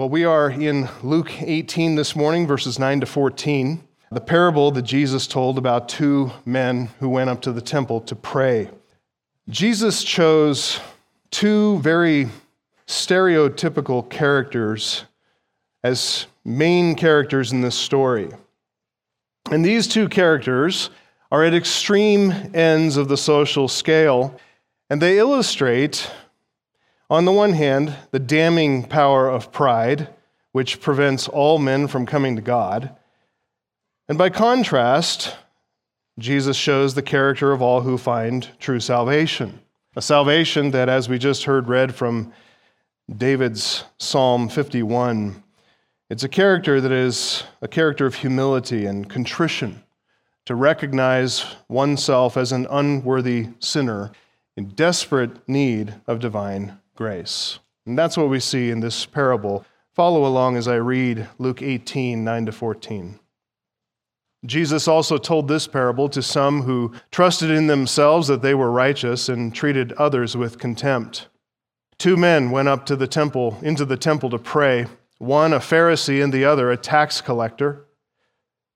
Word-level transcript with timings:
Well, 0.00 0.08
we 0.08 0.24
are 0.24 0.50
in 0.50 0.88
Luke 1.02 1.42
18 1.42 1.94
this 1.94 2.16
morning, 2.16 2.46
verses 2.46 2.78
9 2.78 3.00
to 3.00 3.06
14, 3.06 3.86
the 4.10 4.20
parable 4.22 4.70
that 4.70 4.80
Jesus 4.80 5.26
told 5.26 5.58
about 5.58 5.90
two 5.90 6.32
men 6.46 6.86
who 7.00 7.10
went 7.10 7.28
up 7.28 7.42
to 7.42 7.52
the 7.52 7.60
temple 7.60 8.00
to 8.00 8.16
pray. 8.16 8.70
Jesus 9.50 10.02
chose 10.02 10.80
two 11.30 11.80
very 11.80 12.30
stereotypical 12.86 14.08
characters 14.08 15.04
as 15.84 16.24
main 16.46 16.94
characters 16.94 17.52
in 17.52 17.60
this 17.60 17.76
story. 17.76 18.30
And 19.50 19.62
these 19.62 19.86
two 19.86 20.08
characters 20.08 20.88
are 21.30 21.44
at 21.44 21.52
extreme 21.52 22.32
ends 22.54 22.96
of 22.96 23.08
the 23.08 23.18
social 23.18 23.68
scale, 23.68 24.34
and 24.88 25.02
they 25.02 25.18
illustrate 25.18 26.10
on 27.10 27.24
the 27.24 27.32
one 27.32 27.54
hand, 27.54 27.96
the 28.12 28.20
damning 28.20 28.84
power 28.84 29.28
of 29.28 29.50
pride, 29.50 30.08
which 30.52 30.80
prevents 30.80 31.26
all 31.26 31.58
men 31.58 31.88
from 31.88 32.06
coming 32.06 32.36
to 32.36 32.42
God. 32.42 32.96
And 34.08 34.16
by 34.16 34.30
contrast, 34.30 35.36
Jesus 36.18 36.56
shows 36.56 36.94
the 36.94 37.02
character 37.02 37.50
of 37.50 37.60
all 37.60 37.80
who 37.80 37.98
find 37.98 38.48
true 38.60 38.78
salvation. 38.78 39.60
A 39.96 40.02
salvation 40.02 40.70
that, 40.70 40.88
as 40.88 41.08
we 41.08 41.18
just 41.18 41.44
heard 41.44 41.68
read 41.68 41.94
from 41.94 42.32
David's 43.16 43.84
Psalm 43.98 44.48
51, 44.48 45.42
it's 46.10 46.22
a 46.22 46.28
character 46.28 46.80
that 46.80 46.92
is 46.92 47.42
a 47.60 47.66
character 47.66 48.06
of 48.06 48.14
humility 48.14 48.86
and 48.86 49.10
contrition, 49.10 49.82
to 50.46 50.54
recognize 50.54 51.44
oneself 51.68 52.36
as 52.36 52.52
an 52.52 52.68
unworthy 52.70 53.48
sinner 53.58 54.12
in 54.56 54.68
desperate 54.68 55.48
need 55.48 55.94
of 56.06 56.20
divine 56.20 56.78
grace. 57.00 57.60
And 57.86 57.98
that's 57.98 58.18
what 58.18 58.28
we 58.28 58.40
see 58.40 58.68
in 58.70 58.80
this 58.80 59.06
parable. 59.06 59.64
Follow 59.94 60.26
along 60.26 60.58
as 60.58 60.68
I 60.68 60.74
read 60.74 61.26
Luke 61.38 61.62
18 61.62 62.22
9 62.22 62.46
to 62.46 62.52
14. 62.52 63.18
Jesus 64.44 64.86
also 64.86 65.16
told 65.16 65.48
this 65.48 65.66
parable 65.66 66.10
to 66.10 66.20
some 66.20 66.62
who 66.62 66.92
trusted 67.10 67.50
in 67.50 67.68
themselves 67.68 68.28
that 68.28 68.42
they 68.42 68.54
were 68.54 68.70
righteous 68.70 69.30
and 69.30 69.54
treated 69.54 69.92
others 69.94 70.36
with 70.36 70.58
contempt. 70.58 71.28
Two 71.96 72.18
men 72.18 72.50
went 72.50 72.68
up 72.68 72.84
to 72.84 72.96
the 72.96 73.06
temple, 73.06 73.56
into 73.62 73.86
the 73.86 73.96
temple 73.96 74.28
to 74.28 74.38
pray, 74.38 74.86
one 75.16 75.54
a 75.54 75.58
Pharisee 75.58 76.22
and 76.22 76.34
the 76.34 76.44
other 76.44 76.70
a 76.70 76.76
tax 76.76 77.22
collector. 77.22 77.86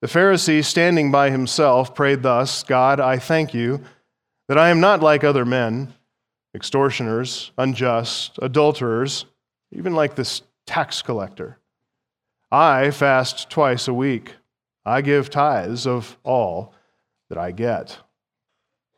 The 0.01 0.09
Pharisee, 0.09 0.65
standing 0.65 1.11
by 1.11 1.29
himself, 1.29 1.95
prayed 1.95 2.23
thus 2.23 2.63
God, 2.63 3.01
I 3.01 3.19
thank 3.19 3.53
you 3.53 3.83
that 4.48 4.57
I 4.57 4.70
am 4.70 4.81
not 4.81 5.03
like 5.03 5.25
other 5.25 5.45
men 5.45 5.93
extortioners, 6.55 7.53
unjust, 7.59 8.39
adulterers, 8.41 9.27
even 9.73 9.95
like 9.95 10.15
this 10.15 10.43
tax 10.67 11.03
collector. 11.03 11.59
I 12.51 12.91
fast 12.91 13.51
twice 13.51 13.89
a 13.89 13.95
week. 13.95 14.35
I 14.87 15.01
give 15.01 15.31
tithes 15.31 15.87
of 15.87 16.17
all 16.23 16.75
that 17.29 17.39
I 17.39 17.51
get. 17.51 17.99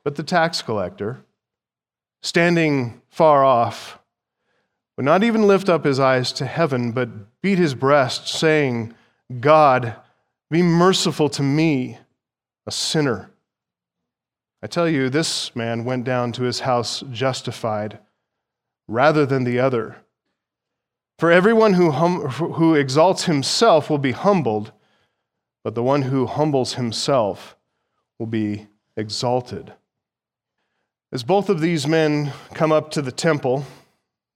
But 0.05 0.17
the 0.17 0.23
tax 0.23 0.63
collector, 0.63 1.25
standing 2.23 3.01
far 3.09 3.45
off, 3.45 3.99
would 4.97 5.07
not 5.07 5.23
even 5.23 5.47
lift 5.47 5.69
up 5.69 5.85
his 5.85 6.01
eyes 6.01 6.33
to 6.33 6.47
heaven, 6.47 6.93
but 6.93 7.41
beat 7.43 7.59
his 7.59 7.75
breast, 7.75 8.29
saying, 8.29 8.95
God, 9.41 9.97
be 10.51 10.63
merciful 10.63 11.29
to 11.31 11.43
me, 11.43 11.99
a 12.67 12.71
sinner. 12.71 13.31
I 14.67 14.69
tell 14.69 14.89
you, 14.89 15.09
this 15.09 15.55
man 15.55 15.85
went 15.85 16.03
down 16.03 16.33
to 16.33 16.43
his 16.43 16.59
house 16.59 17.05
justified 17.13 18.01
rather 18.89 19.25
than 19.25 19.45
the 19.45 19.61
other. 19.61 19.99
For 21.21 21.31
everyone 21.31 21.75
who, 21.75 21.93
hum, 21.93 22.23
who 22.23 22.75
exalts 22.75 23.27
himself 23.27 23.89
will 23.89 23.99
be 23.99 24.11
humbled, 24.11 24.73
but 25.63 25.77
the 25.77 25.85
one 25.85 26.03
who 26.03 26.27
humbles 26.27 26.75
himself 26.75 27.55
will 28.19 28.27
be 28.27 28.67
exalted. 28.97 29.73
As 31.13 31.23
both 31.23 31.49
of 31.49 31.61
these 31.61 31.87
men 31.87 32.33
come 32.53 32.73
up 32.73 32.91
to 32.91 33.03
the 33.03 33.13
temple, 33.13 33.65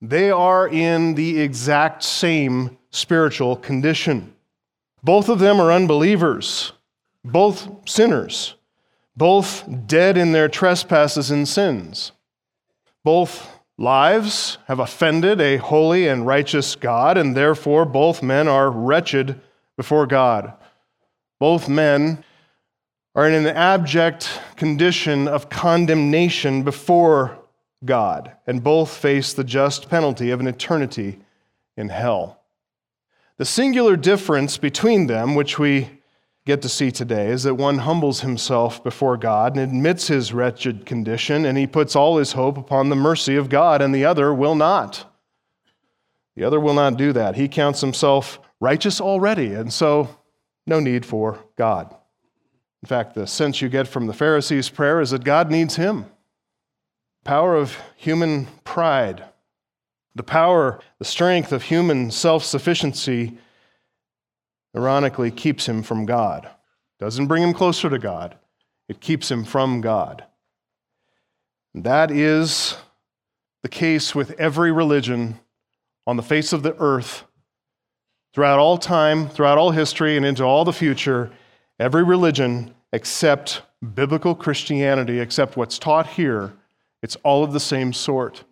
they 0.00 0.30
are 0.30 0.68
in 0.68 1.16
the 1.16 1.40
exact 1.40 2.04
same 2.04 2.78
spiritual 2.92 3.56
condition. 3.56 4.32
Both 5.02 5.28
of 5.28 5.40
them 5.40 5.60
are 5.60 5.72
unbelievers, 5.72 6.70
both 7.24 7.68
sinners 7.84 8.54
both 9.16 9.64
dead 9.86 10.16
in 10.16 10.32
their 10.32 10.48
trespasses 10.48 11.30
and 11.30 11.48
sins. 11.48 12.12
Both 13.04 13.60
lives 13.78 14.58
have 14.66 14.78
offended 14.78 15.40
a 15.40 15.56
holy 15.56 16.06
and 16.06 16.26
righteous 16.26 16.76
God, 16.76 17.16
and 17.16 17.36
therefore 17.36 17.84
both 17.84 18.22
men 18.22 18.46
are 18.46 18.70
wretched 18.70 19.40
before 19.76 20.06
God. 20.06 20.52
Both 21.38 21.68
men 21.68 22.24
are 23.14 23.26
in 23.26 23.34
an 23.34 23.46
abject 23.56 24.40
condition 24.56 25.26
of 25.26 25.48
condemnation 25.48 26.62
before 26.62 27.38
God, 27.84 28.32
and 28.46 28.62
both 28.62 28.94
face 28.94 29.32
the 29.32 29.44
just 29.44 29.88
penalty 29.88 30.30
of 30.30 30.40
an 30.40 30.46
eternity 30.46 31.18
in 31.76 31.88
hell. 31.88 32.40
The 33.38 33.46
singular 33.46 33.96
difference 33.96 34.58
between 34.58 35.06
them, 35.06 35.34
which 35.34 35.58
we 35.58 35.99
get 36.46 36.62
to 36.62 36.68
see 36.68 36.90
today 36.90 37.28
is 37.28 37.42
that 37.42 37.54
one 37.54 37.78
humbles 37.78 38.20
himself 38.20 38.82
before 38.82 39.16
God 39.16 39.56
and 39.56 39.62
admits 39.62 40.08
his 40.08 40.32
wretched 40.32 40.86
condition, 40.86 41.44
and 41.44 41.56
he 41.58 41.66
puts 41.66 41.94
all 41.94 42.16
his 42.16 42.32
hope 42.32 42.56
upon 42.56 42.88
the 42.88 42.96
mercy 42.96 43.36
of 43.36 43.48
God, 43.48 43.82
and 43.82 43.94
the 43.94 44.04
other 44.04 44.32
will 44.32 44.54
not. 44.54 45.04
The 46.36 46.44
other 46.44 46.60
will 46.60 46.74
not 46.74 46.96
do 46.96 47.12
that. 47.12 47.36
He 47.36 47.48
counts 47.48 47.80
himself 47.80 48.40
righteous 48.60 49.00
already, 49.00 49.52
and 49.52 49.72
so 49.72 50.16
no 50.66 50.80
need 50.80 51.04
for 51.04 51.38
God. 51.56 51.94
In 52.82 52.86
fact, 52.86 53.14
the 53.14 53.26
sense 53.26 53.60
you 53.60 53.68
get 53.68 53.86
from 53.86 54.06
the 54.06 54.14
Pharisees' 54.14 54.70
prayer 54.70 55.00
is 55.00 55.10
that 55.10 55.24
God 55.24 55.50
needs 55.50 55.76
him. 55.76 56.06
Power 57.24 57.54
of 57.54 57.76
human 57.96 58.46
pride, 58.64 59.24
the 60.14 60.22
power, 60.22 60.80
the 60.98 61.04
strength 61.04 61.52
of 61.52 61.64
human 61.64 62.10
self 62.10 62.42
sufficiency 62.44 63.36
ironically 64.76 65.30
keeps 65.30 65.68
him 65.68 65.82
from 65.82 66.06
God. 66.06 66.48
Doesn't 66.98 67.26
bring 67.26 67.42
him 67.42 67.54
closer 67.54 67.88
to 67.88 67.98
God, 67.98 68.36
it 68.88 69.00
keeps 69.00 69.30
him 69.30 69.44
from 69.44 69.80
God. 69.80 70.24
That 71.74 72.10
is 72.10 72.76
the 73.62 73.68
case 73.68 74.14
with 74.14 74.32
every 74.32 74.72
religion 74.72 75.38
on 76.06 76.16
the 76.16 76.22
face 76.22 76.52
of 76.52 76.62
the 76.62 76.76
earth 76.78 77.24
throughout 78.34 78.58
all 78.58 78.78
time, 78.78 79.28
throughout 79.28 79.58
all 79.58 79.70
history, 79.70 80.16
and 80.16 80.26
into 80.26 80.42
all 80.42 80.64
the 80.64 80.72
future. 80.72 81.30
Every 81.78 82.02
religion 82.02 82.74
except 82.92 83.62
biblical 83.94 84.34
Christianity, 84.34 85.20
except 85.20 85.56
what's 85.56 85.78
taught 85.78 86.06
here, 86.06 86.52
it's 87.02 87.16
all 87.22 87.44
of 87.44 87.52
the 87.52 87.60
same 87.60 87.92
sort. 87.92 88.44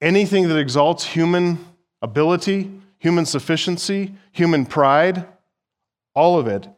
Anything 0.00 0.48
that 0.48 0.58
exalts 0.58 1.04
human 1.04 1.58
ability, 2.02 2.70
human 2.98 3.26
sufficiency, 3.26 4.14
human 4.32 4.66
pride, 4.66 5.26
all 6.14 6.38
of 6.38 6.46
it 6.46 6.68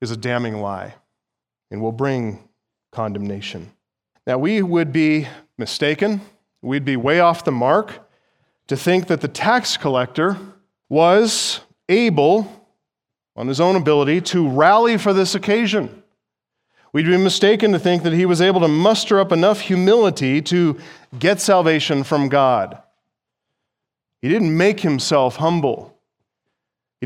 is 0.00 0.10
a 0.10 0.16
damning 0.16 0.60
lie 0.60 0.94
and 1.70 1.80
will 1.80 1.92
bring 1.92 2.48
condemnation. 2.92 3.70
Now, 4.26 4.38
we 4.38 4.62
would 4.62 4.92
be 4.92 5.28
mistaken, 5.58 6.20
we'd 6.62 6.84
be 6.84 6.96
way 6.96 7.20
off 7.20 7.44
the 7.44 7.52
mark 7.52 8.08
to 8.66 8.76
think 8.76 9.06
that 9.06 9.20
the 9.20 9.28
tax 9.28 9.76
collector 9.76 10.36
was 10.88 11.60
able, 11.88 12.68
on 13.36 13.48
his 13.48 13.60
own 13.60 13.76
ability, 13.76 14.20
to 14.20 14.48
rally 14.48 14.96
for 14.96 15.12
this 15.12 15.34
occasion. 15.34 16.02
We'd 16.92 17.06
be 17.06 17.16
mistaken 17.16 17.72
to 17.72 17.78
think 17.78 18.02
that 18.02 18.12
he 18.12 18.26
was 18.26 18.40
able 18.40 18.60
to 18.60 18.68
muster 18.68 19.20
up 19.20 19.30
enough 19.30 19.60
humility 19.60 20.40
to 20.42 20.78
get 21.18 21.40
salvation 21.40 22.04
from 22.04 22.28
God. 22.28 22.80
He 24.22 24.28
didn't 24.28 24.56
make 24.56 24.80
himself 24.80 25.36
humble. 25.36 25.95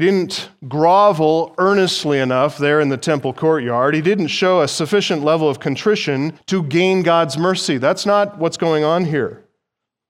He 0.01 0.07
didn't 0.07 0.49
grovel 0.67 1.55
earnestly 1.59 2.21
enough 2.21 2.57
there 2.57 2.81
in 2.81 2.89
the 2.89 2.97
temple 2.97 3.35
courtyard. 3.35 3.95
He 3.95 4.01
didn't 4.01 4.29
show 4.29 4.63
a 4.63 4.67
sufficient 4.67 5.23
level 5.23 5.47
of 5.47 5.61
contrition 5.61 6.39
to 6.47 6.63
gain 6.63 7.03
God's 7.03 7.37
mercy. 7.37 7.77
That's 7.77 8.07
not 8.07 8.39
what's 8.39 8.57
going 8.57 8.83
on 8.83 9.05
here. 9.05 9.45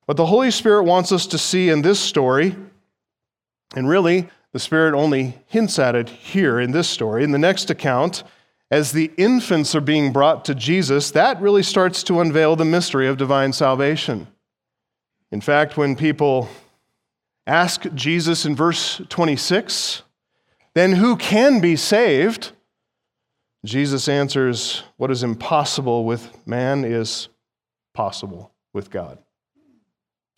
What 0.04 0.16
the 0.16 0.26
Holy 0.26 0.52
Spirit 0.52 0.84
wants 0.84 1.10
us 1.10 1.26
to 1.26 1.38
see 1.38 1.70
in 1.70 1.82
this 1.82 1.98
story, 1.98 2.54
and 3.74 3.88
really, 3.88 4.28
the 4.52 4.60
Spirit 4.60 4.94
only 4.94 5.36
hints 5.48 5.76
at 5.80 5.96
it 5.96 6.08
here 6.08 6.60
in 6.60 6.70
this 6.70 6.88
story, 6.88 7.24
in 7.24 7.32
the 7.32 7.36
next 7.38 7.68
account, 7.68 8.22
as 8.70 8.92
the 8.92 9.10
infants 9.16 9.74
are 9.74 9.80
being 9.80 10.12
brought 10.12 10.44
to 10.44 10.54
Jesus, 10.54 11.10
that 11.10 11.40
really 11.40 11.64
starts 11.64 12.04
to 12.04 12.20
unveil 12.20 12.54
the 12.54 12.64
mystery 12.64 13.08
of 13.08 13.16
divine 13.16 13.52
salvation. 13.52 14.28
In 15.32 15.40
fact, 15.40 15.76
when 15.76 15.96
people 15.96 16.48
Ask 17.46 17.86
Jesus 17.94 18.44
in 18.44 18.54
verse 18.54 19.00
26, 19.08 20.02
then 20.74 20.92
who 20.92 21.16
can 21.16 21.60
be 21.60 21.76
saved? 21.76 22.52
Jesus 23.64 24.08
answers, 24.08 24.84
What 24.96 25.10
is 25.10 25.22
impossible 25.22 26.04
with 26.04 26.46
man 26.46 26.84
is 26.84 27.28
possible 27.92 28.52
with 28.72 28.90
God. 28.90 29.18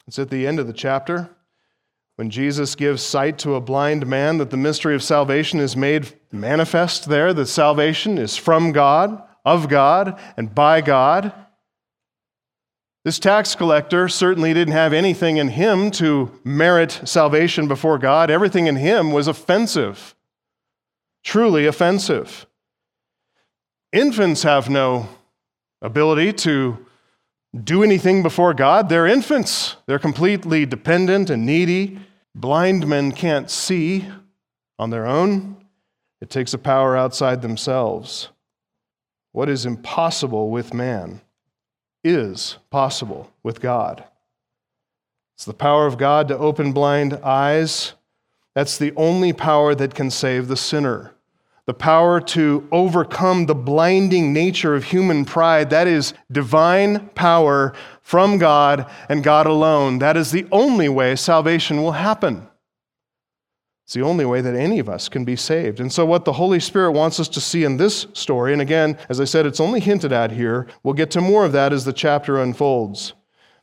It's 0.08 0.18
at 0.18 0.30
the 0.30 0.46
end 0.46 0.58
of 0.58 0.66
the 0.66 0.72
chapter 0.72 1.30
when 2.16 2.30
Jesus 2.30 2.74
gives 2.74 3.02
sight 3.02 3.38
to 3.38 3.54
a 3.54 3.60
blind 3.60 4.06
man, 4.06 4.38
that 4.38 4.50
the 4.50 4.56
mystery 4.56 4.94
of 4.94 5.02
salvation 5.02 5.60
is 5.60 5.76
made 5.76 6.12
manifest 6.30 7.08
there, 7.08 7.32
that 7.32 7.46
salvation 7.46 8.18
is 8.18 8.36
from 8.36 8.72
God, 8.72 9.22
of 9.44 9.68
God, 9.68 10.20
and 10.36 10.54
by 10.54 10.80
God. 10.80 11.32
This 13.04 13.18
tax 13.18 13.56
collector 13.56 14.08
certainly 14.08 14.54
didn't 14.54 14.74
have 14.74 14.92
anything 14.92 15.36
in 15.36 15.48
him 15.48 15.90
to 15.92 16.38
merit 16.44 17.00
salvation 17.04 17.66
before 17.66 17.98
God. 17.98 18.30
Everything 18.30 18.68
in 18.68 18.76
him 18.76 19.10
was 19.10 19.26
offensive, 19.26 20.14
truly 21.24 21.66
offensive. 21.66 22.46
Infants 23.92 24.44
have 24.44 24.70
no 24.70 25.08
ability 25.80 26.32
to 26.32 26.86
do 27.64 27.82
anything 27.82 28.22
before 28.22 28.54
God. 28.54 28.88
They're 28.88 29.08
infants, 29.08 29.76
they're 29.86 29.98
completely 29.98 30.64
dependent 30.64 31.28
and 31.28 31.44
needy. 31.44 31.98
Blind 32.36 32.86
men 32.86 33.10
can't 33.10 33.50
see 33.50 34.06
on 34.78 34.90
their 34.90 35.06
own, 35.06 35.56
it 36.20 36.30
takes 36.30 36.54
a 36.54 36.58
power 36.58 36.96
outside 36.96 37.42
themselves. 37.42 38.28
What 39.32 39.48
is 39.48 39.66
impossible 39.66 40.50
with 40.50 40.72
man 40.72 41.20
is 42.04 42.58
possible 42.70 43.30
with 43.42 43.60
God. 43.60 44.04
It's 45.34 45.44
the 45.44 45.54
power 45.54 45.86
of 45.86 45.98
God 45.98 46.28
to 46.28 46.38
open 46.38 46.72
blind 46.72 47.14
eyes. 47.24 47.94
That's 48.54 48.78
the 48.78 48.92
only 48.96 49.32
power 49.32 49.74
that 49.74 49.94
can 49.94 50.10
save 50.10 50.48
the 50.48 50.56
sinner 50.56 51.12
the 51.64 51.74
power 51.74 52.20
to 52.20 52.66
overcome 52.72 53.46
the 53.46 53.54
blinding 53.54 54.32
nature 54.32 54.74
of 54.74 54.84
human 54.84 55.24
pride. 55.24 55.70
That 55.70 55.86
is 55.86 56.12
divine 56.30 57.08
power 57.10 57.72
from 58.00 58.38
God 58.38 58.90
and 59.08 59.22
God 59.22 59.46
alone. 59.46 59.98
That 60.00 60.16
is 60.16 60.32
the 60.32 60.46
only 60.50 60.88
way 60.88 61.14
salvation 61.14 61.82
will 61.82 61.92
happen. 61.92 62.48
It's 63.84 63.94
the 63.94 64.02
only 64.02 64.24
way 64.24 64.40
that 64.40 64.54
any 64.54 64.78
of 64.78 64.88
us 64.88 65.08
can 65.08 65.24
be 65.24 65.36
saved. 65.36 65.80
And 65.80 65.92
so, 65.92 66.06
what 66.06 66.24
the 66.24 66.34
Holy 66.34 66.60
Spirit 66.60 66.92
wants 66.92 67.18
us 67.18 67.28
to 67.28 67.40
see 67.40 67.64
in 67.64 67.76
this 67.76 68.06
story, 68.12 68.52
and 68.52 68.62
again, 68.62 68.96
as 69.08 69.20
I 69.20 69.24
said, 69.24 69.44
it's 69.44 69.60
only 69.60 69.80
hinted 69.80 70.12
at 70.12 70.32
here, 70.32 70.68
we'll 70.82 70.94
get 70.94 71.10
to 71.12 71.20
more 71.20 71.44
of 71.44 71.52
that 71.52 71.72
as 71.72 71.84
the 71.84 71.92
chapter 71.92 72.40
unfolds. 72.40 73.14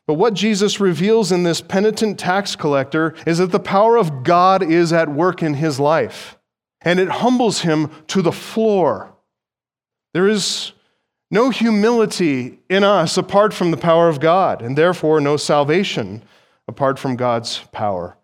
But 0.05 0.15
what 0.15 0.33
Jesus 0.33 0.79
reveals 0.79 1.31
in 1.31 1.43
this 1.43 1.61
penitent 1.61 2.17
tax 2.17 2.55
collector 2.55 3.13
is 3.27 3.37
that 3.37 3.51
the 3.51 3.59
power 3.59 3.95
of 3.95 4.23
God 4.23 4.63
is 4.63 4.91
at 4.91 5.07
work 5.07 5.43
in 5.43 5.53
his 5.53 5.79
life 5.79 6.39
and 6.81 6.99
it 6.99 7.09
humbles 7.09 7.61
him 7.61 7.91
to 8.07 8.21
the 8.21 8.31
floor. 8.31 9.13
There 10.13 10.27
is 10.27 10.73
no 11.29 11.49
humility 11.49 12.59
in 12.69 12.83
us 12.83 13.17
apart 13.17 13.53
from 13.53 13.71
the 13.71 13.77
power 13.77 14.09
of 14.09 14.19
God, 14.19 14.61
and 14.61 14.77
therefore 14.77 15.21
no 15.21 15.37
salvation 15.37 16.23
apart 16.67 16.97
from 16.97 17.15
God's 17.15 17.59
power, 17.71 18.17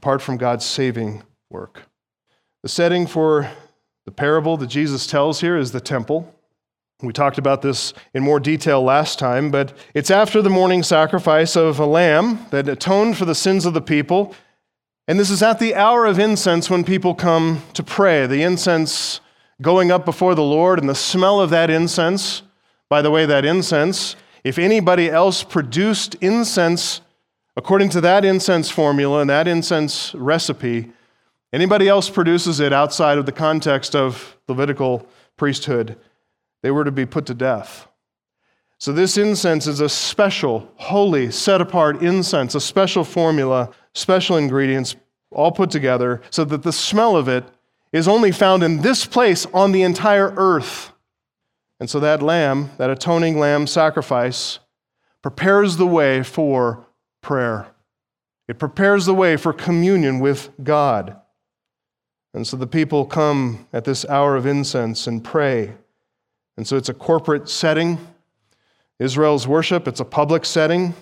apart 0.00 0.22
from 0.22 0.36
God's 0.36 0.64
saving 0.64 1.22
work. 1.48 1.82
The 2.62 2.68
setting 2.68 3.06
for 3.06 3.50
the 4.04 4.12
parable 4.12 4.56
that 4.56 4.66
Jesus 4.66 5.06
tells 5.06 5.40
here 5.40 5.56
is 5.56 5.72
the 5.72 5.80
temple. 5.80 6.34
We 7.02 7.12
talked 7.12 7.38
about 7.38 7.62
this 7.62 7.94
in 8.12 8.22
more 8.22 8.40
detail 8.40 8.82
last 8.82 9.18
time, 9.18 9.50
but 9.50 9.72
it's 9.94 10.10
after 10.10 10.42
the 10.42 10.50
morning 10.50 10.82
sacrifice 10.82 11.56
of 11.56 11.78
a 11.78 11.86
lamb 11.86 12.46
that 12.50 12.68
atoned 12.68 13.16
for 13.16 13.24
the 13.24 13.34
sins 13.34 13.64
of 13.64 13.74
the 13.74 13.80
people 13.80 14.34
and 15.10 15.18
this 15.18 15.30
is 15.30 15.42
at 15.42 15.58
the 15.58 15.74
hour 15.74 16.06
of 16.06 16.20
incense 16.20 16.70
when 16.70 16.84
people 16.84 17.16
come 17.16 17.62
to 17.74 17.82
pray. 17.82 18.28
The 18.28 18.44
incense 18.44 19.20
going 19.60 19.90
up 19.90 20.04
before 20.04 20.36
the 20.36 20.44
Lord 20.44 20.78
and 20.78 20.88
the 20.88 20.94
smell 20.94 21.40
of 21.40 21.50
that 21.50 21.68
incense. 21.68 22.42
By 22.88 23.02
the 23.02 23.10
way, 23.10 23.26
that 23.26 23.44
incense, 23.44 24.14
if 24.44 24.56
anybody 24.56 25.10
else 25.10 25.42
produced 25.42 26.14
incense 26.20 27.00
according 27.60 27.90
to 27.90 28.00
that 28.00 28.24
incense 28.24 28.70
formula 28.70 29.20
and 29.20 29.28
that 29.28 29.46
incense 29.46 30.14
recipe, 30.14 30.90
anybody 31.52 31.88
else 31.88 32.08
produces 32.08 32.58
it 32.58 32.72
outside 32.72 33.18
of 33.18 33.26
the 33.26 33.32
context 33.32 33.94
of 33.94 34.38
Levitical 34.48 35.06
priesthood, 35.36 35.98
they 36.62 36.70
were 36.70 36.84
to 36.84 36.90
be 36.90 37.04
put 37.04 37.26
to 37.26 37.34
death. 37.34 37.86
So, 38.78 38.92
this 38.94 39.18
incense 39.18 39.66
is 39.66 39.80
a 39.80 39.90
special, 39.90 40.72
holy, 40.76 41.30
set 41.30 41.60
apart 41.60 42.00
incense, 42.00 42.54
a 42.54 42.62
special 42.62 43.04
formula 43.04 43.68
special 43.92 44.38
ingredients 44.38 44.96
all 45.30 45.52
put 45.52 45.70
together 45.70 46.22
so 46.30 46.46
that 46.46 46.62
the 46.62 46.72
smell 46.72 47.14
of 47.14 47.28
it 47.28 47.44
is 47.92 48.08
only 48.08 48.32
found 48.32 48.62
in 48.62 48.80
this 48.80 49.04
place 49.04 49.44
on 49.52 49.72
the 49.72 49.82
entire 49.82 50.32
earth. 50.38 50.92
And 51.78 51.90
so 51.90 52.00
that 52.00 52.22
lamb, 52.22 52.70
that 52.78 52.88
atoning 52.88 53.38
lamb 53.38 53.66
sacrifice, 53.66 54.60
prepares 55.20 55.76
the 55.76 55.86
way 55.86 56.22
for 56.22 56.86
prayer. 57.22 57.68
It 58.48 58.58
prepares 58.58 59.06
the 59.06 59.14
way 59.14 59.36
for 59.36 59.52
communion 59.52 60.18
with 60.20 60.50
God. 60.62 61.16
And 62.34 62.46
so 62.46 62.56
the 62.56 62.66
people 62.66 63.04
come 63.04 63.66
at 63.72 63.84
this 63.84 64.04
hour 64.06 64.36
of 64.36 64.46
incense 64.46 65.06
and 65.06 65.22
pray. 65.22 65.74
And 66.56 66.66
so 66.66 66.76
it's 66.76 66.88
a 66.88 66.94
corporate 66.94 67.48
setting. 67.48 67.98
Israel's 68.98 69.46
worship, 69.46 69.88
it's 69.88 70.00
a 70.00 70.04
public 70.04 70.44
setting. 70.44 70.94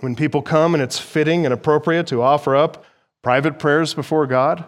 When 0.00 0.14
people 0.16 0.42
come 0.42 0.74
and 0.74 0.82
it's 0.82 0.98
fitting 0.98 1.44
and 1.44 1.52
appropriate 1.52 2.06
to 2.08 2.22
offer 2.22 2.56
up 2.56 2.84
private 3.22 3.58
prayers 3.58 3.94
before 3.94 4.26
God, 4.26 4.64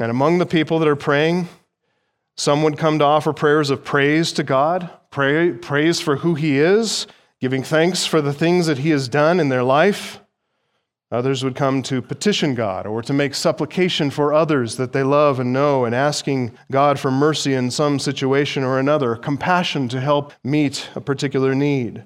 and 0.00 0.10
among 0.10 0.38
the 0.38 0.46
people 0.46 0.78
that 0.78 0.88
are 0.88 0.96
praying, 0.96 1.48
some 2.36 2.62
would 2.62 2.78
come 2.78 2.98
to 2.98 3.04
offer 3.04 3.32
prayers 3.32 3.70
of 3.70 3.84
praise 3.84 4.32
to 4.32 4.42
God, 4.42 4.90
pray, 5.10 5.52
praise 5.52 6.00
for 6.00 6.16
who 6.16 6.34
He 6.34 6.58
is, 6.58 7.06
giving 7.40 7.62
thanks 7.62 8.04
for 8.04 8.20
the 8.20 8.32
things 8.32 8.66
that 8.66 8.78
He 8.78 8.90
has 8.90 9.08
done 9.08 9.40
in 9.40 9.48
their 9.48 9.64
life. 9.64 10.20
Others 11.10 11.42
would 11.42 11.56
come 11.56 11.82
to 11.82 12.00
petition 12.00 12.54
God 12.54 12.86
or 12.86 13.02
to 13.02 13.12
make 13.12 13.34
supplication 13.34 14.10
for 14.10 14.32
others 14.32 14.76
that 14.76 14.92
they 14.92 15.02
love 15.02 15.40
and 15.40 15.52
know, 15.52 15.84
and 15.84 15.94
asking 15.94 16.52
God 16.70 17.00
for 17.00 17.10
mercy 17.10 17.54
in 17.54 17.70
some 17.70 17.98
situation 17.98 18.62
or 18.62 18.78
another, 18.78 19.16
compassion 19.16 19.88
to 19.88 20.00
help 20.00 20.32
meet 20.44 20.88
a 20.94 21.00
particular 21.00 21.52
need. 21.52 22.04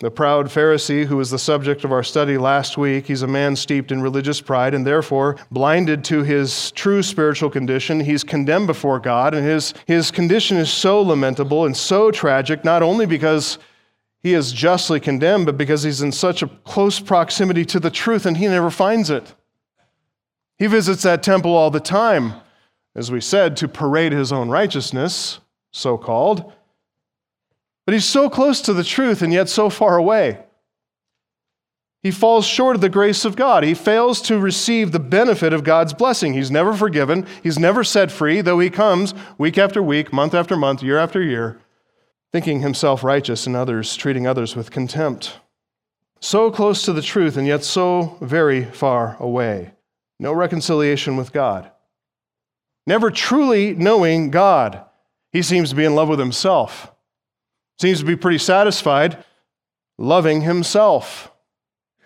The 0.00 0.10
proud 0.10 0.46
Pharisee, 0.46 1.06
who 1.06 1.16
was 1.16 1.30
the 1.30 1.38
subject 1.38 1.84
of 1.84 1.92
our 1.92 2.02
study 2.02 2.36
last 2.36 2.76
week, 2.76 3.06
he's 3.06 3.22
a 3.22 3.28
man 3.28 3.56
steeped 3.56 3.92
in 3.92 4.02
religious 4.02 4.40
pride 4.40 4.74
and 4.74 4.86
therefore 4.86 5.36
blinded 5.50 6.04
to 6.04 6.22
his 6.22 6.72
true 6.72 7.02
spiritual 7.02 7.48
condition. 7.48 8.00
He's 8.00 8.24
condemned 8.24 8.66
before 8.66 8.98
God, 9.00 9.34
and 9.34 9.46
his, 9.46 9.72
his 9.86 10.10
condition 10.10 10.56
is 10.56 10.70
so 10.70 11.00
lamentable 11.00 11.64
and 11.64 11.76
so 11.76 12.10
tragic, 12.10 12.64
not 12.64 12.82
only 12.82 13.06
because 13.06 13.58
he 14.26 14.34
is 14.34 14.50
justly 14.50 14.98
condemned, 14.98 15.46
but 15.46 15.56
because 15.56 15.84
he's 15.84 16.02
in 16.02 16.10
such 16.10 16.42
a 16.42 16.48
close 16.64 16.98
proximity 16.98 17.64
to 17.64 17.78
the 17.78 17.92
truth 17.92 18.26
and 18.26 18.36
he 18.36 18.48
never 18.48 18.72
finds 18.72 19.08
it. 19.08 19.32
He 20.58 20.66
visits 20.66 21.04
that 21.04 21.22
temple 21.22 21.54
all 21.54 21.70
the 21.70 21.78
time, 21.78 22.32
as 22.96 23.08
we 23.08 23.20
said, 23.20 23.56
to 23.58 23.68
parade 23.68 24.10
his 24.10 24.32
own 24.32 24.48
righteousness, 24.48 25.38
so 25.72 25.96
called. 25.96 26.52
But 27.84 27.92
he's 27.92 28.04
so 28.04 28.28
close 28.28 28.60
to 28.62 28.72
the 28.72 28.82
truth 28.82 29.22
and 29.22 29.32
yet 29.32 29.48
so 29.48 29.70
far 29.70 29.96
away. 29.96 30.40
He 32.02 32.10
falls 32.10 32.46
short 32.46 32.74
of 32.74 32.82
the 32.82 32.88
grace 32.88 33.24
of 33.24 33.36
God. 33.36 33.62
He 33.62 33.74
fails 33.74 34.20
to 34.22 34.40
receive 34.40 34.90
the 34.90 34.98
benefit 34.98 35.52
of 35.52 35.62
God's 35.62 35.94
blessing. 35.94 36.34
He's 36.34 36.50
never 36.50 36.74
forgiven. 36.74 37.28
He's 37.44 37.60
never 37.60 37.84
set 37.84 38.10
free, 38.10 38.40
though 38.40 38.58
he 38.58 38.70
comes 38.70 39.14
week 39.38 39.56
after 39.56 39.80
week, 39.80 40.12
month 40.12 40.34
after 40.34 40.56
month, 40.56 40.82
year 40.82 40.98
after 40.98 41.22
year, 41.22 41.60
thinking 42.36 42.60
himself 42.60 43.02
righteous 43.02 43.46
and 43.46 43.56
others, 43.56 43.96
treating 43.96 44.26
others 44.26 44.54
with 44.54 44.70
contempt. 44.70 45.40
So 46.20 46.50
close 46.50 46.82
to 46.82 46.92
the 46.92 47.00
truth 47.00 47.38
and 47.38 47.46
yet 47.46 47.64
so 47.64 48.18
very 48.20 48.62
far 48.62 49.16
away. 49.18 49.72
No 50.20 50.34
reconciliation 50.34 51.16
with 51.16 51.32
God. 51.32 51.70
Never 52.86 53.10
truly 53.10 53.74
knowing 53.74 54.30
God. 54.30 54.84
He 55.32 55.40
seems 55.40 55.70
to 55.70 55.76
be 55.76 55.86
in 55.86 55.94
love 55.94 56.10
with 56.10 56.18
himself. 56.18 56.92
Seems 57.80 58.00
to 58.00 58.04
be 58.04 58.16
pretty 58.16 58.36
satisfied 58.36 59.24
loving 59.96 60.42
himself, 60.42 61.32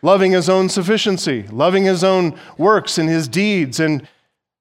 loving 0.00 0.30
his 0.30 0.48
own 0.48 0.68
sufficiency, 0.68 1.42
loving 1.50 1.82
his 1.82 2.04
own 2.04 2.38
works 2.56 2.98
and 2.98 3.08
his 3.08 3.26
deeds, 3.26 3.80
and 3.80 4.06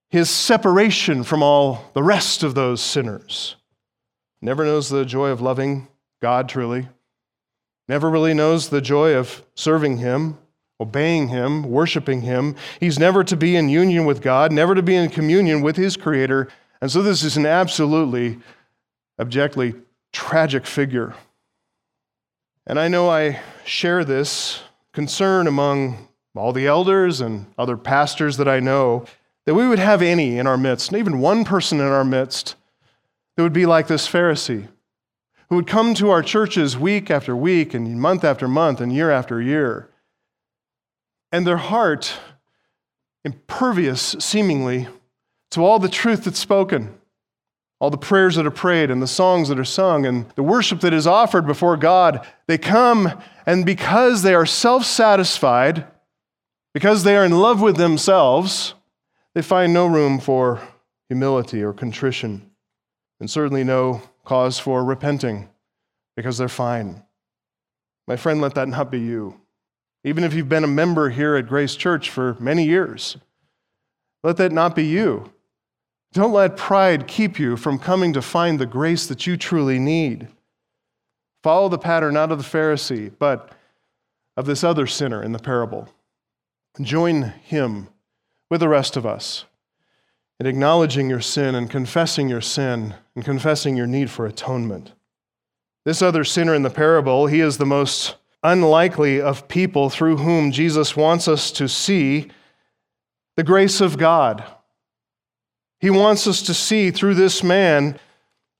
his 0.10 0.32
separation 0.32 1.24
from 1.24 1.44
all 1.44 1.92
the 1.94 2.02
rest 2.02 2.42
of 2.42 2.56
those 2.56 2.82
sinners. 2.82 3.56
Never 4.41 4.63
knows 4.63 4.89
the 4.89 5.05
joy 5.05 5.29
of 5.29 5.41
loving 5.41 5.88
God 6.22 6.48
truly, 6.50 6.88
never 7.88 8.10
really 8.10 8.34
knows 8.34 8.69
the 8.69 8.81
joy 8.81 9.13
of 9.13 9.43
serving 9.55 9.98
him, 9.98 10.38
obeying 10.79 11.29
him, 11.29 11.63
worshiping 11.63 12.22
him. 12.22 12.55
He's 12.79 13.00
never 13.00 13.24
to 13.24 13.36
be 13.36 13.55
in 13.55 13.69
union 13.69 14.05
with 14.05 14.22
God, 14.22 14.51
never 14.51 14.75
to 14.75 14.81
be 14.81 14.96
in 14.96 15.10
communion 15.10 15.62
with 15.62 15.75
his 15.75 15.98
creator. 15.98 16.48
And 16.81 16.91
so 16.91 17.01
this 17.01 17.24
is 17.24 17.36
an 17.36 17.46
absolutely, 17.46 18.39
objectively 19.19 19.75
tragic 20.13 20.65
figure. 20.65 21.15
And 22.65 22.79
I 22.79 22.88
know 22.88 23.10
I 23.10 23.39
share 23.65 24.05
this 24.05 24.62
concern 24.93 25.48
among 25.48 26.08
all 26.36 26.53
the 26.53 26.67
elders 26.67 27.19
and 27.19 27.46
other 27.58 27.75
pastors 27.75 28.38
that 28.38 28.48
I 28.48 28.60
know 28.60 29.05
that 29.46 29.55
we 29.55 29.67
would 29.67 29.79
have 29.79 30.01
any 30.01 30.38
in 30.38 30.48
our 30.48 30.58
midst, 30.58 30.93
even 30.93 31.19
one 31.19 31.43
person 31.43 31.79
in 31.79 31.88
our 31.88 32.05
midst, 32.05 32.55
that 33.39 33.43
would 33.43 33.53
be 33.53 33.65
like 33.65 33.88
this 33.88 34.05
Pharisee, 34.05 34.67
who 35.48 35.55
would 35.55 35.65
come 35.65 35.93
to 35.93 36.10
our 36.10 36.22
churches 36.22 36.77
week 36.77 37.10
after 37.10 37.34
week 37.34 37.74
and 37.74 37.98
month 37.98 38.25
after 38.25 38.50
month 38.50 38.81
and 38.81 38.91
year 38.91 39.10
after 39.12 39.41
year. 39.41 39.89
And 41.31 41.48
their 41.48 41.55
heart 41.55 42.19
impervious, 43.24 44.17
seemingly, 44.19 44.89
to 45.51 45.63
all 45.63 45.79
the 45.79 45.88
truth 45.88 46.25
that's 46.25 46.38
spoken, 46.38 47.00
all 47.79 47.89
the 47.89 47.98
prayers 47.98 48.36
that 48.36 48.46
are 48.46 48.51
prayed, 48.51 48.91
and 48.91 49.01
the 49.01 49.08
songs 49.08 49.48
that 49.48 49.58
are 49.58 49.63
sung, 49.63 50.05
and 50.05 50.29
the 50.31 50.43
worship 50.43 50.81
that 50.81 50.93
is 50.93 51.08
offered 51.08 51.48
before 51.48 51.77
God. 51.77 52.27
They 52.48 52.58
come, 52.58 53.24
and 53.46 53.65
because 53.65 54.22
they 54.22 54.34
are 54.34 54.46
self 54.46 54.84
satisfied, 54.84 55.88
because 56.74 57.05
they 57.05 57.15
are 57.15 57.24
in 57.24 57.39
love 57.39 57.62
with 57.62 57.77
themselves, 57.77 58.74
they 59.34 59.41
find 59.41 59.74
no 59.74 59.88
room 59.88 60.19
for 60.19 60.60
humility 61.08 61.63
or 61.63 61.72
contrition, 61.72 62.49
and 63.20 63.30
certainly 63.30 63.64
no 63.64 64.02
cause 64.24 64.60
for 64.60 64.84
repenting 64.84 65.50
because 66.16 66.38
they're 66.38 66.50
fine. 66.50 67.04
My 68.08 68.16
friend, 68.16 68.42
let 68.42 68.56
that 68.56 68.68
not 68.68 68.92
be 68.92 69.00
you. 69.00 69.40
Even 70.04 70.24
if 70.24 70.34
you've 70.34 70.50
been 70.50 70.64
a 70.64 70.68
member 70.68 71.10
here 71.10 71.36
at 71.36 71.48
Grace 71.48 71.76
Church 71.76 72.10
for 72.10 72.38
many 72.40 72.66
years, 72.66 73.18
let 74.24 74.38
that 74.38 74.52
not 74.52 74.76
be 74.76 74.86
you. 74.86 75.32
Don't 76.14 76.34
let 76.34 76.58
pride 76.58 77.08
keep 77.08 77.38
you 77.38 77.56
from 77.56 77.78
coming 77.78 78.14
to 78.14 78.22
find 78.22 78.60
the 78.60 78.66
grace 78.66 79.06
that 79.08 79.28
you 79.28 79.38
truly 79.38 79.78
need. 79.78 80.28
Follow 81.44 81.70
the 81.70 81.78
pattern 81.78 82.16
not 82.16 82.32
of 82.32 82.38
the 82.38 82.44
Pharisee, 82.44 83.12
but 83.20 83.52
of 84.36 84.46
this 84.46 84.64
other 84.64 84.88
sinner 84.88 85.22
in 85.22 85.32
the 85.32 85.40
parable. 85.40 85.88
Join 86.82 87.24
him 87.24 87.90
with 88.50 88.62
the 88.62 88.70
rest 88.70 88.98
of 88.98 89.06
us 89.06 89.46
in 90.39 90.46
acknowledging 90.46 91.10
your 91.10 91.22
sin 91.22 91.55
and 91.55 91.69
confessing 91.69 92.29
your 92.29 92.41
sin 92.41 92.96
and 93.15 93.25
confessing 93.25 93.75
your 93.75 93.88
need 93.88 94.10
for 94.10 94.25
atonement. 94.25 94.93
This 95.86 96.01
other 96.01 96.24
sinner 96.24 96.55
in 96.55 96.63
the 96.63 96.69
parable, 96.69 97.27
he 97.27 97.41
is 97.41 97.58
the 97.58 97.65
most 97.65 98.15
unlikely 98.43 99.19
of 99.19 99.48
people 99.48 99.89
through 99.89 100.17
whom 100.17 100.51
Jesus 100.51 100.96
wants 100.96 101.27
us 101.27 101.51
to 101.51 101.67
see 101.67 102.29
the 103.36 103.43
grace 103.43 103.81
of 103.81 103.98
God. 103.98 104.43
He 105.79 105.89
wants 105.89 106.27
us 106.27 106.41
to 106.43 106.53
see 106.53 106.91
through 106.91 107.15
this 107.15 107.43
man 107.43 108.00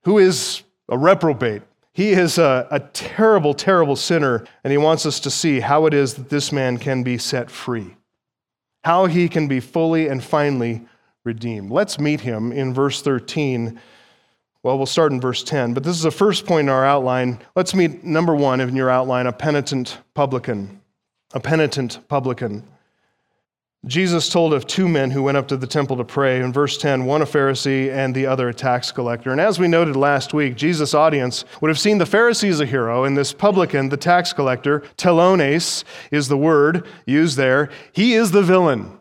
who 0.04 0.18
is 0.18 0.64
a 0.90 0.98
reprobate. 0.98 1.62
He 1.94 2.12
is 2.12 2.38
a, 2.38 2.68
a, 2.72 2.80
terrible, 2.80 3.54
terrible 3.54 3.96
sinner, 3.96 4.46
and 4.64 4.72
he 4.72 4.78
wants 4.78 5.06
us 5.06 5.20
to 5.22 5.30
see 5.30 5.60
how 5.60 5.86
it 5.86 5.94
is 5.94 6.14
that 6.14 6.30
this 6.30 6.52
man 6.52 6.78
can 6.78 7.04
be 7.04 7.18
set 7.18 7.52
free, 7.52 7.98
how 8.84 9.06
he 9.06 9.28
can 9.28 9.48
be 9.48 9.60
fully 9.60 10.08
and 10.08 10.24
finally 10.24 10.86
redeemed. 11.30 11.72
Let's 11.72 12.00
meet 12.00 12.22
him 12.22 12.52
in 12.52 12.74
verse 12.74 13.02
13 13.02 13.80
well, 14.62 14.76
we'll 14.76 14.88
start 14.88 15.14
in 15.14 15.22
verse 15.22 15.42
10, 15.42 15.74
but 15.74 15.84
this 15.84 15.96
is 15.96 16.04
the 16.04 16.12
first 16.12 16.46
point 16.46 16.66
in 16.66 16.70
our 16.70 16.86
outline. 16.86 17.40
Let's 17.56 17.74
meet 17.74 18.04
number 18.04 18.36
one 18.36 18.60
in 18.60 18.76
your 18.76 18.90
outline 18.90 19.26
a 19.26 19.32
penitent 19.32 20.00
publican. 20.14 20.82
A 21.34 21.40
penitent 21.40 22.00
publican. 22.10 22.68
Jesus 23.86 24.28
told 24.28 24.54
of 24.54 24.68
two 24.68 24.90
men 24.90 25.12
who 25.12 25.24
went 25.24 25.38
up 25.38 25.48
to 25.48 25.56
the 25.56 25.66
temple 25.66 25.96
to 25.96 26.04
pray. 26.04 26.42
In 26.42 26.52
verse 26.52 26.78
10, 26.78 27.06
one 27.06 27.22
a 27.22 27.26
Pharisee 27.26 27.90
and 27.90 28.14
the 28.14 28.26
other 28.26 28.50
a 28.50 28.54
tax 28.54 28.92
collector. 28.92 29.32
And 29.32 29.40
as 29.40 29.60
we 29.60 29.70
noted 29.70 29.96
last 29.96 30.34
week, 30.34 30.58
Jesus' 30.58 30.94
audience 30.94 31.46
would 31.62 31.70
have 31.70 31.80
seen 31.80 31.98
the 31.98 32.04
Pharisee 32.04 32.50
as 32.50 32.60
a 32.60 32.66
hero, 32.66 33.06
and 33.06 33.18
this 33.18 33.32
publican, 33.32 33.88
the 33.88 33.96
tax 33.96 34.34
collector, 34.34 34.82
telones 34.98 35.86
is 36.12 36.28
the 36.28 36.38
word 36.38 36.86
used 37.06 37.38
there. 37.38 37.70
He 37.94 38.16
is 38.16 38.32
the 38.32 38.44
villain. 38.44 38.99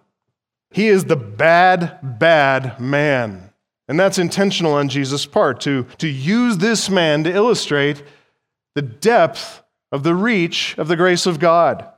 He 0.71 0.89
is 0.89 1.05
the 1.05 1.17
bad, 1.17 2.19
bad 2.19 2.79
man. 2.79 3.51
And 3.89 3.99
that's 3.99 4.19
intentional 4.19 4.75
on 4.75 4.89
Jesus' 4.89 5.25
part 5.25 5.61
to, 5.63 5.85
to 5.99 6.09
use 6.09 6.59
this 6.59 6.91
man 6.91 7.25
to 7.25 7.33
illustrate 7.33 8.03
the 8.75 8.83
depth 8.83 9.63
of 9.91 10.03
the 10.03 10.15
reach 10.15 10.77
of 10.77 10.89
the 10.89 10.97
grace 10.97 11.25
of 11.25 11.39
God. 11.39 11.89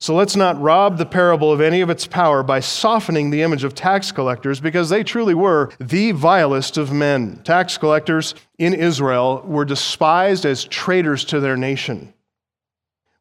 So 0.00 0.14
let's 0.14 0.36
not 0.36 0.60
rob 0.60 0.98
the 0.98 1.06
parable 1.06 1.50
of 1.50 1.60
any 1.60 1.80
of 1.80 1.88
its 1.88 2.06
power 2.06 2.42
by 2.42 2.60
softening 2.60 3.30
the 3.30 3.42
image 3.42 3.64
of 3.64 3.74
tax 3.74 4.12
collectors 4.12 4.60
because 4.60 4.90
they 4.90 5.02
truly 5.02 5.34
were 5.34 5.70
the 5.80 6.12
vilest 6.12 6.76
of 6.76 6.92
men. 6.92 7.40
Tax 7.42 7.78
collectors 7.78 8.34
in 8.58 8.74
Israel 8.74 9.42
were 9.46 9.64
despised 9.64 10.44
as 10.44 10.64
traitors 10.64 11.24
to 11.24 11.40
their 11.40 11.56
nation. 11.56 12.12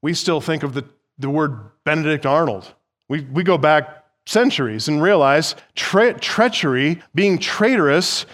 We 0.01 0.13
still 0.13 0.41
think 0.41 0.63
of 0.63 0.73
the, 0.73 0.83
the 1.17 1.29
word 1.29 1.71
Benedict 1.85 2.25
Arnold. 2.25 2.73
We, 3.07 3.21
we 3.21 3.43
go 3.43 3.57
back 3.57 4.02
centuries 4.25 4.87
and 4.87 5.01
realize 5.01 5.55
tre- 5.75 6.13
treachery, 6.13 7.01
being 7.13 7.37
traitorous, 7.37 8.25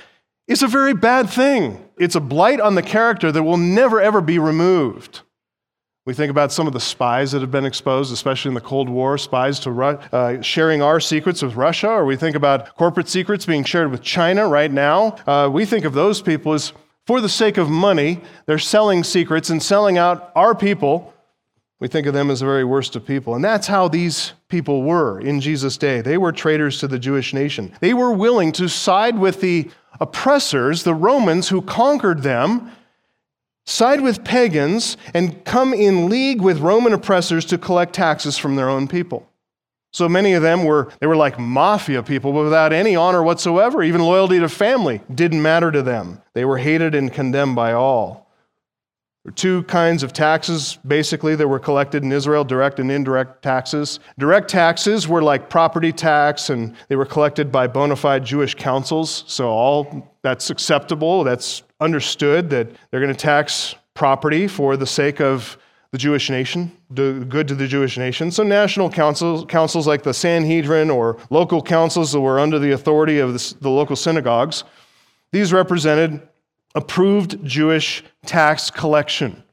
is 0.48 0.64
a 0.64 0.68
very 0.68 0.94
bad 0.94 1.30
thing. 1.30 1.86
It's 1.98 2.16
a 2.16 2.20
blight 2.20 2.60
on 2.60 2.76
the 2.76 2.82
character 2.82 3.32
that 3.32 3.44
will 3.44 3.58
never, 3.58 4.02
ever 4.02 4.22
be 4.22 4.40
removed. 4.40 5.22
We 6.06 6.14
think 6.16 6.32
about 6.32 6.52
some 6.52 6.66
of 6.66 6.74
the 6.74 6.80
spies 6.80 7.34
that 7.34 7.42
have 7.42 7.52
been 7.52 7.66
exposed, 7.66 8.12
especially 8.12 8.50
in 8.50 8.56
the 8.56 8.62
Cold 8.62 8.90
War, 8.90 9.18
spies 9.18 9.60
to 9.60 9.72
Ru- 9.72 10.00
uh, 10.12 10.42
sharing 10.42 10.82
our 10.82 11.00
secrets 11.00 11.44
with 11.44 11.56
Russia, 11.56 11.90
or 11.90 12.06
we 12.06 12.16
think 12.16 12.36
about 12.36 12.76
corporate 12.76 13.08
secrets 13.08 13.46
being 13.46 13.64
shared 13.64 13.92
with 13.92 14.02
China 14.02 14.48
right 14.48 14.72
now. 14.72 15.18
Uh, 15.28 15.50
we 15.52 15.66
think 15.66 15.86
of 15.86 15.94
those 15.94 16.20
people 16.20 16.54
as, 16.54 16.74
for 17.06 17.22
the 17.22 17.30
sake 17.30 17.58
of 17.58 17.70
money, 17.70 18.22
they're 18.48 18.58
selling 18.58 19.04
secrets 19.04 19.52
and 19.52 19.62
selling 19.62 20.00
out 20.00 20.32
our 20.36 20.56
people 20.56 21.14
we 21.80 21.88
think 21.88 22.08
of 22.08 22.14
them 22.14 22.30
as 22.30 22.42
the 22.42 22.46
very 22.46 22.66
worst 22.66 22.96
of 22.96 23.06
people. 23.06 23.36
And 23.36 23.44
that's 23.44 23.68
how 23.68 23.88
these 23.88 24.34
people 24.50 24.84
were 24.84 25.20
in 25.20 25.40
Jesus' 25.40 25.78
day. 25.78 26.02
They 26.02 26.18
were 26.18 26.32
traitors 26.32 26.80
to 26.80 26.88
the 26.88 27.00
Jewish 27.00 27.34
nation. 27.34 27.74
They 27.80 27.94
were 27.94 28.12
willing 28.12 28.52
to 28.54 28.68
side 28.68 29.18
with 29.18 29.40
the 29.40 29.70
oppressors, 30.02 30.84
the 30.84 30.94
Romans 30.94 31.50
who 31.50 31.62
conquered 31.62 32.22
them, 32.22 32.72
side 33.66 34.02
with 34.02 34.26
pagans, 34.26 34.98
and 35.14 35.44
come 35.46 35.74
in 35.74 36.10
league 36.10 36.42
with 36.42 36.60
Roman 36.60 36.92
oppressors 36.92 37.46
to 37.46 37.58
collect 37.58 37.94
taxes 37.94 38.38
from 38.38 38.56
their 38.56 38.70
own 38.70 38.88
people. 38.88 39.30
So 39.92 40.08
many 40.08 40.34
of 40.34 40.44
them 40.44 40.66
were 40.66 40.92
they 41.00 41.08
were 41.08 41.16
like 41.16 41.40
mafia 41.40 42.04
people 42.04 42.32
without 42.34 42.74
any 42.74 42.96
honor 42.96 43.24
whatsoever. 43.24 43.82
Even 43.82 44.02
loyalty 44.02 44.40
to 44.40 44.50
family 44.50 45.02
didn't 45.14 45.42
matter 45.42 45.72
to 45.72 45.82
them. 45.82 46.22
They 46.34 46.46
were 46.46 46.58
hated 46.60 46.94
and 46.94 47.12
condemned 47.12 47.56
by 47.56 47.74
all. 47.74 48.29
There 49.26 49.32
were 49.32 49.36
two 49.36 49.64
kinds 49.64 50.02
of 50.02 50.14
taxes, 50.14 50.80
basically, 50.88 51.36
that 51.36 51.46
were 51.46 51.60
collected 51.60 52.04
in 52.04 52.12
Israel 52.14 52.46
direct 52.46 52.80
and 52.80 52.90
indirect 52.90 53.42
taxes. 53.44 54.00
Direct 54.18 54.50
taxes 54.50 55.10
were 55.10 55.22
like 55.22 55.50
property 55.50 55.92
tax, 55.92 56.50
and 56.50 56.74
they 56.88 56.96
were 56.96 57.06
collected 57.06 57.52
by 57.52 57.68
bona 57.68 57.98
fide 57.98 58.24
Jewish 58.24 58.56
councils. 58.56 59.26
So, 59.28 59.50
all 59.50 60.10
that's 60.22 60.50
acceptable, 60.50 61.26
that's 61.26 61.64
understood 61.82 62.50
that 62.52 62.70
they're 62.90 63.02
going 63.02 63.14
to 63.14 63.20
tax 63.20 63.76
property 63.94 64.48
for 64.48 64.78
the 64.78 64.88
sake 64.88 65.20
of 65.20 65.58
the 65.92 65.98
Jewish 65.98 66.30
nation, 66.30 66.72
do 66.94 67.26
good 67.26 67.48
to 67.50 67.56
the 67.56 67.68
Jewish 67.68 67.98
nation. 67.98 68.32
So, 68.32 68.44
national 68.44 68.90
councils, 68.90 69.44
councils 69.50 69.86
like 69.86 70.04
the 70.04 70.14
Sanhedrin 70.14 70.90
or 70.90 71.18
local 71.30 71.62
councils 71.62 72.14
that 72.14 72.22
were 72.22 72.40
under 72.40 72.58
the 72.58 72.72
authority 72.72 73.20
of 73.20 73.34
the, 73.34 73.56
the 73.60 73.70
local 73.70 73.98
synagogues, 73.98 74.64
these 75.34 75.52
represented 75.52 76.22
approved 76.76 77.44
Jewish 77.44 78.04
tax 78.26 78.70
collection. 78.70 79.44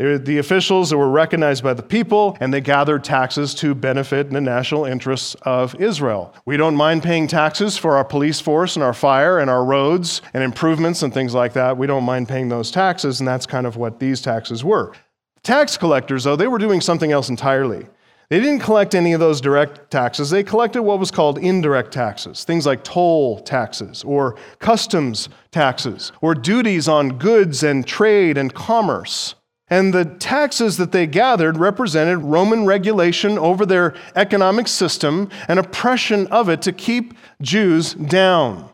They're 0.00 0.18
the 0.18 0.38
officials 0.38 0.88
that 0.88 0.96
were 0.96 1.10
recognized 1.10 1.62
by 1.62 1.74
the 1.74 1.82
people, 1.82 2.38
and 2.40 2.54
they 2.54 2.62
gathered 2.62 3.04
taxes 3.04 3.54
to 3.56 3.74
benefit 3.74 4.30
the 4.30 4.40
national 4.40 4.86
interests 4.86 5.36
of 5.42 5.74
Israel. 5.78 6.34
We 6.46 6.56
don't 6.56 6.74
mind 6.74 7.02
paying 7.02 7.26
taxes 7.26 7.76
for 7.76 7.98
our 7.98 8.04
police 8.04 8.40
force 8.40 8.76
and 8.76 8.82
our 8.82 8.94
fire 8.94 9.40
and 9.40 9.50
our 9.50 9.62
roads 9.62 10.22
and 10.32 10.42
improvements 10.42 11.02
and 11.02 11.12
things 11.12 11.34
like 11.34 11.52
that. 11.52 11.76
We 11.76 11.86
don't 11.86 12.04
mind 12.04 12.28
paying 12.28 12.48
those 12.48 12.70
taxes, 12.70 13.20
and 13.20 13.28
that's 13.28 13.44
kind 13.44 13.66
of 13.66 13.76
what 13.76 14.00
these 14.00 14.22
taxes 14.22 14.64
were. 14.64 14.94
Tax 15.42 15.76
collectors, 15.76 16.24
though, 16.24 16.36
they 16.36 16.48
were 16.48 16.56
doing 16.56 16.80
something 16.80 17.12
else 17.12 17.28
entirely. 17.28 17.86
They 18.30 18.38
didn't 18.38 18.60
collect 18.60 18.94
any 18.94 19.12
of 19.12 19.18
those 19.18 19.40
direct 19.40 19.90
taxes. 19.90 20.30
They 20.30 20.44
collected 20.44 20.82
what 20.82 21.00
was 21.00 21.10
called 21.10 21.36
indirect 21.38 21.92
taxes, 21.92 22.44
things 22.44 22.64
like 22.64 22.84
toll 22.84 23.40
taxes 23.40 24.04
or 24.04 24.36
customs 24.60 25.28
taxes 25.50 26.12
or 26.20 26.36
duties 26.36 26.86
on 26.86 27.18
goods 27.18 27.64
and 27.64 27.84
trade 27.84 28.38
and 28.38 28.54
commerce. 28.54 29.34
And 29.66 29.92
the 29.92 30.04
taxes 30.04 30.76
that 30.76 30.92
they 30.92 31.08
gathered 31.08 31.56
represented 31.56 32.18
Roman 32.18 32.66
regulation 32.66 33.36
over 33.36 33.66
their 33.66 33.94
economic 34.14 34.68
system 34.68 35.28
and 35.48 35.58
oppression 35.58 36.28
of 36.28 36.48
it 36.48 36.62
to 36.62 36.72
keep 36.72 37.14
Jews 37.42 37.94
down. 37.94 38.70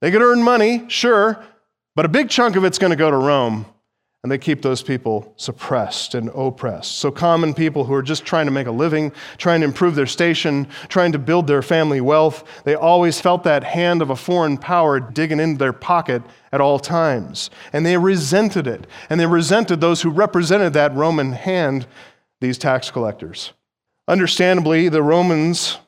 They 0.00 0.10
could 0.10 0.22
earn 0.22 0.42
money, 0.42 0.84
sure, 0.88 1.44
but 1.94 2.04
a 2.04 2.08
big 2.08 2.30
chunk 2.30 2.56
of 2.56 2.64
it's 2.64 2.78
going 2.78 2.90
to 2.90 2.96
go 2.96 3.10
to 3.12 3.16
Rome 3.16 3.66
and 4.22 4.32
they 4.32 4.38
keep 4.38 4.62
those 4.62 4.82
people 4.82 5.32
suppressed 5.36 6.14
and 6.16 6.28
oppressed. 6.34 6.98
So, 6.98 7.10
common 7.10 7.54
people 7.54 7.84
who 7.84 7.94
are 7.94 8.02
just 8.02 8.24
trying 8.24 8.46
to 8.46 8.52
make 8.52 8.66
a 8.66 8.72
living, 8.72 9.12
trying 9.36 9.60
to 9.60 9.66
improve 9.66 9.94
their 9.94 10.06
station, 10.06 10.66
trying 10.88 11.12
to 11.12 11.18
build 11.20 11.46
their 11.46 11.62
family 11.62 12.00
wealth, 12.00 12.42
they 12.64 12.74
always 12.74 13.20
felt 13.20 13.44
that 13.44 13.62
hand 13.62 14.02
of 14.02 14.10
a 14.10 14.16
foreign 14.16 14.58
power 14.58 14.98
digging 14.98 15.38
into 15.38 15.58
their 15.58 15.72
pocket 15.72 16.22
at 16.50 16.60
all 16.60 16.80
times. 16.80 17.48
And 17.72 17.86
they 17.86 17.96
resented 17.96 18.66
it. 18.66 18.88
And 19.08 19.20
they 19.20 19.26
resented 19.26 19.80
those 19.80 20.02
who 20.02 20.10
represented 20.10 20.72
that 20.72 20.94
Roman 20.94 21.32
hand, 21.32 21.86
these 22.40 22.58
tax 22.58 22.90
collectors. 22.90 23.52
Understandably, 24.08 24.88
the 24.88 25.02
Romans 25.02 25.78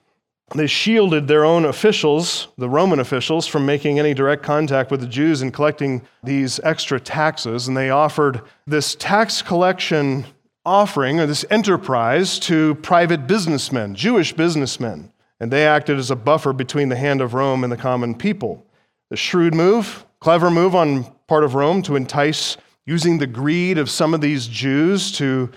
they 0.54 0.66
shielded 0.66 1.28
their 1.28 1.44
own 1.44 1.64
officials, 1.64 2.48
the 2.58 2.68
Roman 2.68 2.98
officials, 2.98 3.46
from 3.46 3.64
making 3.64 3.98
any 3.98 4.14
direct 4.14 4.42
contact 4.42 4.90
with 4.90 5.00
the 5.00 5.06
Jews 5.06 5.42
and 5.42 5.54
collecting 5.54 6.02
these 6.24 6.58
extra 6.64 6.98
taxes. 6.98 7.68
And 7.68 7.76
they 7.76 7.90
offered 7.90 8.42
this 8.66 8.96
tax 8.96 9.42
collection 9.42 10.26
offering 10.66 11.20
or 11.20 11.26
this 11.26 11.44
enterprise 11.50 12.38
to 12.40 12.74
private 12.76 13.26
businessmen, 13.26 13.94
Jewish 13.94 14.32
businessmen. 14.32 15.12
and 15.40 15.50
they 15.50 15.66
acted 15.66 15.98
as 15.98 16.10
a 16.10 16.16
buffer 16.16 16.52
between 16.52 16.90
the 16.90 16.96
hand 16.96 17.22
of 17.22 17.32
Rome 17.32 17.64
and 17.64 17.72
the 17.72 17.76
common 17.76 18.14
people. 18.14 18.66
The 19.08 19.16
shrewd 19.16 19.54
move, 19.54 20.04
clever 20.20 20.50
move 20.50 20.74
on 20.74 21.04
part 21.26 21.44
of 21.44 21.54
Rome 21.54 21.80
to 21.82 21.96
entice, 21.96 22.58
using 22.84 23.18
the 23.18 23.26
greed 23.26 23.78
of 23.78 23.88
some 23.88 24.12
of 24.12 24.20
these 24.20 24.46
Jews 24.46 25.10
to 25.12 25.50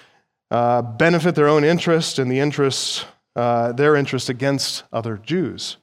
uh, 0.50 0.82
benefit 0.82 1.36
their 1.36 1.50
own 1.50 1.64
interest 1.64 2.18
and 2.18 2.32
the 2.32 2.40
interests, 2.40 3.06
uh, 3.36 3.72
their 3.72 3.96
interest 3.96 4.30
against 4.30 4.84
other 4.92 5.18
Jews. 5.18 5.78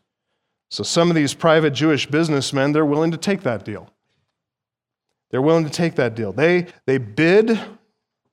So 0.71 0.83
some 0.83 1.11
of 1.11 1.16
these 1.16 1.35
private 1.35 1.71
Jewish 1.71 2.07
businessmen, 2.07 2.73
they're 2.73 2.87
willing 2.87 3.11
to 3.11 3.16
take 3.16 3.42
that 3.42 3.64
deal. 3.64 3.90
They're 5.30 5.42
willing 5.42 5.64
to 5.64 5.71
take 5.71 5.97
that 5.97 6.14
deal. 6.14 6.33
They, 6.33 6.66
they 6.87 6.99
bid 6.99 7.59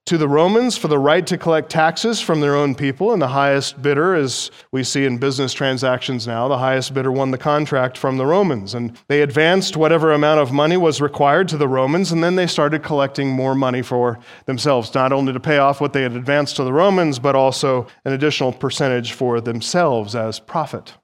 to 0.08 0.16
the 0.16 0.26
Romans 0.26 0.78
for 0.78 0.88
the 0.88 0.98
right 0.98 1.26
to 1.26 1.36
collect 1.36 1.68
taxes 1.68 2.18
from 2.18 2.40
their 2.40 2.56
own 2.56 2.74
people, 2.74 3.12
and 3.12 3.20
the 3.20 3.28
highest 3.28 3.82
bidder, 3.82 4.14
as 4.14 4.50
we 4.72 4.82
see 4.82 5.04
in 5.04 5.18
business 5.18 5.52
transactions 5.52 6.26
now, 6.26 6.48
the 6.48 6.56
highest 6.56 6.94
bidder 6.94 7.12
won 7.12 7.30
the 7.30 7.36
contract 7.36 7.98
from 7.98 8.16
the 8.16 8.24
Romans. 8.24 8.72
And 8.72 8.98
they 9.08 9.20
advanced 9.20 9.76
whatever 9.76 10.12
amount 10.12 10.40
of 10.40 10.50
money 10.50 10.78
was 10.78 11.02
required 11.02 11.46
to 11.48 11.58
the 11.58 11.68
Romans, 11.68 12.10
and 12.10 12.24
then 12.24 12.36
they 12.36 12.46
started 12.46 12.82
collecting 12.82 13.28
more 13.28 13.54
money 13.54 13.82
for 13.82 14.18
themselves, 14.46 14.94
not 14.94 15.12
only 15.12 15.34
to 15.34 15.40
pay 15.40 15.58
off 15.58 15.78
what 15.78 15.92
they 15.92 16.04
had 16.04 16.16
advanced 16.16 16.56
to 16.56 16.64
the 16.64 16.72
Romans, 16.72 17.18
but 17.18 17.36
also 17.36 17.86
an 18.06 18.14
additional 18.14 18.50
percentage 18.50 19.12
for 19.12 19.42
themselves 19.42 20.16
as 20.16 20.40
profit. 20.40 20.94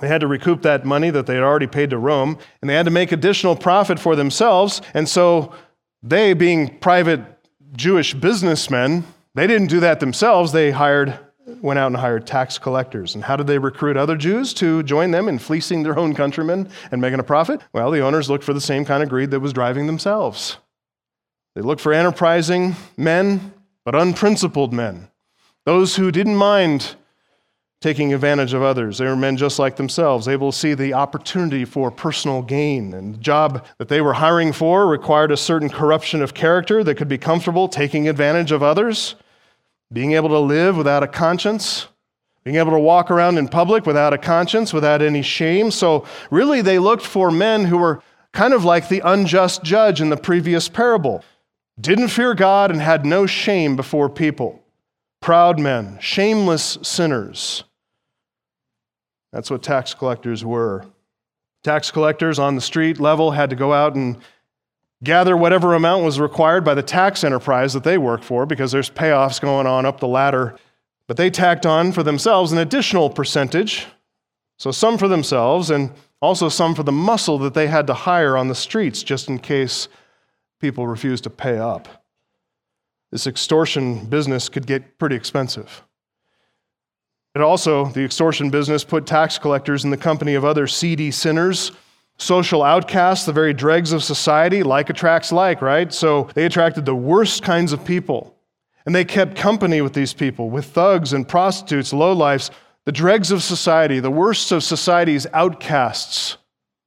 They 0.00 0.06
had 0.06 0.20
to 0.20 0.28
recoup 0.28 0.62
that 0.62 0.84
money 0.84 1.10
that 1.10 1.26
they 1.26 1.34
had 1.34 1.42
already 1.42 1.66
paid 1.66 1.90
to 1.90 1.98
Rome, 1.98 2.38
and 2.60 2.70
they 2.70 2.74
had 2.74 2.86
to 2.86 2.92
make 2.92 3.10
additional 3.10 3.56
profit 3.56 3.98
for 3.98 4.14
themselves. 4.14 4.80
And 4.94 5.08
so 5.08 5.52
they, 6.04 6.34
being 6.34 6.78
private 6.78 7.37
Jewish 7.72 8.14
businessmen, 8.14 9.04
they 9.34 9.46
didn't 9.46 9.68
do 9.68 9.80
that 9.80 10.00
themselves. 10.00 10.52
They 10.52 10.70
hired, 10.70 11.18
went 11.60 11.78
out 11.78 11.88
and 11.88 11.96
hired 11.96 12.26
tax 12.26 12.58
collectors. 12.58 13.14
And 13.14 13.24
how 13.24 13.36
did 13.36 13.46
they 13.46 13.58
recruit 13.58 13.96
other 13.96 14.16
Jews 14.16 14.54
to 14.54 14.82
join 14.82 15.10
them 15.10 15.28
in 15.28 15.38
fleecing 15.38 15.82
their 15.82 15.98
own 15.98 16.14
countrymen 16.14 16.68
and 16.90 17.00
making 17.00 17.20
a 17.20 17.24
profit? 17.24 17.60
Well, 17.72 17.90
the 17.90 18.00
owners 18.00 18.30
looked 18.30 18.44
for 18.44 18.54
the 18.54 18.60
same 18.60 18.84
kind 18.84 19.02
of 19.02 19.08
greed 19.08 19.30
that 19.30 19.40
was 19.40 19.52
driving 19.52 19.86
themselves. 19.86 20.56
They 21.54 21.60
looked 21.60 21.80
for 21.80 21.92
enterprising 21.92 22.76
men, 22.96 23.52
but 23.84 23.94
unprincipled 23.94 24.72
men. 24.72 25.08
Those 25.64 25.96
who 25.96 26.10
didn't 26.10 26.36
mind 26.36 26.94
taking 27.80 28.12
advantage 28.12 28.54
of 28.54 28.62
others. 28.62 28.98
They 28.98 29.06
were 29.06 29.16
men 29.16 29.36
just 29.36 29.58
like 29.58 29.76
themselves, 29.76 30.26
able 30.26 30.50
to 30.50 30.58
see 30.58 30.74
the 30.74 30.94
opportunity 30.94 31.64
for 31.64 31.90
personal 31.90 32.42
gain. 32.42 32.92
And 32.92 33.14
the 33.14 33.18
job 33.18 33.64
that 33.78 33.88
they 33.88 34.00
were 34.00 34.14
hiring 34.14 34.52
for 34.52 34.86
required 34.86 35.30
a 35.30 35.36
certain 35.36 35.68
corruption 35.68 36.20
of 36.20 36.34
character 36.34 36.82
that 36.82 36.96
could 36.96 37.08
be 37.08 37.18
comfortable 37.18 37.68
taking 37.68 38.08
advantage 38.08 38.50
of 38.50 38.62
others, 38.62 39.14
being 39.92 40.12
able 40.12 40.28
to 40.30 40.40
live 40.40 40.76
without 40.76 41.02
a 41.02 41.08
conscience. 41.08 41.86
Being 42.44 42.56
able 42.56 42.70
to 42.70 42.78
walk 42.78 43.10
around 43.10 43.36
in 43.36 43.46
public 43.46 43.84
without 43.84 44.14
a 44.14 44.18
conscience, 44.18 44.72
without 44.72 45.02
any 45.02 45.20
shame. 45.20 45.70
So, 45.70 46.06
really, 46.30 46.62
they 46.62 46.78
looked 46.78 47.04
for 47.04 47.30
men 47.30 47.66
who 47.66 47.76
were 47.76 48.02
kind 48.32 48.54
of 48.54 48.64
like 48.64 48.88
the 48.88 49.02
unjust 49.04 49.62
judge 49.62 50.00
in 50.00 50.08
the 50.08 50.16
previous 50.16 50.66
parable. 50.66 51.22
Didn't 51.78 52.08
fear 52.08 52.32
God 52.34 52.70
and 52.70 52.80
had 52.80 53.04
no 53.04 53.26
shame 53.26 53.76
before 53.76 54.08
people. 54.08 54.62
Proud 55.20 55.58
men, 55.58 55.98
shameless 56.00 56.78
sinners. 56.80 57.64
That's 59.32 59.50
what 59.50 59.62
tax 59.62 59.94
collectors 59.94 60.44
were. 60.44 60.86
Tax 61.64 61.90
collectors 61.90 62.38
on 62.38 62.54
the 62.54 62.60
street 62.60 63.00
level 63.00 63.32
had 63.32 63.50
to 63.50 63.56
go 63.56 63.72
out 63.72 63.94
and 63.94 64.18
gather 65.02 65.36
whatever 65.36 65.74
amount 65.74 66.04
was 66.04 66.18
required 66.18 66.64
by 66.64 66.74
the 66.74 66.82
tax 66.82 67.22
enterprise 67.24 67.72
that 67.72 67.84
they 67.84 67.98
work 67.98 68.22
for 68.22 68.46
because 68.46 68.72
there's 68.72 68.90
payoffs 68.90 69.40
going 69.40 69.66
on 69.66 69.86
up 69.86 70.00
the 70.00 70.08
ladder. 70.08 70.56
But 71.06 71.16
they 71.16 71.30
tacked 71.30 71.66
on 71.66 71.92
for 71.92 72.02
themselves 72.02 72.52
an 72.52 72.58
additional 72.58 73.10
percentage. 73.10 73.86
So 74.58 74.70
some 74.70 74.98
for 74.98 75.08
themselves 75.08 75.70
and 75.70 75.92
also 76.20 76.48
some 76.48 76.74
for 76.74 76.82
the 76.82 76.92
muscle 76.92 77.38
that 77.38 77.54
they 77.54 77.68
had 77.68 77.86
to 77.86 77.94
hire 77.94 78.36
on 78.36 78.48
the 78.48 78.54
streets 78.54 79.02
just 79.02 79.28
in 79.28 79.38
case 79.38 79.88
people 80.60 80.86
refused 80.86 81.24
to 81.24 81.30
pay 81.30 81.58
up. 81.58 82.04
This 83.10 83.26
extortion 83.26 84.04
business 84.06 84.48
could 84.48 84.66
get 84.66 84.98
pretty 84.98 85.16
expensive. 85.16 85.84
It 87.34 87.40
also, 87.40 87.86
the 87.86 88.04
extortion 88.04 88.50
business, 88.50 88.84
put 88.84 89.06
tax 89.06 89.38
collectors 89.38 89.84
in 89.84 89.90
the 89.90 89.96
company 89.96 90.34
of 90.34 90.44
other 90.44 90.66
seedy 90.66 91.10
sinners, 91.10 91.72
social 92.16 92.62
outcasts, 92.62 93.26
the 93.26 93.32
very 93.32 93.54
dregs 93.54 93.92
of 93.92 94.02
society. 94.02 94.62
Like 94.62 94.90
attracts 94.90 95.30
like, 95.30 95.62
right? 95.62 95.92
So 95.92 96.28
they 96.34 96.44
attracted 96.46 96.84
the 96.84 96.94
worst 96.94 97.42
kinds 97.42 97.72
of 97.72 97.84
people. 97.84 98.34
And 98.86 98.94
they 98.94 99.04
kept 99.04 99.36
company 99.36 99.82
with 99.82 99.92
these 99.92 100.14
people, 100.14 100.48
with 100.48 100.64
thugs 100.64 101.12
and 101.12 101.28
prostitutes, 101.28 101.92
lowlifes, 101.92 102.50
the 102.86 102.92
dregs 102.92 103.30
of 103.30 103.42
society, 103.42 104.00
the 104.00 104.10
worst 104.10 104.50
of 104.50 104.64
society's 104.64 105.26
outcasts. 105.34 106.38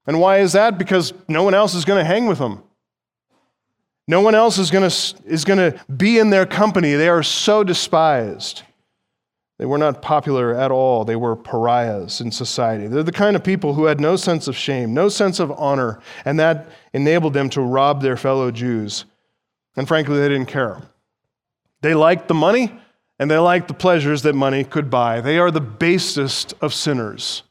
And 0.08 0.20
why 0.20 0.40
is 0.40 0.54
that? 0.54 0.80
Because 0.80 1.14
no 1.28 1.44
one 1.44 1.54
else 1.54 1.76
is 1.76 1.86
going 1.86 2.00
to 2.00 2.04
hang 2.04 2.26
with 2.26 2.40
them. 2.40 2.64
No 4.08 4.20
one 4.22 4.34
else 4.34 4.58
is 4.58 4.72
going 4.72 4.90
to, 4.90 4.96
is 5.26 5.46
going 5.46 5.60
to 5.60 5.80
be 5.96 6.18
in 6.18 6.32
their 6.32 6.48
company. 6.48 6.96
They 6.96 7.08
are 7.08 7.22
so 7.22 7.64
despised. 7.64 8.64
They 9.62 9.68
were 9.68 9.78
not 9.78 10.02
popular 10.02 10.56
at 10.56 10.72
all. 10.72 11.06
They 11.06 11.16
were 11.16 11.36
pariahs 11.36 12.20
in 12.20 12.32
society. 12.32 12.88
They're 12.88 13.04
the 13.04 13.12
kind 13.12 13.36
of 13.36 13.44
people 13.44 13.76
who 13.76 13.86
had 13.86 14.02
no 14.02 14.16
sense 14.16 14.48
of 14.48 14.58
shame, 14.58 14.92
no 14.92 15.08
sense 15.08 15.40
of 15.40 15.52
honor, 15.52 16.00
and 16.26 16.40
that 16.40 16.68
enabled 16.94 17.36
them 17.36 17.48
to 17.52 17.62
rob 17.62 18.02
their 18.02 18.18
fellow 18.18 18.50
Jews. 18.50 19.06
And 19.76 19.88
frankly, 19.88 20.18
they 20.18 20.30
didn't 20.30 20.48
care. 20.48 20.82
They 21.82 21.94
liked 21.94 22.28
the 22.28 22.34
money 22.34 22.76
and 23.20 23.30
they 23.30 23.38
liked 23.38 23.68
the 23.68 23.76
pleasures 23.76 24.24
that 24.24 24.34
money 24.34 24.64
could 24.64 24.90
buy. 24.90 25.22
They 25.22 25.38
are 25.38 25.52
the 25.52 25.62
basest 25.62 26.56
of 26.60 26.74
sinners. 26.74 27.44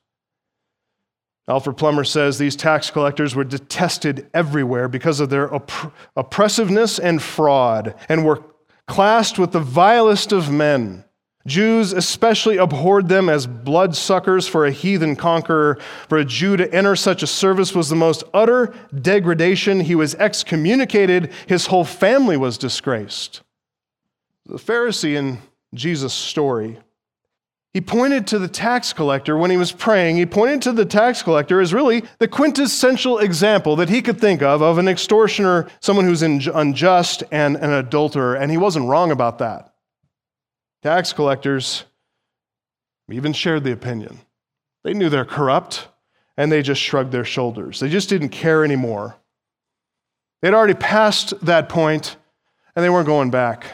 Alfred 1.46 1.76
Plummer 1.76 2.02
says 2.02 2.38
these 2.38 2.56
tax 2.56 2.90
collectors 2.90 3.36
were 3.36 3.44
detested 3.44 4.28
everywhere 4.34 4.88
because 4.88 5.20
of 5.20 5.30
their 5.30 5.54
opp- 5.54 5.94
oppressiveness 6.16 6.98
and 6.98 7.22
fraud 7.22 7.94
and 8.08 8.24
were 8.24 8.42
classed 8.88 9.38
with 9.38 9.52
the 9.52 9.60
vilest 9.60 10.32
of 10.32 10.50
men. 10.50 11.04
Jews 11.46 11.92
especially 11.92 12.58
abhorred 12.58 13.08
them 13.08 13.28
as 13.28 13.46
bloodsuckers 13.46 14.46
for 14.46 14.66
a 14.66 14.70
heathen 14.70 15.16
conqueror. 15.16 15.78
For 16.08 16.18
a 16.18 16.24
Jew 16.24 16.56
to 16.56 16.72
enter 16.72 16.94
such 16.94 17.22
a 17.22 17.26
service 17.26 17.74
was 17.74 17.88
the 17.88 17.96
most 17.96 18.24
utter 18.34 18.74
degradation. 19.00 19.80
He 19.80 19.94
was 19.94 20.14
excommunicated, 20.16 21.32
his 21.46 21.66
whole 21.66 21.84
family 21.84 22.36
was 22.36 22.58
disgraced. 22.58 23.40
The 24.44 24.58
Pharisee 24.58 25.16
in 25.16 25.38
Jesus' 25.72 26.12
story, 26.12 26.78
he 27.72 27.80
pointed 27.80 28.26
to 28.28 28.38
the 28.38 28.48
tax 28.48 28.92
collector 28.92 29.36
when 29.36 29.50
he 29.50 29.56
was 29.56 29.70
praying. 29.70 30.16
He 30.16 30.26
pointed 30.26 30.60
to 30.62 30.72
the 30.72 30.84
tax 30.84 31.22
collector 31.22 31.60
as 31.60 31.72
really 31.72 32.02
the 32.18 32.26
quintessential 32.26 33.18
example 33.18 33.76
that 33.76 33.88
he 33.88 34.02
could 34.02 34.20
think 34.20 34.42
of 34.42 34.60
of 34.60 34.78
an 34.78 34.88
extortioner, 34.88 35.68
someone 35.78 36.04
who's 36.04 36.22
unjust, 36.22 37.22
and 37.30 37.56
an 37.56 37.70
adulterer. 37.70 38.34
And 38.34 38.50
he 38.50 38.58
wasn't 38.58 38.88
wrong 38.88 39.12
about 39.12 39.38
that. 39.38 39.69
Tax 40.82 41.12
collectors 41.12 41.84
even 43.10 43.32
shared 43.32 43.64
the 43.64 43.72
opinion. 43.72 44.20
They 44.82 44.94
knew 44.94 45.08
they're 45.08 45.24
corrupt, 45.24 45.88
and 46.36 46.50
they 46.50 46.62
just 46.62 46.80
shrugged 46.80 47.12
their 47.12 47.24
shoulders. 47.24 47.80
They 47.80 47.88
just 47.88 48.08
didn't 48.08 48.30
care 48.30 48.64
anymore. 48.64 49.16
They'd 50.40 50.54
already 50.54 50.74
passed 50.74 51.38
that 51.44 51.68
point, 51.68 52.16
and 52.74 52.84
they 52.84 52.88
weren't 52.88 53.06
going 53.06 53.30
back. 53.30 53.66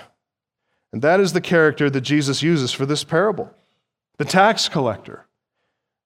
And 0.92 1.02
that 1.02 1.20
is 1.20 1.32
the 1.32 1.40
character 1.40 1.88
that 1.90 2.00
Jesus 2.00 2.42
uses 2.42 2.72
for 2.72 2.86
this 2.86 3.04
parable 3.04 3.52
the 4.18 4.24
tax 4.24 4.68
collector, 4.68 5.26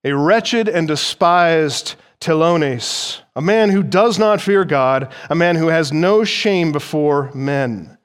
a 0.02 0.12
wretched 0.12 0.68
and 0.68 0.88
despised 0.88 1.94
telones, 2.20 3.20
a 3.36 3.40
man 3.40 3.70
who 3.70 3.84
does 3.84 4.18
not 4.18 4.40
fear 4.40 4.64
God, 4.64 5.12
a 5.30 5.34
man 5.34 5.54
who 5.54 5.68
has 5.68 5.92
no 5.92 6.24
shame 6.24 6.72
before 6.72 7.30
men. 7.32 7.96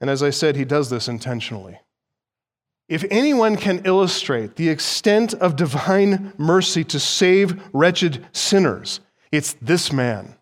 And 0.00 0.08
as 0.08 0.22
I 0.22 0.30
said, 0.30 0.54
he 0.54 0.64
does 0.64 0.88
this 0.88 1.08
intentionally. 1.08 1.80
If 2.88 3.04
anyone 3.10 3.56
can 3.56 3.82
illustrate 3.84 4.56
the 4.56 4.70
extent 4.70 5.34
of 5.34 5.56
divine 5.56 6.32
mercy 6.38 6.84
to 6.84 6.98
save 6.98 7.60
wretched 7.74 8.26
sinners, 8.32 9.00
it's 9.30 9.54
this 9.60 9.92
man. 9.92 10.36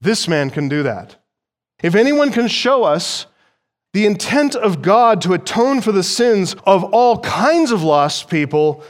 This 0.00 0.26
man 0.26 0.50
can 0.50 0.68
do 0.68 0.82
that. 0.82 1.16
If 1.82 1.94
anyone 1.94 2.32
can 2.32 2.48
show 2.48 2.82
us 2.82 3.26
the 3.92 4.06
intent 4.06 4.56
of 4.56 4.82
God 4.82 5.20
to 5.22 5.34
atone 5.34 5.80
for 5.80 5.92
the 5.92 6.02
sins 6.02 6.56
of 6.66 6.82
all 6.82 7.20
kinds 7.20 7.70
of 7.70 7.84
lost 7.84 8.28
people, 8.28 8.82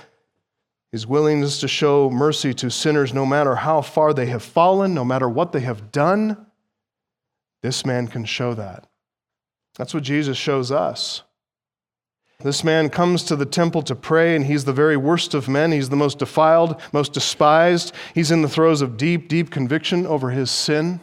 his 0.91 1.07
willingness 1.07 1.61
to 1.61 1.69
show 1.69 2.09
mercy 2.09 2.55
to 2.55 2.71
sinners 2.71 3.13
no 3.13 3.27
matter 3.27 3.57
how 3.57 3.83
far 3.83 4.15
they 4.15 4.27
have 4.27 4.43
fallen, 4.43 4.95
no 4.95 5.05
matter 5.05 5.29
what 5.29 5.53
they 5.53 5.61
have 5.61 5.93
done, 5.93 6.47
this 7.63 7.85
man 7.85 8.09
can 8.09 8.25
show 8.25 8.55
that. 8.55 8.87
That's 9.77 9.93
what 9.93 10.05
Jesus 10.05 10.39
shows 10.39 10.71
us. 10.71 11.23
This 12.45 12.63
man 12.63 12.91
comes 12.91 13.25
to 13.25 13.37
the 13.37 13.47
temple 13.47 13.81
to 13.85 13.97
pray, 13.97 14.37
and 14.37 14.45
he's 14.45 14.67
the 14.67 14.73
very 14.75 14.99
worst 14.99 15.33
of 15.33 15.49
men. 15.49 15.73
He's 15.73 15.89
the 15.89 15.97
most 15.97 16.19
defiled, 16.19 16.79
most 16.93 17.15
despised. 17.15 17.95
He's 18.15 18.31
in 18.31 18.43
the 18.43 18.51
throes 18.51 18.83
of 18.83 18.99
deep, 18.99 19.29
deep 19.29 19.51
conviction 19.51 20.07
over 20.07 20.29
his 20.29 20.51
sin. 20.51 21.01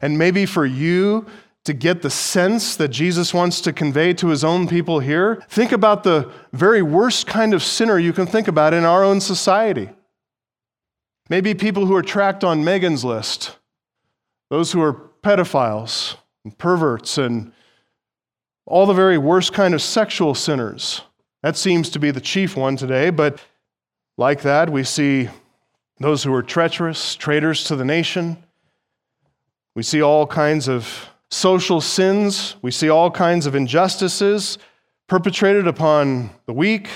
And 0.00 0.18
maybe 0.18 0.46
for 0.46 0.66
you 0.66 1.24
to 1.66 1.72
get 1.72 2.02
the 2.02 2.10
sense 2.10 2.74
that 2.74 2.88
Jesus 2.88 3.32
wants 3.32 3.60
to 3.60 3.72
convey 3.72 4.12
to 4.14 4.26
his 4.26 4.42
own 4.42 4.66
people 4.66 4.98
here, 4.98 5.40
think 5.48 5.70
about 5.70 6.02
the 6.02 6.28
very 6.52 6.82
worst 6.82 7.28
kind 7.28 7.54
of 7.54 7.62
sinner 7.62 7.96
you 7.96 8.12
can 8.12 8.26
think 8.26 8.48
about 8.48 8.74
in 8.74 8.84
our 8.84 9.04
own 9.04 9.20
society. 9.20 9.88
Maybe 11.28 11.54
people 11.54 11.86
who 11.86 11.94
are 11.94 12.02
tracked 12.02 12.42
on 12.42 12.64
Megan's 12.64 13.04
list, 13.04 13.56
those 14.48 14.72
who 14.72 14.82
are 14.82 14.94
pedophiles 15.22 16.16
and 16.44 16.58
perverts 16.58 17.18
and 17.18 17.52
all 18.66 18.86
the 18.86 18.94
very 18.94 19.18
worst 19.18 19.52
kind 19.52 19.74
of 19.74 19.82
sexual 19.82 20.34
sinners. 20.34 21.02
That 21.42 21.56
seems 21.56 21.90
to 21.90 21.98
be 21.98 22.10
the 22.10 22.20
chief 22.20 22.56
one 22.56 22.76
today, 22.76 23.10
but 23.10 23.42
like 24.16 24.42
that, 24.42 24.70
we 24.70 24.84
see 24.84 25.28
those 25.98 26.22
who 26.22 26.34
are 26.34 26.42
treacherous, 26.42 27.14
traitors 27.14 27.64
to 27.64 27.76
the 27.76 27.84
nation. 27.84 28.42
We 29.74 29.82
see 29.82 30.02
all 30.02 30.26
kinds 30.26 30.68
of 30.68 31.08
social 31.30 31.80
sins. 31.80 32.56
We 32.60 32.70
see 32.70 32.88
all 32.88 33.10
kinds 33.10 33.46
of 33.46 33.54
injustices 33.54 34.58
perpetrated 35.08 35.66
upon 35.66 36.30
the 36.46 36.52
weak. 36.52 36.88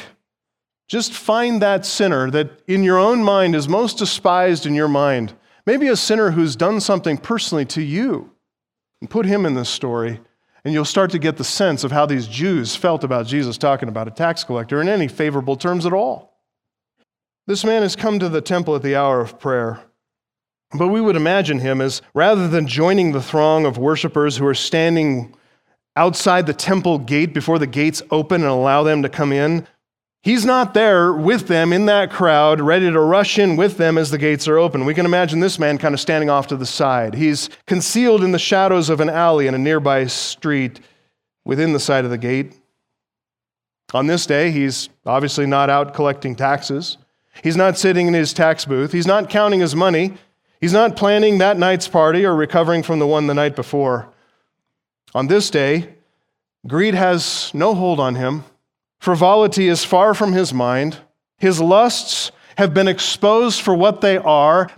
Just 0.88 1.12
find 1.12 1.62
that 1.62 1.86
sinner 1.86 2.30
that 2.30 2.62
in 2.66 2.82
your 2.82 2.98
own 2.98 3.22
mind 3.22 3.54
is 3.54 3.68
most 3.68 3.98
despised 3.98 4.66
in 4.66 4.74
your 4.74 4.88
mind. 4.88 5.34
Maybe 5.66 5.88
a 5.88 5.96
sinner 5.96 6.30
who's 6.32 6.56
done 6.56 6.80
something 6.80 7.16
personally 7.16 7.64
to 7.66 7.82
you. 7.82 8.30
And 9.00 9.10
put 9.10 9.26
him 9.26 9.44
in 9.44 9.54
this 9.54 9.68
story, 9.68 10.20
and 10.64 10.72
you'll 10.72 10.84
start 10.84 11.10
to 11.10 11.18
get 11.18 11.36
the 11.36 11.44
sense 11.44 11.84
of 11.84 11.92
how 11.92 12.06
these 12.06 12.26
Jews 12.26 12.74
felt 12.74 13.04
about 13.04 13.26
Jesus 13.26 13.58
talking 13.58 13.88
about 13.88 14.08
a 14.08 14.10
tax 14.10 14.44
collector 14.44 14.80
in 14.80 14.88
any 14.88 15.08
favorable 15.08 15.56
terms 15.56 15.84
at 15.84 15.92
all. 15.92 16.34
This 17.46 17.64
man 17.64 17.82
has 17.82 17.94
come 17.94 18.18
to 18.18 18.28
the 18.30 18.40
temple 18.40 18.74
at 18.74 18.82
the 18.82 18.96
hour 18.96 19.20
of 19.20 19.38
prayer. 19.38 19.82
But 20.72 20.88
we 20.88 21.00
would 21.00 21.16
imagine 21.16 21.58
him 21.58 21.80
as 21.80 22.00
rather 22.14 22.48
than 22.48 22.66
joining 22.66 23.12
the 23.12 23.22
throng 23.22 23.66
of 23.66 23.76
worshipers 23.76 24.36
who 24.36 24.46
are 24.46 24.54
standing 24.54 25.34
outside 25.94 26.46
the 26.46 26.54
temple 26.54 26.98
gate 26.98 27.34
before 27.34 27.58
the 27.58 27.66
gates 27.66 28.02
open 28.10 28.42
and 28.42 28.50
allow 28.50 28.82
them 28.82 29.02
to 29.02 29.08
come 29.08 29.32
in, 29.32 29.66
he's 30.24 30.44
not 30.44 30.74
there 30.74 31.12
with 31.12 31.46
them 31.46 31.72
in 31.72 31.86
that 31.86 32.10
crowd, 32.10 32.60
ready 32.60 32.90
to 32.90 33.00
rush 33.00 33.38
in 33.38 33.54
with 33.54 33.76
them 33.76 33.96
as 33.96 34.10
the 34.10 34.18
gates 34.18 34.48
are 34.48 34.58
open. 34.58 34.86
We 34.86 34.94
can 34.94 35.06
imagine 35.06 35.38
this 35.38 35.58
man 35.58 35.78
kind 35.78 35.94
of 35.94 36.00
standing 36.00 36.30
off 36.30 36.48
to 36.48 36.56
the 36.56 36.66
side. 36.66 37.14
He's 37.14 37.50
concealed 37.66 38.24
in 38.24 38.32
the 38.32 38.38
shadows 38.38 38.88
of 38.88 39.00
an 39.00 39.10
alley 39.10 39.46
in 39.46 39.54
a 39.54 39.58
nearby 39.58 40.06
street 40.06 40.80
within 41.44 41.72
the 41.72 41.80
side 41.80 42.04
of 42.04 42.10
the 42.10 42.18
gate. 42.18 42.58
On 43.92 44.06
this 44.06 44.26
day, 44.26 44.50
he's 44.50 44.88
obviously 45.06 45.46
not 45.46 45.70
out 45.70 45.94
collecting 45.94 46.34
taxes. 46.34 46.96
He's 47.42 47.56
not 47.56 47.78
sitting 47.78 48.08
in 48.08 48.14
his 48.14 48.32
tax 48.32 48.64
booth. 48.64 48.92
He's 48.92 49.06
not 49.06 49.28
counting 49.28 49.60
his 49.60 49.76
money. 49.76 50.14
He's 50.60 50.72
not 50.72 50.96
planning 50.96 51.38
that 51.38 51.58
night's 51.58 51.86
party 51.86 52.24
or 52.24 52.34
recovering 52.34 52.82
from 52.82 52.98
the 52.98 53.06
one 53.06 53.26
the 53.26 53.34
night 53.34 53.54
before. 53.54 54.08
On 55.14 55.26
this 55.26 55.50
day, 55.50 55.94
greed 56.66 56.94
has 56.94 57.52
no 57.52 57.74
hold 57.74 58.00
on 58.00 58.14
him. 58.14 58.44
Frivolity 59.04 59.68
is 59.68 59.84
far 59.84 60.14
from 60.14 60.32
his 60.32 60.54
mind. 60.54 60.96
His 61.36 61.60
lusts 61.60 62.32
have 62.56 62.72
been 62.72 62.88
exposed 62.88 63.60
for 63.60 63.74
what 63.74 64.00
they 64.00 64.16
are 64.16 64.70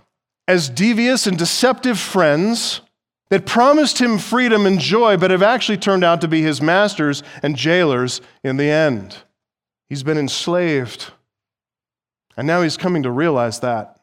as 0.49 0.67
devious 0.67 1.27
and 1.27 1.37
deceptive 1.37 1.97
friends 1.97 2.81
that 3.29 3.45
promised 3.45 3.99
him 3.99 4.17
freedom 4.17 4.65
and 4.65 4.81
joy, 4.81 5.15
but 5.15 5.31
have 5.31 5.41
actually 5.41 5.77
turned 5.77 6.03
out 6.03 6.19
to 6.19 6.27
be 6.27 6.41
his 6.41 6.61
masters 6.61 7.23
and 7.41 7.55
jailers 7.55 8.19
in 8.43 8.57
the 8.57 8.69
end. 8.69 9.15
He's 9.87 10.03
been 10.03 10.17
enslaved. 10.17 11.11
And 12.35 12.45
now 12.45 12.61
he's 12.63 12.75
coming 12.75 13.03
to 13.03 13.11
realize 13.11 13.61
that. 13.61 13.97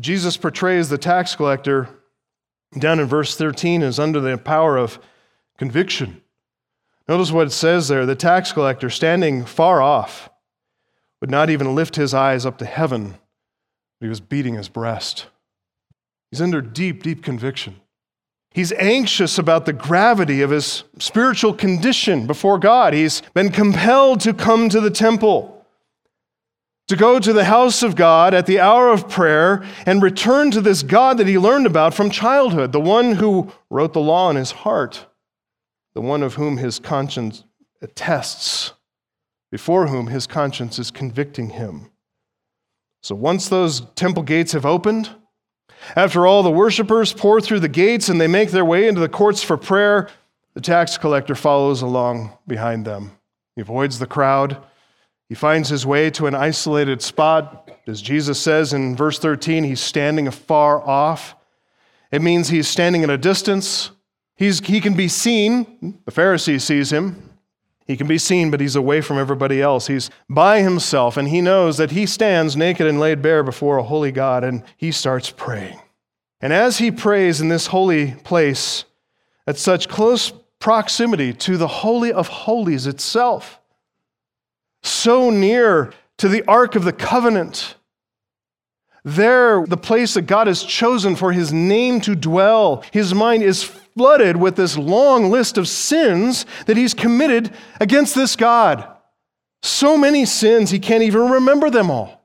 Jesus 0.00 0.38
portrays 0.38 0.88
the 0.88 0.96
tax 0.96 1.36
collector 1.36 1.90
down 2.78 3.00
in 3.00 3.06
verse 3.06 3.36
13 3.36 3.82
as 3.82 3.98
under 3.98 4.18
the 4.20 4.38
power 4.38 4.78
of 4.78 4.98
conviction. 5.58 6.22
Notice 7.06 7.32
what 7.32 7.46
it 7.46 7.52
says 7.52 7.88
there 7.88 8.06
the 8.06 8.14
tax 8.14 8.52
collector, 8.52 8.90
standing 8.90 9.44
far 9.44 9.82
off, 9.82 10.30
would 11.20 11.30
not 11.30 11.50
even 11.50 11.74
lift 11.74 11.96
his 11.96 12.14
eyes 12.14 12.46
up 12.46 12.58
to 12.58 12.64
heaven, 12.64 13.10
but 14.00 14.06
he 14.06 14.08
was 14.08 14.20
beating 14.20 14.54
his 14.54 14.68
breast. 14.68 15.26
He's 16.30 16.40
under 16.40 16.60
deep, 16.60 17.02
deep 17.02 17.22
conviction. 17.22 17.80
He's 18.50 18.72
anxious 18.72 19.38
about 19.38 19.66
the 19.66 19.72
gravity 19.72 20.40
of 20.40 20.50
his 20.50 20.84
spiritual 20.98 21.54
condition 21.54 22.26
before 22.26 22.58
God. 22.58 22.94
He's 22.94 23.20
been 23.34 23.50
compelled 23.50 24.20
to 24.20 24.32
come 24.32 24.68
to 24.68 24.80
the 24.80 24.90
temple 24.90 25.54
to 26.86 26.96
go 26.96 27.18
to 27.18 27.32
the 27.32 27.44
house 27.44 27.82
of 27.82 27.96
God 27.96 28.34
at 28.34 28.46
the 28.46 28.60
hour 28.60 28.90
of 28.90 29.08
prayer 29.08 29.64
and 29.86 30.02
return 30.02 30.50
to 30.50 30.60
this 30.60 30.82
God 30.82 31.18
that 31.18 31.26
he 31.26 31.38
learned 31.38 31.66
about 31.66 31.94
from 31.94 32.10
childhood, 32.10 32.72
the 32.72 32.80
one 32.80 33.12
who 33.12 33.50
wrote 33.70 33.92
the 33.94 34.00
law 34.00 34.30
in 34.30 34.36
his 34.36 34.50
heart, 34.50 35.06
the 35.94 36.00
one 36.00 36.22
of 36.22 36.34
whom 36.34 36.56
his 36.56 36.78
conscience 36.78 37.44
attests, 37.80 38.72
before 39.50 39.86
whom 39.86 40.08
his 40.08 40.26
conscience 40.26 40.78
is 40.78 40.90
convicting 40.90 41.50
him. 41.50 41.90
So 43.02 43.14
once 43.14 43.48
those 43.48 43.82
temple 43.94 44.22
gates 44.22 44.52
have 44.52 44.66
opened, 44.66 45.10
after 45.94 46.26
all 46.26 46.42
the 46.42 46.50
worshipers 46.50 47.12
pour 47.12 47.40
through 47.40 47.60
the 47.60 47.68
gates 47.68 48.08
and 48.08 48.20
they 48.20 48.26
make 48.26 48.50
their 48.50 48.64
way 48.64 48.88
into 48.88 49.00
the 49.00 49.08
courts 49.08 49.42
for 49.42 49.56
prayer, 49.56 50.08
the 50.54 50.60
tax 50.60 50.96
collector 50.96 51.34
follows 51.34 51.82
along 51.82 52.36
behind 52.46 52.84
them. 52.84 53.12
He 53.54 53.60
avoids 53.60 53.98
the 53.98 54.06
crowd. 54.06 54.56
He 55.28 55.34
finds 55.34 55.68
his 55.68 55.84
way 55.84 56.10
to 56.10 56.26
an 56.26 56.34
isolated 56.34 57.02
spot. 57.02 57.70
As 57.86 58.00
Jesus 58.00 58.40
says 58.40 58.72
in 58.72 58.96
verse 58.96 59.18
13, 59.18 59.64
he's 59.64 59.80
standing 59.80 60.26
afar 60.26 60.80
off. 60.80 61.34
It 62.10 62.22
means 62.22 62.48
he's 62.48 62.68
standing 62.68 63.04
at 63.04 63.10
a 63.10 63.18
distance. 63.18 63.90
He's, 64.36 64.60
he 64.60 64.80
can 64.80 64.94
be 64.94 65.08
seen. 65.08 65.98
The 66.04 66.12
Pharisee 66.12 66.60
sees 66.60 66.92
him. 66.92 67.30
He 67.86 67.96
can 67.96 68.06
be 68.06 68.18
seen, 68.18 68.50
but 68.50 68.60
he's 68.60 68.76
away 68.76 69.00
from 69.00 69.18
everybody 69.18 69.60
else. 69.60 69.86
He's 69.86 70.10
by 70.28 70.62
himself, 70.62 71.16
and 71.16 71.28
he 71.28 71.40
knows 71.40 71.76
that 71.76 71.90
he 71.90 72.06
stands 72.06 72.56
naked 72.56 72.86
and 72.86 72.98
laid 72.98 73.20
bare 73.20 73.42
before 73.42 73.76
a 73.76 73.82
holy 73.82 74.10
God, 74.10 74.42
and 74.42 74.62
he 74.76 74.90
starts 74.90 75.30
praying. 75.30 75.78
And 76.40 76.52
as 76.52 76.78
he 76.78 76.90
prays 76.90 77.40
in 77.40 77.48
this 77.48 77.68
holy 77.68 78.12
place, 78.24 78.84
at 79.46 79.58
such 79.58 79.88
close 79.88 80.32
proximity 80.58 81.34
to 81.34 81.58
the 81.58 81.68
Holy 81.68 82.10
of 82.10 82.28
Holies 82.28 82.86
itself, 82.86 83.60
so 84.82 85.28
near 85.28 85.92
to 86.18 86.28
the 86.28 86.42
Ark 86.48 86.76
of 86.76 86.84
the 86.84 86.92
Covenant. 86.92 87.74
There, 89.04 89.66
the 89.66 89.76
place 89.76 90.14
that 90.14 90.22
God 90.22 90.46
has 90.46 90.62
chosen 90.62 91.16
for 91.16 91.32
his 91.32 91.52
name 91.52 92.00
to 92.02 92.14
dwell, 92.14 92.82
his 92.90 93.12
mind 93.12 93.42
is 93.42 93.62
flooded 93.96 94.36
with 94.36 94.56
this 94.56 94.76
long 94.76 95.30
list 95.30 95.56
of 95.56 95.68
sins 95.68 96.46
that 96.66 96.76
he's 96.76 96.94
committed 96.94 97.52
against 97.80 98.14
this 98.14 98.36
God. 98.36 98.86
So 99.62 99.96
many 99.96 100.26
sins, 100.26 100.70
he 100.70 100.78
can't 100.78 101.02
even 101.02 101.30
remember 101.30 101.70
them 101.70 101.90
all. 101.90 102.20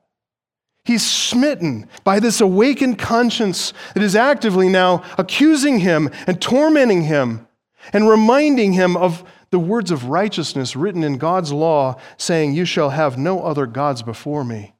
He's 0.84 1.08
smitten 1.08 1.88
by 2.04 2.20
this 2.20 2.40
awakened 2.40 2.98
conscience 2.98 3.72
that 3.94 4.02
is 4.02 4.16
actively 4.16 4.68
now 4.68 5.04
accusing 5.18 5.78
him 5.80 6.10
and 6.26 6.40
tormenting 6.40 7.02
him 7.02 7.46
and 7.92 8.08
reminding 8.08 8.72
him 8.72 8.96
of 8.96 9.24
the 9.50 9.58
words 9.58 9.90
of 9.90 10.06
righteousness 10.06 10.76
written 10.76 11.02
in 11.02 11.18
God's 11.18 11.52
law, 11.52 11.96
saying, 12.16 12.54
You 12.54 12.64
shall 12.64 12.90
have 12.90 13.18
no 13.18 13.42
other 13.42 13.66
gods 13.66 14.02
before 14.02 14.44
me. 14.44 14.74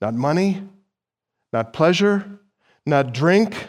Not 0.00 0.14
money, 0.14 0.62
not 1.52 1.72
pleasure, 1.72 2.40
not 2.86 3.12
drink, 3.12 3.68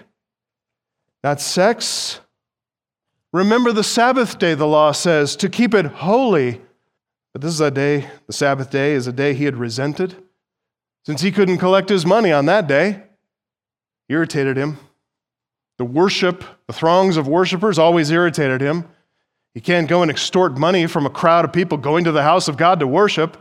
not 1.24 1.42
sex. 1.42 2.20
Remember 3.34 3.72
the 3.72 3.84
Sabbath 3.84 4.40
day, 4.40 4.56
the 4.56 4.68
law 4.68 4.92
says, 4.92 5.36
to 5.38 5.50
keep 5.50 5.74
it 5.74 5.86
holy. 5.86 6.62
But 7.34 7.42
this 7.42 7.54
is 7.54 7.62
a 7.62 7.72
day, 7.72 8.10
the 8.28 8.34
Sabbath 8.34 8.70
day 8.70 8.94
is 8.94 9.08
a 9.08 9.14
day 9.14 9.34
he 9.34 9.46
had 9.46 9.56
resented. 9.56 10.16
Since 11.06 11.22
he 11.22 11.32
couldn't 11.32 11.60
collect 11.60 11.90
his 11.90 12.06
money 12.06 12.32
on 12.32 12.46
that 12.46 12.68
day, 12.68 13.04
irritated 14.10 14.58
him. 14.58 14.78
The 15.78 15.86
worship, 15.86 16.44
the 16.68 16.74
throngs 16.74 17.18
of 17.18 17.28
worshipers 17.28 17.80
always 17.80 18.12
irritated 18.12 18.62
him. 18.62 18.86
He 19.54 19.62
can't 19.62 19.88
go 19.88 20.02
and 20.02 20.12
extort 20.12 20.58
money 20.58 20.86
from 20.86 21.06
a 21.06 21.10
crowd 21.10 21.46
of 21.46 21.54
people 21.54 21.78
going 21.78 22.04
to 22.04 22.12
the 22.12 22.24
house 22.24 22.48
of 22.48 22.58
God 22.58 22.80
to 22.82 22.88
worship. 22.88 23.38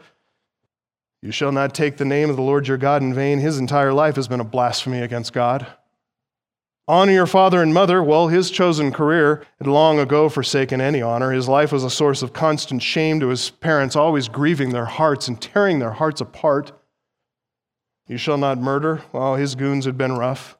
You 1.20 1.32
shall 1.32 1.52
not 1.52 1.74
take 1.74 1.98
the 1.98 2.04
name 2.04 2.30
of 2.30 2.36
the 2.36 2.42
Lord 2.42 2.66
your 2.66 2.78
God 2.78 3.02
in 3.02 3.12
vain. 3.12 3.40
His 3.40 3.58
entire 3.58 3.92
life 3.92 4.16
has 4.16 4.26
been 4.26 4.40
a 4.40 4.44
blasphemy 4.44 5.00
against 5.00 5.32
God. 5.32 5.66
Honor 6.90 7.12
your 7.12 7.26
father 7.28 7.62
and 7.62 7.72
mother. 7.72 8.02
Well, 8.02 8.26
his 8.26 8.50
chosen 8.50 8.90
career 8.90 9.44
had 9.58 9.68
long 9.68 10.00
ago 10.00 10.28
forsaken 10.28 10.80
any 10.80 11.00
honor. 11.00 11.30
His 11.30 11.46
life 11.46 11.70
was 11.70 11.84
a 11.84 11.88
source 11.88 12.20
of 12.20 12.32
constant 12.32 12.82
shame 12.82 13.20
to 13.20 13.28
his 13.28 13.50
parents, 13.50 13.94
always 13.94 14.26
grieving 14.26 14.70
their 14.70 14.86
hearts 14.86 15.28
and 15.28 15.40
tearing 15.40 15.78
their 15.78 15.92
hearts 15.92 16.20
apart. 16.20 16.72
You 18.08 18.16
shall 18.16 18.38
not 18.38 18.58
murder. 18.58 19.02
Well, 19.12 19.36
his 19.36 19.54
goons 19.54 19.84
had 19.84 19.96
been 19.96 20.18
rough. 20.18 20.58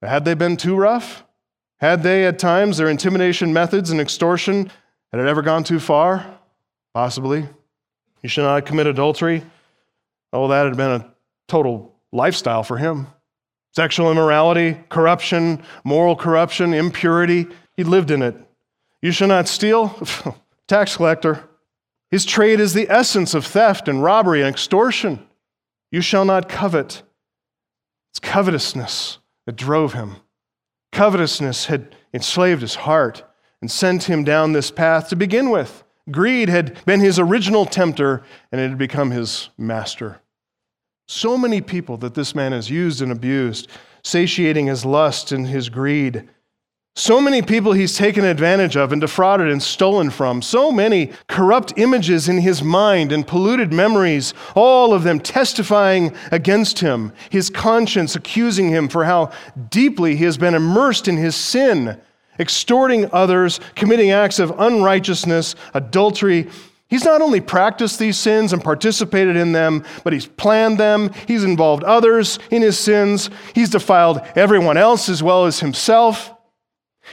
Had 0.00 0.24
they 0.24 0.32
been 0.32 0.56
too 0.56 0.74
rough? 0.74 1.22
Had 1.80 2.02
they, 2.02 2.24
at 2.24 2.38
times, 2.38 2.78
their 2.78 2.88
intimidation 2.88 3.52
methods 3.52 3.90
and 3.90 4.00
extortion, 4.00 4.72
had 5.12 5.20
it 5.20 5.28
ever 5.28 5.42
gone 5.42 5.64
too 5.64 5.80
far? 5.80 6.24
Possibly. 6.94 7.46
You 8.22 8.30
should 8.30 8.44
not 8.44 8.64
commit 8.64 8.86
adultery. 8.86 9.44
Oh, 10.32 10.48
that 10.48 10.64
had 10.64 10.78
been 10.78 11.02
a 11.02 11.12
total 11.46 11.94
lifestyle 12.10 12.62
for 12.62 12.78
him. 12.78 13.08
Sexual 13.72 14.10
immorality, 14.10 14.78
corruption, 14.88 15.62
moral 15.84 16.16
corruption, 16.16 16.74
impurity. 16.74 17.46
He 17.76 17.84
lived 17.84 18.10
in 18.10 18.22
it. 18.22 18.36
You 19.00 19.12
shall 19.12 19.28
not 19.28 19.48
steal. 19.48 19.96
Tax 20.66 20.96
collector. 20.96 21.48
His 22.10 22.24
trade 22.24 22.58
is 22.58 22.74
the 22.74 22.90
essence 22.90 23.34
of 23.34 23.46
theft 23.46 23.88
and 23.88 24.02
robbery 24.02 24.40
and 24.40 24.48
extortion. 24.48 25.24
You 25.92 26.00
shall 26.00 26.24
not 26.24 26.48
covet. 26.48 27.02
It's 28.10 28.18
covetousness 28.18 29.18
that 29.46 29.56
drove 29.56 29.92
him. 29.92 30.16
Covetousness 30.92 31.66
had 31.66 31.94
enslaved 32.12 32.62
his 32.62 32.74
heart 32.74 33.22
and 33.60 33.70
sent 33.70 34.04
him 34.04 34.24
down 34.24 34.52
this 34.52 34.70
path 34.70 35.08
to 35.08 35.16
begin 35.16 35.50
with. 35.50 35.84
Greed 36.10 36.48
had 36.48 36.84
been 36.84 37.00
his 37.00 37.18
original 37.18 37.66
tempter, 37.66 38.22
and 38.50 38.60
it 38.60 38.70
had 38.70 38.78
become 38.78 39.12
his 39.12 39.50
master. 39.56 40.20
So 41.12 41.36
many 41.36 41.60
people 41.60 41.96
that 41.96 42.14
this 42.14 42.36
man 42.36 42.52
has 42.52 42.70
used 42.70 43.02
and 43.02 43.10
abused, 43.10 43.66
satiating 44.04 44.68
his 44.68 44.84
lust 44.84 45.32
and 45.32 45.44
his 45.44 45.68
greed. 45.68 46.28
So 46.94 47.20
many 47.20 47.42
people 47.42 47.72
he's 47.72 47.96
taken 47.96 48.24
advantage 48.24 48.76
of 48.76 48.92
and 48.92 49.00
defrauded 49.00 49.48
and 49.48 49.60
stolen 49.60 50.10
from. 50.10 50.40
So 50.40 50.70
many 50.70 51.10
corrupt 51.26 51.72
images 51.76 52.28
in 52.28 52.38
his 52.38 52.62
mind 52.62 53.10
and 53.10 53.26
polluted 53.26 53.72
memories, 53.72 54.34
all 54.54 54.94
of 54.94 55.02
them 55.02 55.18
testifying 55.18 56.14
against 56.30 56.78
him, 56.78 57.12
his 57.28 57.50
conscience 57.50 58.14
accusing 58.14 58.68
him 58.68 58.88
for 58.88 59.04
how 59.04 59.32
deeply 59.68 60.14
he 60.14 60.22
has 60.26 60.38
been 60.38 60.54
immersed 60.54 61.08
in 61.08 61.16
his 61.16 61.34
sin, 61.34 62.00
extorting 62.38 63.10
others, 63.12 63.58
committing 63.74 64.12
acts 64.12 64.38
of 64.38 64.54
unrighteousness, 64.60 65.56
adultery, 65.74 66.48
He's 66.90 67.04
not 67.04 67.22
only 67.22 67.40
practiced 67.40 68.00
these 68.00 68.18
sins 68.18 68.52
and 68.52 68.62
participated 68.62 69.36
in 69.36 69.52
them, 69.52 69.84
but 70.02 70.12
he's 70.12 70.26
planned 70.26 70.78
them. 70.78 71.12
He's 71.28 71.44
involved 71.44 71.84
others 71.84 72.40
in 72.50 72.62
his 72.62 72.76
sins. 72.78 73.30
He's 73.54 73.70
defiled 73.70 74.20
everyone 74.34 74.76
else 74.76 75.08
as 75.08 75.22
well 75.22 75.46
as 75.46 75.60
himself. 75.60 76.34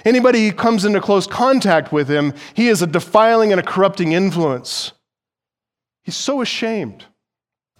Anybody 0.04 0.48
who 0.48 0.54
comes 0.54 0.84
into 0.84 1.00
close 1.00 1.28
contact 1.28 1.92
with 1.92 2.10
him, 2.10 2.34
he 2.56 2.70
is 2.70 2.82
a 2.82 2.88
defiling 2.88 3.52
and 3.52 3.62
a 3.62 3.63
corrupting 3.63 4.13
influence. 4.13 4.94
He's 6.04 6.16
so 6.16 6.42
ashamed. 6.42 7.06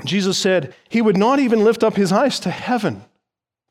Jesus 0.06 0.38
said 0.38 0.76
he 0.90 1.02
would 1.02 1.18
not 1.18 1.40
even 1.40 1.64
lift 1.64 1.84
up 1.84 1.96
his 1.96 2.12
eyes 2.12 2.40
to 2.42 2.52
heaven 2.52 3.04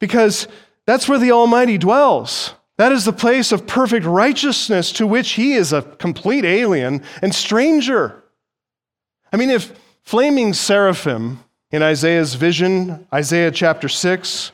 because 0.00 0.48
that's 0.84 1.08
where 1.08 1.20
the 1.20 1.30
Almighty 1.30 1.78
dwells. 1.78 2.54
That 2.78 2.92
is 2.92 3.04
the 3.04 3.12
place 3.12 3.52
of 3.52 3.66
perfect 3.66 4.04
righteousness 4.04 4.92
to 4.92 5.06
which 5.06 5.32
he 5.32 5.54
is 5.54 5.72
a 5.72 5.82
complete 5.82 6.44
alien 6.44 7.02
and 7.22 7.34
stranger. 7.34 8.22
I 9.32 9.36
mean, 9.36 9.50
if 9.50 9.78
flaming 10.02 10.52
seraphim 10.52 11.40
in 11.70 11.82
Isaiah's 11.82 12.34
vision, 12.34 13.06
Isaiah 13.12 13.50
chapter 13.50 13.88
6, 13.88 14.52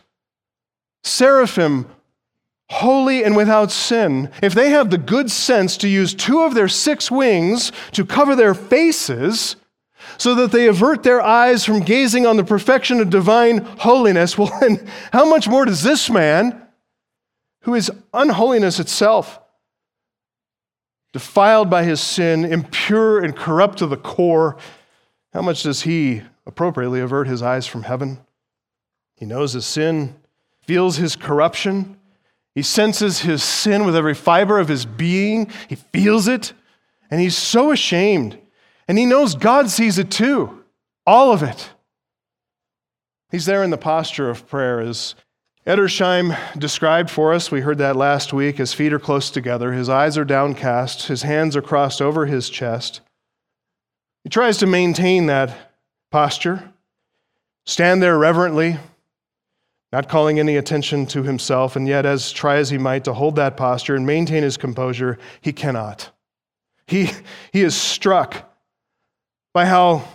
seraphim, 1.03 1.87
holy 2.71 3.25
and 3.25 3.37
without 3.37 3.71
sin, 3.71 4.31
if 4.43 4.55
they 4.55 4.71
have 4.71 4.91
the 4.91 4.99
good 4.99 5.31
sense 5.31 5.77
to 5.79 5.89
use 5.89 6.15
two 6.15 6.43
of 6.43 6.55
their 6.55 6.69
six 6.69 7.11
wings 7.11 7.73
to 7.93 8.07
cover 8.07 8.37
their 8.37 8.55
faces, 8.55 9.57
so 10.19 10.35
that 10.35 10.53
they 10.53 10.69
avert 10.69 11.03
their 11.03 11.21
eyes 11.21 11.65
from 11.65 11.81
gazing 11.81 12.27
on 12.27 12.37
the 12.37 12.45
perfection 12.45 13.01
of 13.01 13.11
divine 13.11 13.59
holiness. 13.59 14.37
Well, 14.43 14.53
then, 14.61 14.87
how 15.13 15.29
much 15.29 15.49
more 15.49 15.65
does 15.65 15.83
this 15.83 16.11
man, 16.11 16.62
who 17.63 17.75
is 17.75 17.91
unholiness 18.13 18.79
itself, 18.79 19.41
defiled 21.13 21.69
by 21.69 21.85
his 21.85 22.01
sin, 22.01 22.45
impure 22.45 23.23
and 23.23 23.37
corrupt 23.37 23.79
to 23.79 23.87
the 23.87 23.97
core, 23.97 24.57
how 25.33 25.43
much 25.43 25.63
does 25.63 25.83
he 25.83 26.23
appropriately 26.47 27.01
avert 27.01 27.27
his 27.27 27.43
eyes 27.43 27.67
from 27.67 27.85
heaven? 27.85 28.19
He 29.17 29.25
knows 29.25 29.53
his 29.53 29.65
sin, 29.65 30.17
feels 30.61 30.97
his 30.97 31.17
corruption, 31.17 31.97
he 32.55 32.63
senses 32.63 33.21
his 33.21 33.43
sin 33.43 33.85
with 33.85 33.97
every 33.97 34.15
fiber 34.15 34.59
of 34.59 34.69
his 34.69 34.85
being, 34.85 35.51
he 35.69 35.77
feels 35.77 36.29
it, 36.29 36.53
and 37.11 37.21
he's 37.21 37.37
so 37.37 37.71
ashamed. 37.71 38.39
And 38.89 38.99
he 38.99 39.07
knows 39.07 39.35
God 39.35 39.71
sees 39.71 39.99
it 39.99 40.11
too, 40.11 40.65
all 41.07 41.33
of 41.33 41.43
it. 41.43 41.71
He's 43.31 43.47
there 43.47 43.63
in 43.63 43.71
the 43.71 43.79
posture 43.79 44.29
of 44.29 44.47
prayer 44.47 44.81
as 44.81 45.15
Edersheim 45.67 46.37
described 46.59 47.09
for 47.09 47.33
us, 47.33 47.53
we 47.53 47.61
heard 47.61 47.79
that 47.79 47.95
last 47.95 48.33
week. 48.33 48.59
His 48.59 48.73
feet 48.73 48.93
are 48.93 48.99
close 48.99 49.31
together, 49.31 49.73
his 49.73 49.89
eyes 49.89 50.19
are 50.19 50.25
downcast, 50.25 51.07
his 51.07 51.23
hands 51.23 51.57
are 51.57 51.63
crossed 51.63 52.03
over 52.03 52.27
his 52.27 52.51
chest. 52.51 53.01
He 54.25 54.29
tries 54.29 54.59
to 54.59 54.67
maintain 54.67 55.27
that 55.27 55.73
posture, 56.11 56.73
stand 57.65 58.03
there 58.03 58.19
reverently, 58.19 58.79
not 59.93 60.09
calling 60.09 60.41
any 60.41 60.57
attention 60.57 61.07
to 61.07 61.23
himself, 61.23 61.77
and 61.77 61.87
yet, 61.87 62.07
as 62.07 62.33
try 62.33 62.57
as 62.57 62.71
he 62.71 62.79
might 62.79 63.05
to 63.05 63.13
hold 63.13 63.37
that 63.37 63.57
posture 63.57 63.95
and 63.95 64.05
maintain 64.05 64.43
his 64.43 64.57
composure, 64.57 65.17
he 65.41 65.53
cannot. 65.53 66.11
He, 66.87 67.11
he 67.53 67.63
is 67.63 67.77
struck 67.77 68.51
by 69.53 69.67
how 69.67 70.09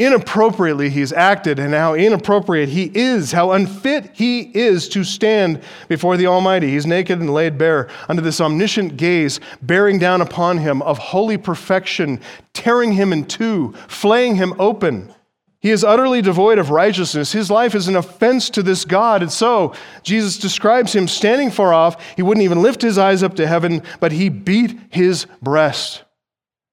inappropriately 0.00 0.88
he's 0.88 1.12
acted 1.12 1.58
and 1.58 1.74
how 1.74 1.94
inappropriate 1.94 2.70
he 2.70 2.90
is, 2.94 3.32
how 3.32 3.52
unfit 3.52 4.10
he 4.14 4.40
is 4.40 4.88
to 4.88 5.04
stand 5.04 5.62
before 5.88 6.16
the 6.16 6.26
Almighty. 6.26 6.70
He's 6.70 6.86
naked 6.86 7.20
and 7.20 7.32
laid 7.32 7.58
bare 7.58 7.86
under 8.08 8.22
this 8.22 8.40
omniscient 8.40 8.96
gaze, 8.96 9.40
bearing 9.60 9.98
down 9.98 10.22
upon 10.22 10.58
him 10.58 10.80
of 10.82 10.96
holy 10.96 11.36
perfection, 11.36 12.18
tearing 12.54 12.92
him 12.92 13.12
in 13.12 13.26
two, 13.26 13.74
flaying 13.88 14.36
him 14.36 14.54
open. 14.58 15.14
He 15.60 15.70
is 15.70 15.84
utterly 15.84 16.22
devoid 16.22 16.58
of 16.58 16.70
righteousness. 16.70 17.32
His 17.32 17.50
life 17.50 17.74
is 17.74 17.86
an 17.86 17.96
offense 17.96 18.48
to 18.50 18.62
this 18.62 18.86
God. 18.86 19.20
And 19.20 19.30
so, 19.30 19.74
Jesus 20.02 20.38
describes 20.38 20.94
him 20.94 21.06
standing 21.06 21.50
far 21.50 21.74
off. 21.74 22.02
He 22.16 22.22
wouldn't 22.22 22.44
even 22.44 22.62
lift 22.62 22.80
his 22.80 22.96
eyes 22.96 23.22
up 23.22 23.34
to 23.36 23.46
heaven, 23.46 23.82
but 24.00 24.12
he 24.12 24.30
beat 24.30 24.80
his 24.88 25.26
breast. 25.42 26.04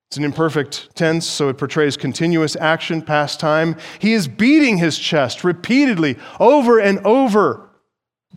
It's 0.10 0.18
an 0.18 0.24
imperfect 0.24 0.96
tense, 0.96 1.26
so 1.26 1.50
it 1.50 1.58
portrays 1.58 1.98
continuous 1.98 2.56
action, 2.56 3.02
past 3.02 3.42
time. 3.42 3.76
He 4.00 4.14
is 4.14 4.28
beating 4.28 4.78
his 4.78 4.98
chest 4.98 5.44
repeatedly, 5.44 6.18
over 6.40 6.80
and 6.80 7.00
over. 7.00 7.70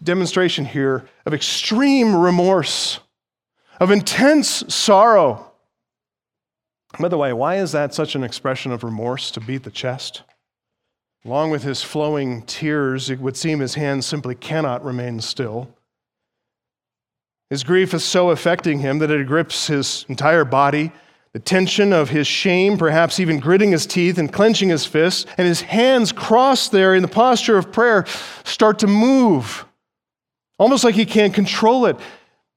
Demonstration 0.03 0.65
here 0.65 1.07
of 1.27 1.33
extreme 1.33 2.17
remorse, 2.17 2.99
of 3.79 3.93
intense 3.93 4.65
sorrow. 4.75 5.53
By 6.99 7.09
the 7.09 7.19
way, 7.19 7.33
why 7.33 7.57
is 7.57 7.71
that 7.71 7.95
such 7.95 8.17
an 8.17 8.25
expression 8.25 8.73
of 8.73 8.83
remorse 8.83 9.31
to 9.31 9.41
beat 9.41 9.63
the 9.63 9.71
chest? 9.71 10.23
Along 11.25 11.51
with 11.51 11.63
his 11.63 11.83
flowing 11.83 12.43
tears, 12.43 13.11
it 13.11 13.21
would 13.21 13.37
seem 13.37 13.61
his 13.61 13.75
hands 13.75 14.07
simply 14.07 14.35
cannot 14.35 14.85
remain 14.85 15.21
still. 15.21 15.69
His 17.49 17.63
grief 17.63 17.95
is 17.95 18.03
so 18.03 18.31
affecting 18.31 18.81
him 18.81 18.99
that 18.99 19.11
it 19.11 19.27
grips 19.27 19.69
his 19.69 20.05
entire 20.09 20.45
body 20.45 20.93
the 21.33 21.41
tension 21.41 21.93
of 21.93 22.11
his 22.11 22.27
shame, 22.27 22.77
perhaps 22.77 23.21
even 23.21 23.39
gritting 23.39 23.71
his 23.71 23.87
teeth 23.87 24.19
and 24.19 24.33
clenching 24.33 24.69
his 24.69 24.85
fists, 24.85 25.27
and 25.39 25.47
his 25.47 25.63
hands 25.63 26.11
crossed 26.11 26.73
there 26.73 26.95
in 26.95 27.03
the 27.03 27.09
posture 27.09 27.57
of 27.57 27.71
prayer 27.71 28.05
start 28.45 28.81
to 28.81 28.87
move, 28.87 29.65
almost 30.59 30.83
like 30.83 30.95
he 30.95 31.07
can't 31.07 31.35
control 31.35 31.87
it. 31.87 31.97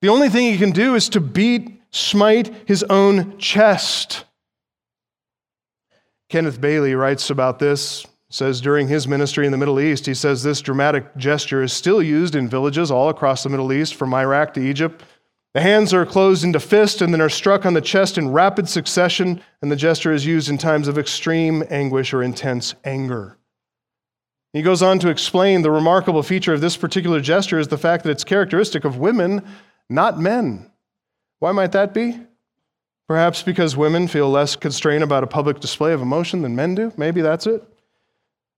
The 0.02 0.10
only 0.10 0.30
thing 0.30 0.52
he 0.52 0.58
can 0.58 0.72
do 0.72 0.96
is 0.96 1.08
to 1.10 1.22
beat, 1.22 1.82
smite 1.92 2.54
his 2.68 2.84
own 2.84 3.38
chest. 3.38 4.26
Kenneth 6.30 6.60
Bailey 6.60 6.96
writes 6.96 7.30
about 7.30 7.60
this 7.60 8.08
says 8.34 8.62
during 8.62 8.88
his 8.88 9.08
ministry 9.08 9.46
in 9.46 9.52
the 9.52 9.58
Middle 9.60 9.80
East, 9.80 10.08
he 10.08 10.14
says 10.16 10.42
this 10.42 10.60
dramatic 10.60 11.16
gesture 11.18 11.62
is 11.62 11.72
still 11.72 12.02
used 12.02 12.34
in 12.34 12.50
villages 12.50 12.90
all 12.90 13.10
across 13.10 13.44
the 13.44 13.50
Middle 13.50 13.72
East, 13.72 13.94
from 13.94 14.12
Iraq 14.12 14.56
to 14.56 14.60
Egypt. 14.60 15.04
The 15.54 15.62
hands 15.62 15.94
are 15.94 16.06
closed 16.06 16.44
into 16.44 16.60
fist 16.60 17.02
and 17.02 17.14
then 17.14 17.22
are 17.22 17.30
struck 17.30 17.66
on 17.66 17.76
the 17.76 17.82
chest 17.82 18.18
in 18.18 18.32
rapid 18.32 18.68
succession, 18.68 19.40
and 19.62 19.72
the 19.72 19.76
gesture 19.76 20.12
is 20.12 20.26
used 20.26 20.50
in 20.50 20.58
times 20.58 20.88
of 20.88 20.98
extreme 20.98 21.64
anguish 21.70 22.12
or 22.12 22.24
intense 22.24 22.74
anger. 22.84 23.38
He 24.52 24.64
goes 24.64 24.82
on 24.82 25.00
to 25.00 25.10
explain 25.10 25.62
the 25.62 25.72
remarkable 25.72 26.24
feature 26.24 26.54
of 26.54 26.62
this 26.62 26.78
particular 26.78 27.20
gesture 27.20 27.60
is 27.60 27.68
the 27.68 27.78
fact 27.78 28.04
that 28.04 28.12
it's 28.12 28.24
characteristic 28.24 28.84
of 28.84 28.98
women, 28.98 29.44
not 29.90 30.20
men. 30.20 30.72
Why 31.40 31.52
might 31.52 31.72
that 31.74 31.94
be? 31.94 32.20
Perhaps 33.08 33.44
because 33.44 33.78
women 33.78 34.08
feel 34.08 34.30
less 34.30 34.56
constrained 34.56 35.04
about 35.04 35.24
a 35.24 35.28
public 35.28 35.60
display 35.60 35.94
of 35.94 36.02
emotion 36.02 36.42
than 36.42 36.56
men 36.56 36.74
do. 36.74 36.94
Maybe 36.98 37.22
that's 37.22 37.46
it. 37.46 37.64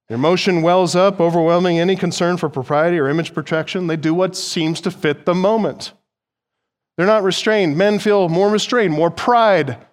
Their 0.08 0.15
emotion 0.15 0.62
wells 0.62 0.95
up, 0.95 1.19
overwhelming 1.19 1.79
any 1.79 1.95
concern 1.95 2.38
for 2.38 2.47
propriety 2.47 2.99
or 2.99 3.10
image 3.10 3.34
protection. 3.34 3.88
They 3.88 3.97
do 3.97 4.13
what 4.13 4.36
seems 4.36 4.79
to 4.81 4.91
fit 4.91 5.25
the 5.25 5.34
moment. 5.34 5.93
They're 6.97 7.05
not 7.05 7.23
restrained. 7.23 7.77
Men 7.77 7.99
feel 7.99 8.29
more 8.29 8.49
restrained, 8.49 8.93
more 8.93 9.12
pride. 9.12 9.86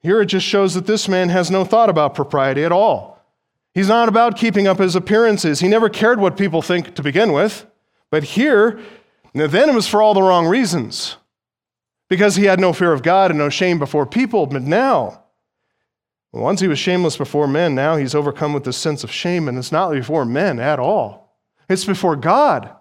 Here 0.00 0.20
it 0.20 0.26
just 0.26 0.46
shows 0.46 0.74
that 0.74 0.86
this 0.86 1.08
man 1.08 1.28
has 1.30 1.50
no 1.50 1.64
thought 1.64 1.90
about 1.90 2.14
propriety 2.14 2.64
at 2.64 2.72
all. 2.72 3.18
He's 3.74 3.88
not 3.88 4.08
about 4.08 4.36
keeping 4.36 4.66
up 4.66 4.78
his 4.78 4.96
appearances. 4.96 5.60
He 5.60 5.68
never 5.68 5.88
cared 5.88 6.20
what 6.20 6.36
people 6.36 6.62
think 6.62 6.94
to 6.94 7.02
begin 7.02 7.32
with. 7.32 7.66
But 8.10 8.24
here, 8.24 8.80
then 9.34 9.68
it 9.68 9.74
was 9.74 9.86
for 9.86 10.02
all 10.02 10.14
the 10.14 10.22
wrong 10.22 10.46
reasons. 10.46 11.16
Because 12.08 12.36
he 12.36 12.44
had 12.44 12.60
no 12.60 12.72
fear 12.72 12.92
of 12.92 13.02
God 13.02 13.30
and 13.30 13.38
no 13.38 13.48
shame 13.50 13.78
before 13.78 14.06
people. 14.06 14.46
But 14.46 14.62
now, 14.62 15.24
once 16.32 16.60
he 16.60 16.68
was 16.68 16.78
shameless 16.78 17.16
before 17.16 17.46
men, 17.46 17.74
now 17.74 17.96
he's 17.96 18.14
overcome 18.14 18.52
with 18.52 18.64
this 18.64 18.76
sense 18.76 19.04
of 19.04 19.12
shame, 19.12 19.48
and 19.48 19.58
it's 19.58 19.72
not 19.72 19.92
before 19.92 20.24
men 20.24 20.58
at 20.58 20.78
all. 20.78 21.36
it's 21.68 21.84
before 21.84 22.16
God. 22.16 22.74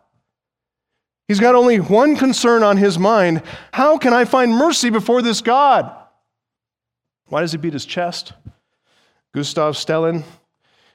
He's 1.27 1.39
got 1.39 1.55
only 1.55 1.79
one 1.79 2.15
concern 2.15 2.63
on 2.63 2.77
his 2.77 2.97
mind 2.97 3.43
how 3.73 3.97
can 3.97 4.13
I 4.13 4.25
find 4.25 4.51
mercy 4.51 4.89
before 4.89 5.21
this 5.21 5.41
God? 5.41 5.93
Why 7.27 7.41
does 7.41 7.51
he 7.51 7.57
beat 7.57 7.73
his 7.73 7.85
chest? 7.85 8.33
Gustav 9.33 9.75
Stählin, 9.75 10.23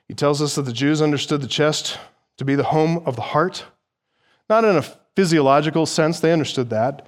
he 0.08 0.14
tells 0.14 0.40
us 0.40 0.54
that 0.54 0.62
the 0.62 0.72
Jews 0.72 1.02
understood 1.02 1.42
the 1.42 1.46
chest 1.46 1.98
to 2.38 2.44
be 2.44 2.54
the 2.54 2.64
home 2.64 3.02
of 3.06 3.16
the 3.16 3.22
heart. 3.22 3.66
Not 4.48 4.64
in 4.64 4.76
a 4.76 4.82
physiological 5.14 5.86
sense, 5.86 6.20
they 6.20 6.32
understood 6.32 6.70
that, 6.70 7.06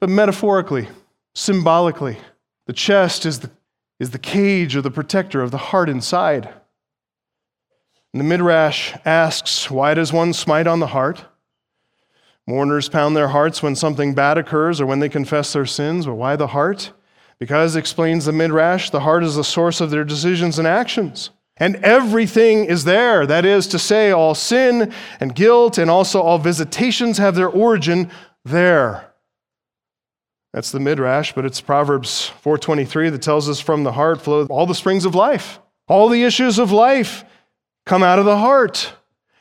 but 0.00 0.10
metaphorically, 0.10 0.88
symbolically. 1.34 2.18
The 2.66 2.72
chest 2.74 3.24
is 3.24 3.40
the, 3.40 3.50
is 3.98 4.10
the 4.10 4.18
cage 4.18 4.76
or 4.76 4.82
the 4.82 4.90
protector 4.90 5.40
of 5.40 5.50
the 5.50 5.58
heart 5.58 5.88
inside. 5.88 6.48
And 8.12 8.20
the 8.20 8.24
Midrash 8.24 8.94
asks, 9.04 9.70
Why 9.70 9.94
does 9.94 10.12
one 10.12 10.32
smite 10.34 10.66
on 10.66 10.80
the 10.80 10.88
heart? 10.88 11.24
Mourners 12.48 12.88
pound 12.88 13.14
their 13.14 13.28
hearts 13.28 13.62
when 13.62 13.76
something 13.76 14.14
bad 14.14 14.38
occurs 14.38 14.80
or 14.80 14.86
when 14.86 15.00
they 15.00 15.10
confess 15.10 15.52
their 15.52 15.66
sins. 15.66 16.06
But 16.06 16.14
why 16.14 16.34
the 16.34 16.46
heart? 16.46 16.92
Because, 17.38 17.76
explains 17.76 18.24
the 18.24 18.32
Midrash, 18.32 18.88
the 18.88 19.00
heart 19.00 19.22
is 19.22 19.36
the 19.36 19.44
source 19.44 19.82
of 19.82 19.90
their 19.90 20.02
decisions 20.02 20.58
and 20.58 20.66
actions. 20.66 21.28
And 21.58 21.76
everything 21.76 22.64
is 22.64 22.84
there. 22.84 23.26
That 23.26 23.44
is 23.44 23.66
to 23.68 23.78
say, 23.78 24.12
all 24.12 24.34
sin 24.34 24.94
and 25.20 25.34
guilt 25.34 25.76
and 25.76 25.90
also 25.90 26.22
all 26.22 26.38
visitations 26.38 27.18
have 27.18 27.34
their 27.34 27.48
origin 27.50 28.10
there. 28.46 29.12
That's 30.54 30.70
the 30.70 30.80
Midrash, 30.80 31.34
but 31.34 31.44
it's 31.44 31.60
Proverbs 31.60 32.32
4:23 32.42 33.10
that 33.10 33.20
tells 33.20 33.50
us 33.50 33.60
from 33.60 33.84
the 33.84 33.92
heart 33.92 34.22
flow 34.22 34.46
all 34.46 34.64
the 34.64 34.74
springs 34.74 35.04
of 35.04 35.14
life. 35.14 35.60
All 35.86 36.08
the 36.08 36.24
issues 36.24 36.58
of 36.58 36.72
life 36.72 37.26
come 37.84 38.02
out 38.02 38.18
of 38.18 38.24
the 38.24 38.38
heart. 38.38 38.94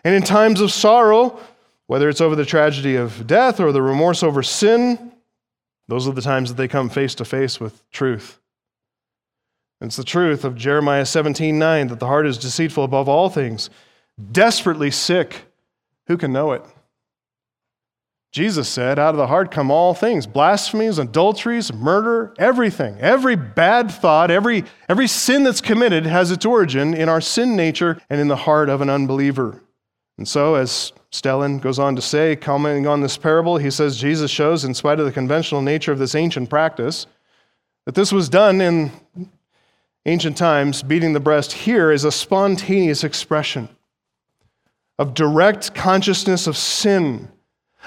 And 0.04 0.14
in 0.14 0.24
times 0.24 0.60
of 0.60 0.74
sorrow, 0.74 1.40
whether 1.88 2.10
it's 2.10 2.22
over 2.22 2.36
the 2.36 2.46
tragedy 2.46 2.96
of 2.96 3.26
death 3.26 3.60
or 3.60 3.72
the 3.72 3.82
remorse 3.82 4.22
over 4.22 4.44
sin, 4.44 5.14
those 5.88 6.08
are 6.08 6.14
the 6.14 6.22
times 6.22 6.50
that 6.50 6.56
they 6.56 6.68
come 6.68 6.90
face 6.90 7.16
to 7.16 7.26
face 7.26 7.60
with 7.60 7.90
truth. 7.92 8.40
It's 9.80 9.96
the 9.96 10.04
truth 10.04 10.44
of 10.44 10.56
Jeremiah 10.56 11.06
17 11.06 11.58
9 11.58 11.88
that 11.88 12.00
the 12.00 12.08
heart 12.08 12.28
is 12.28 12.38
deceitful 12.38 12.84
above 12.84 13.08
all 13.08 13.30
things, 13.30 13.70
desperately 14.32 14.92
sick. 14.92 15.44
Who 16.08 16.18
can 16.18 16.32
know 16.32 16.54
it? 16.54 16.64
Jesus 18.32 18.68
said, 18.68 19.00
Out 19.00 19.14
of 19.14 19.18
the 19.18 19.28
heart 19.28 19.52
come 19.52 19.72
all 19.72 19.94
things 19.94 20.28
blasphemies, 20.28 21.00
adulteries, 21.00 21.72
murder, 21.72 22.34
everything. 22.38 22.98
Every 23.00 23.36
bad 23.36 23.92
thought, 23.92 24.30
every, 24.30 24.66
every 24.90 25.08
sin 25.08 25.44
that's 25.44 25.62
committed 25.62 26.06
has 26.06 26.32
its 26.32 26.46
origin 26.46 26.94
in 26.94 27.08
our 27.08 27.22
sin 27.22 27.56
nature 27.56 28.00
and 28.10 28.20
in 28.20 28.28
the 28.28 28.36
heart 28.36 28.70
of 28.70 28.82
an 28.82 28.90
unbeliever. 28.90 29.62
And 30.18 30.28
so, 30.28 30.56
as 30.56 30.92
Stählin 31.22 31.60
goes 31.60 31.80
on 31.80 31.96
to 31.96 32.02
say, 32.02 32.36
commenting 32.36 32.86
on 32.86 33.02
this 33.02 33.18
parable, 33.18 33.58
he 33.58 33.72
says 33.72 33.98
Jesus 33.98 34.30
shows, 34.30 34.64
in 34.64 34.76
spite 34.76 35.00
of 35.00 35.06
the 35.06 35.12
conventional 35.12 35.64
nature 35.64 35.92
of 35.92 35.98
this 35.98 36.14
ancient 36.14 36.50
practice, 36.50 37.08
that 37.86 37.96
this 37.96 38.12
was 38.12 38.30
done 38.30 38.62
in 38.62 38.92
ancient 40.06 40.38
times. 40.38 40.84
Beating 40.84 41.14
the 41.14 41.20
breast 41.20 41.54
here 41.54 41.92
is 41.92 42.04
a 42.04 42.12
spontaneous 42.12 43.04
expression 43.04 43.68
of 45.00 45.16
direct 45.16 45.74
consciousness 45.74 46.46
of 46.46 46.56
sin, 46.56 47.30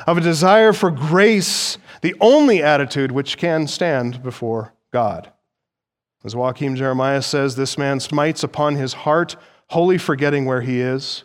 of 0.08 0.18
a 0.18 0.22
desire 0.22 0.72
for 0.72 0.90
grace, 0.90 1.78
the 2.02 2.16
only 2.20 2.62
attitude 2.62 3.12
which 3.12 3.36
can 3.36 3.68
stand 3.68 4.22
before 4.24 4.72
God. 4.90 5.30
As 6.24 6.34
Joachim 6.34 6.74
Jeremiah 6.74 7.22
says, 7.22 7.54
this 7.54 7.78
man 7.78 8.00
smites 8.00 8.42
upon 8.42 8.74
his 8.74 8.92
heart, 8.92 9.36
wholly 9.68 9.98
forgetting 9.98 10.46
where 10.46 10.62
he 10.62 10.80
is 10.80 11.24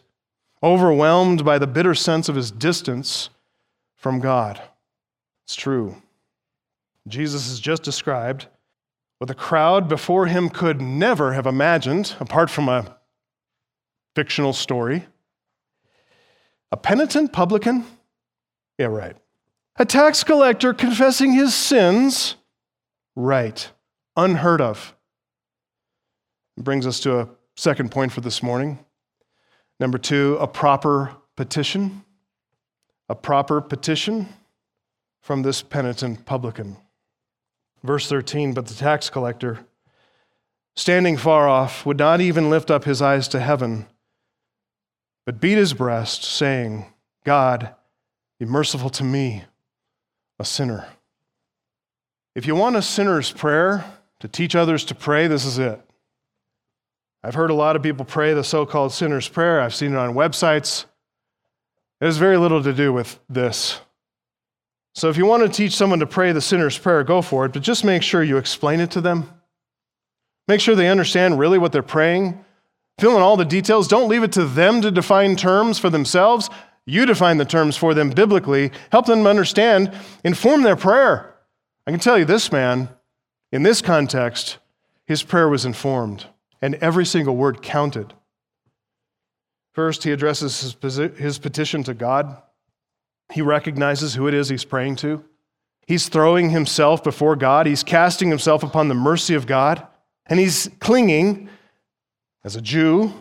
overwhelmed 0.65 1.45
by 1.45 1.59
the 1.59 1.67
bitter 1.67 1.93
sense 1.93 2.27
of 2.27 2.35
his 2.35 2.49
distance 2.49 3.29
from 3.95 4.19
God. 4.19 4.59
It's 5.45 5.55
true. 5.55 5.95
Jesus 7.07 7.47
has 7.47 7.59
just 7.59 7.83
described 7.83 8.47
what 9.19 9.27
the 9.27 9.35
crowd 9.35 9.87
before 9.87 10.25
him 10.25 10.49
could 10.49 10.81
never 10.81 11.33
have 11.33 11.45
imagined, 11.45 12.15
apart 12.19 12.49
from 12.49 12.67
a 12.67 12.97
fictional 14.15 14.53
story. 14.53 15.05
A 16.71 16.77
penitent 16.77 17.31
publican? 17.31 17.85
Yeah, 18.79 18.87
right. 18.87 19.15
A 19.77 19.85
tax 19.85 20.23
collector 20.23 20.73
confessing 20.73 21.33
his 21.33 21.53
sins? 21.53 22.35
Right. 23.15 23.69
Unheard 24.17 24.61
of. 24.61 24.95
It 26.57 26.63
brings 26.63 26.87
us 26.87 26.99
to 27.01 27.19
a 27.19 27.29
second 27.55 27.91
point 27.91 28.11
for 28.11 28.21
this 28.21 28.41
morning. 28.41 28.84
Number 29.79 29.97
two, 29.97 30.37
a 30.39 30.47
proper 30.47 31.15
petition. 31.35 32.03
A 33.07 33.15
proper 33.15 33.61
petition 33.61 34.29
from 35.21 35.41
this 35.41 35.61
penitent 35.61 36.25
publican. 36.25 36.77
Verse 37.83 38.07
13 38.09 38.53
But 38.53 38.67
the 38.67 38.73
tax 38.73 39.09
collector, 39.09 39.65
standing 40.75 41.17
far 41.17 41.47
off, 41.47 41.85
would 41.85 41.97
not 41.97 42.21
even 42.21 42.49
lift 42.49 42.71
up 42.71 42.83
his 42.85 43.01
eyes 43.01 43.27
to 43.29 43.39
heaven, 43.39 43.85
but 45.25 45.39
beat 45.39 45.57
his 45.57 45.73
breast, 45.73 46.23
saying, 46.23 46.85
God, 47.23 47.73
be 48.39 48.45
merciful 48.45 48.89
to 48.91 49.03
me, 49.03 49.43
a 50.39 50.45
sinner. 50.45 50.87
If 52.35 52.45
you 52.45 52.55
want 52.55 52.75
a 52.75 52.81
sinner's 52.81 53.31
prayer 53.31 53.85
to 54.19 54.27
teach 54.27 54.55
others 54.55 54.83
to 54.85 54.95
pray, 54.95 55.27
this 55.27 55.45
is 55.45 55.57
it. 55.57 55.81
I've 57.25 57.33
heard 57.33 57.49
a 57.49 57.55
lot 57.55 57.75
of 57.75 57.81
people 57.81 58.05
pray 58.05 58.35
the 58.35 58.43
so 58.43 58.67
called 58.67 58.93
sinner's 58.93 59.27
prayer. 59.27 59.59
I've 59.59 59.73
seen 59.73 59.93
it 59.93 59.97
on 59.97 60.13
websites. 60.13 60.85
It 61.99 62.05
has 62.05 62.17
very 62.17 62.37
little 62.37 62.61
to 62.61 62.71
do 62.71 62.93
with 62.93 63.19
this. 63.27 63.81
So 64.93 65.09
if 65.09 65.17
you 65.17 65.25
want 65.25 65.41
to 65.41 65.49
teach 65.49 65.75
someone 65.75 65.97
to 66.01 66.05
pray 66.05 66.33
the 66.33 66.39
sinner's 66.41 66.77
prayer, 66.77 67.03
go 67.03 67.23
for 67.23 67.45
it, 67.45 67.53
but 67.53 67.63
just 67.63 67.83
make 67.83 68.03
sure 68.03 68.21
you 68.21 68.37
explain 68.37 68.79
it 68.79 68.91
to 68.91 69.01
them. 69.01 69.27
Make 70.47 70.61
sure 70.61 70.75
they 70.75 70.87
understand 70.87 71.39
really 71.39 71.57
what 71.57 71.71
they're 71.71 71.81
praying. 71.81 72.45
Fill 72.99 73.15
in 73.15 73.23
all 73.23 73.37
the 73.37 73.43
details. 73.43 73.87
Don't 73.87 74.07
leave 74.07 74.21
it 74.21 74.33
to 74.33 74.45
them 74.45 74.79
to 74.81 74.91
define 74.91 75.35
terms 75.35 75.79
for 75.79 75.89
themselves. 75.89 76.51
You 76.85 77.07
define 77.07 77.37
the 77.37 77.45
terms 77.45 77.75
for 77.75 77.95
them 77.95 78.11
biblically. 78.11 78.71
Help 78.91 79.07
them 79.07 79.25
understand. 79.25 79.91
Inform 80.23 80.61
their 80.61 80.75
prayer. 80.75 81.33
I 81.87 81.91
can 81.91 81.99
tell 81.99 82.19
you 82.19 82.25
this 82.25 82.51
man, 82.51 82.89
in 83.51 83.63
this 83.63 83.81
context, 83.81 84.59
his 85.07 85.23
prayer 85.23 85.49
was 85.49 85.65
informed 85.65 86.27
and 86.61 86.75
every 86.75 87.05
single 87.05 87.35
word 87.35 87.61
counted. 87.61 88.13
First, 89.73 90.03
he 90.03 90.11
addresses 90.11 90.75
his, 90.81 90.95
his 91.17 91.37
petition 91.37 91.83
to 91.83 91.93
God. 91.93 92.41
He 93.33 93.41
recognizes 93.41 94.13
who 94.13 94.27
it 94.27 94.33
is 94.33 94.49
he's 94.49 94.63
praying 94.63 94.95
to. 94.97 95.23
He's 95.85 96.07
throwing 96.09 96.49
himself 96.49 97.03
before 97.03 97.35
God. 97.35 97.65
He's 97.65 97.83
casting 97.83 98.29
himself 98.29 98.63
upon 98.63 98.87
the 98.87 98.95
mercy 98.95 99.35
of 99.35 99.45
God. 99.45 99.85
And 100.25 100.39
he's 100.39 100.69
clinging, 100.79 101.49
as 102.43 102.55
a 102.55 102.61
Jew, 102.61 103.13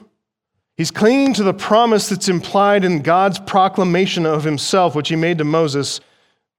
he's 0.76 0.90
clinging 0.90 1.34
to 1.34 1.42
the 1.42 1.52
promise 1.52 2.08
that's 2.08 2.28
implied 2.28 2.84
in 2.84 3.02
God's 3.02 3.38
proclamation 3.38 4.24
of 4.24 4.44
himself, 4.44 4.94
which 4.94 5.08
he 5.08 5.16
made 5.16 5.38
to 5.38 5.44
Moses 5.44 6.00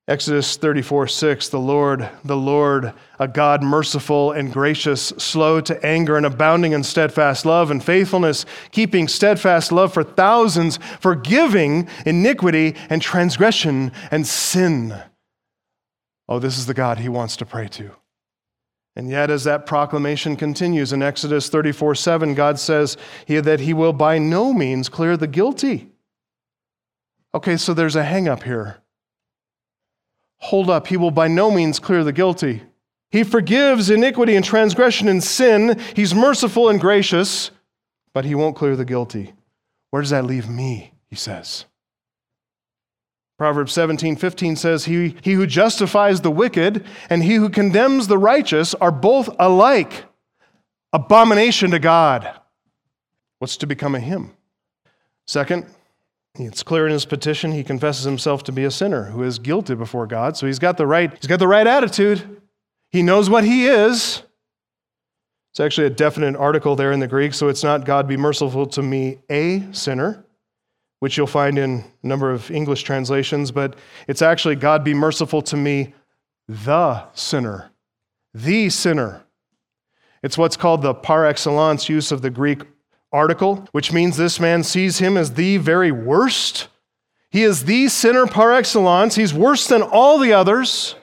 Exodus 0.07 0.55
34 0.57 1.07
6, 1.07 1.49
the 1.49 1.59
Lord, 1.59 2.07
the 2.23 2.37
Lord, 2.37 2.93
a 3.17 3.27
God 3.27 3.63
merciful 3.63 4.33
and 4.33 4.53
gracious, 4.53 5.07
slow 5.17 5.59
to 5.61 5.83
anger 5.83 6.15
and 6.15 6.27
abounding 6.27 6.73
in 6.73 6.83
steadfast 6.83 7.43
love 7.43 7.71
and 7.71 7.83
faithfulness, 7.83 8.45
keeping 8.69 9.07
steadfast 9.07 9.71
love 9.71 9.91
for 9.91 10.03
thousands, 10.03 10.77
forgiving 10.99 11.87
iniquity 12.05 12.75
and 12.91 13.01
transgression 13.01 13.91
and 14.11 14.27
sin. 14.27 14.95
Oh, 16.29 16.37
this 16.37 16.59
is 16.59 16.67
the 16.67 16.75
God 16.75 16.99
he 16.99 17.09
wants 17.09 17.35
to 17.37 17.45
pray 17.45 17.67
to. 17.69 17.89
And 18.95 19.09
yet, 19.09 19.31
as 19.31 19.43
that 19.45 19.65
proclamation 19.65 20.35
continues 20.35 20.93
in 20.93 21.01
Exodus 21.01 21.49
34 21.49 21.95
7, 21.95 22.35
God 22.35 22.59
says 22.59 22.95
that 23.27 23.59
he 23.59 23.73
will 23.73 23.91
by 23.91 24.19
no 24.19 24.53
means 24.53 24.87
clear 24.87 25.17
the 25.17 25.25
guilty. 25.25 25.89
Okay, 27.33 27.57
so 27.57 27.73
there's 27.73 27.95
a 27.95 28.03
hang 28.03 28.27
up 28.27 28.43
here. 28.43 28.83
Hold 30.39 30.69
up, 30.69 30.87
he 30.87 30.97
will 30.97 31.11
by 31.11 31.27
no 31.27 31.51
means 31.51 31.79
clear 31.79 32.03
the 32.03 32.11
guilty. 32.11 32.63
He 33.11 33.23
forgives 33.23 33.89
iniquity 33.89 34.35
and 34.35 34.43
transgression 34.43 35.07
and 35.07 35.23
sin. 35.23 35.79
He's 35.95 36.13
merciful 36.13 36.69
and 36.69 36.79
gracious, 36.79 37.51
but 38.13 38.25
he 38.25 38.35
won't 38.35 38.55
clear 38.55 38.75
the 38.75 38.85
guilty. 38.85 39.33
Where 39.91 40.01
does 40.01 40.11
that 40.11 40.25
leave 40.25 40.49
me? 40.49 40.93
He 41.09 41.15
says. 41.15 41.65
Proverbs 43.37 43.73
17, 43.73 44.15
15 44.15 44.55
says, 44.55 44.85
he, 44.85 45.15
he 45.21 45.33
who 45.33 45.45
justifies 45.45 46.21
the 46.21 46.31
wicked 46.31 46.85
and 47.09 47.23
he 47.23 47.35
who 47.35 47.49
condemns 47.49 48.07
the 48.07 48.17
righteous 48.17 48.73
are 48.75 48.91
both 48.91 49.29
alike 49.39 50.05
abomination 50.93 51.71
to 51.71 51.79
God. 51.79 52.39
What's 53.39 53.57
to 53.57 53.67
become 53.67 53.95
of 53.95 54.01
him? 54.01 54.31
Second, 55.27 55.65
it's 56.37 56.63
clear 56.63 56.85
in 56.85 56.91
his 56.91 57.05
petition 57.05 57.51
he 57.51 57.63
confesses 57.63 58.03
himself 58.03 58.43
to 58.43 58.51
be 58.51 58.65
a 58.65 58.71
sinner 58.71 59.05
who 59.05 59.23
is 59.23 59.39
guilty 59.39 59.75
before 59.75 60.07
God. 60.07 60.35
So 60.37 60.47
he's 60.47 60.59
got 60.59 60.77
the 60.77 60.87
right, 60.87 61.11
he's 61.13 61.27
got 61.27 61.39
the 61.39 61.47
right 61.47 61.65
attitude. 61.65 62.41
He 62.91 63.01
knows 63.01 63.29
what 63.29 63.43
he 63.43 63.67
is. 63.67 64.21
It's 65.51 65.59
actually 65.59 65.87
a 65.87 65.91
definite 65.91 66.35
article 66.35 66.75
there 66.75 66.91
in 66.91 66.99
the 66.99 67.07
Greek, 67.07 67.33
so 67.33 67.47
it's 67.47 67.63
not 67.63 67.85
God 67.85 68.07
be 68.07 68.17
merciful 68.17 68.65
to 68.67 68.81
me, 68.81 69.19
a 69.29 69.63
sinner, 69.71 70.25
which 70.99 71.15
you'll 71.15 71.27
find 71.27 71.57
in 71.57 71.85
a 72.03 72.07
number 72.07 72.29
of 72.31 72.51
English 72.51 72.83
translations, 72.83 73.51
but 73.51 73.77
it's 74.07 74.21
actually 74.21 74.55
God 74.55 74.83
be 74.83 74.93
merciful 74.93 75.41
to 75.43 75.55
me, 75.55 75.93
the 76.49 77.05
sinner. 77.13 77.71
The 78.33 78.69
sinner. 78.69 79.23
It's 80.21 80.37
what's 80.37 80.57
called 80.57 80.81
the 80.81 80.93
par 80.93 81.25
excellence 81.25 81.87
use 81.87 82.11
of 82.11 82.21
the 82.21 82.29
Greek 82.29 82.63
article, 83.15 83.67
which 83.71 83.93
means 83.93 84.17
this 84.17 84.39
man 84.39 84.63
sees 84.63 84.99
him 84.99 85.15
as 85.15 85.33
the 85.33 85.57
very 85.57 85.91
worst. 85.91 86.67
He 87.31 87.43
is 87.43 87.65
the 87.65 87.87
sinner 87.87 88.27
par 88.27 88.53
excellence. 88.53 89.15
He's 89.15 89.33
worse 89.33 89.67
than 89.67 89.81
all 89.81 90.19
the 90.19 90.33
others. 90.33 90.95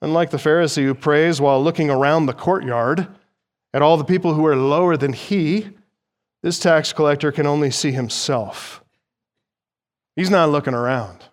Unlike 0.00 0.30
the 0.30 0.36
Pharisee 0.36 0.84
who 0.84 0.94
prays 0.94 1.40
while 1.40 1.62
looking 1.62 1.90
around 1.90 2.26
the 2.26 2.32
courtyard 2.32 3.08
at 3.72 3.82
all 3.82 3.96
the 3.96 4.04
people 4.04 4.34
who 4.34 4.46
are 4.46 4.56
lower 4.56 4.96
than 4.96 5.12
he, 5.12 5.70
this 6.42 6.58
tax 6.58 6.92
collector 6.92 7.32
can 7.32 7.46
only 7.46 7.70
see 7.70 7.90
himself. 7.90 8.82
He's 10.14 10.30
not 10.30 10.50
looking 10.50 10.74
around. 10.74 11.24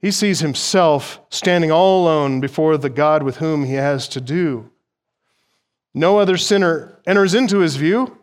He 0.00 0.10
sees 0.10 0.40
himself 0.40 1.20
standing 1.30 1.70
all 1.70 2.02
alone 2.04 2.40
before 2.40 2.76
the 2.76 2.90
God 2.90 3.22
with 3.22 3.38
whom 3.38 3.64
he 3.64 3.74
has 3.74 4.06
to 4.08 4.20
do. 4.20 4.70
No 5.94 6.18
other 6.18 6.36
sinner 6.36 7.00
enters 7.06 7.34
into 7.34 7.60
his 7.60 7.76
view. 7.76 8.18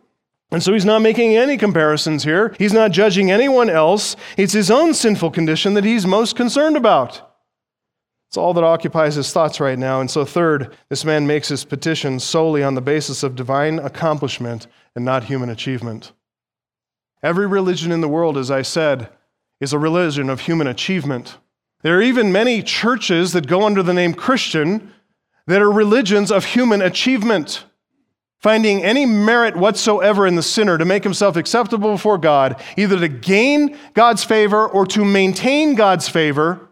And 0.50 0.62
so 0.62 0.74
he's 0.74 0.84
not 0.84 1.00
making 1.00 1.34
any 1.34 1.56
comparisons 1.56 2.24
here. 2.24 2.54
He's 2.58 2.74
not 2.74 2.90
judging 2.92 3.30
anyone 3.30 3.70
else. 3.70 4.16
It's 4.36 4.52
his 4.52 4.70
own 4.70 4.92
sinful 4.92 5.30
condition 5.30 5.72
that 5.74 5.84
he's 5.84 6.06
most 6.06 6.36
concerned 6.36 6.76
about. 6.76 7.30
It's 8.28 8.36
all 8.36 8.52
that 8.54 8.64
occupies 8.64 9.14
his 9.14 9.32
thoughts 9.32 9.60
right 9.60 9.78
now. 9.78 10.00
And 10.00 10.10
so, 10.10 10.26
third, 10.26 10.76
this 10.90 11.04
man 11.04 11.26
makes 11.26 11.48
his 11.48 11.64
petition 11.64 12.20
solely 12.20 12.62
on 12.62 12.74
the 12.74 12.80
basis 12.82 13.22
of 13.22 13.34
divine 13.34 13.78
accomplishment 13.78 14.66
and 14.94 15.04
not 15.04 15.24
human 15.24 15.48
achievement. 15.48 16.12
Every 17.22 17.46
religion 17.46 17.92
in 17.92 18.00
the 18.02 18.08
world, 18.08 18.36
as 18.36 18.50
I 18.50 18.62
said, 18.62 19.08
is 19.60 19.72
a 19.72 19.78
religion 19.78 20.28
of 20.28 20.40
human 20.40 20.66
achievement. 20.66 21.38
There 21.82 21.98
are 21.98 22.02
even 22.02 22.32
many 22.32 22.62
churches 22.62 23.32
that 23.32 23.46
go 23.46 23.64
under 23.64 23.82
the 23.82 23.94
name 23.94 24.12
Christian 24.12 24.92
that 25.46 25.62
are 25.62 25.70
religions 25.70 26.30
of 26.30 26.44
human 26.44 26.82
achievement, 26.82 27.64
finding 28.38 28.82
any 28.82 29.06
merit 29.06 29.56
whatsoever 29.56 30.26
in 30.26 30.36
the 30.36 30.42
sinner 30.42 30.78
to 30.78 30.84
make 30.84 31.04
himself 31.04 31.36
acceptable 31.36 31.92
before 31.92 32.18
God, 32.18 32.60
either 32.76 32.98
to 32.98 33.08
gain 33.08 33.78
God's 33.94 34.24
favor 34.24 34.68
or 34.68 34.86
to 34.86 35.04
maintain 35.04 35.74
God's 35.74 36.08
favor 36.08 36.68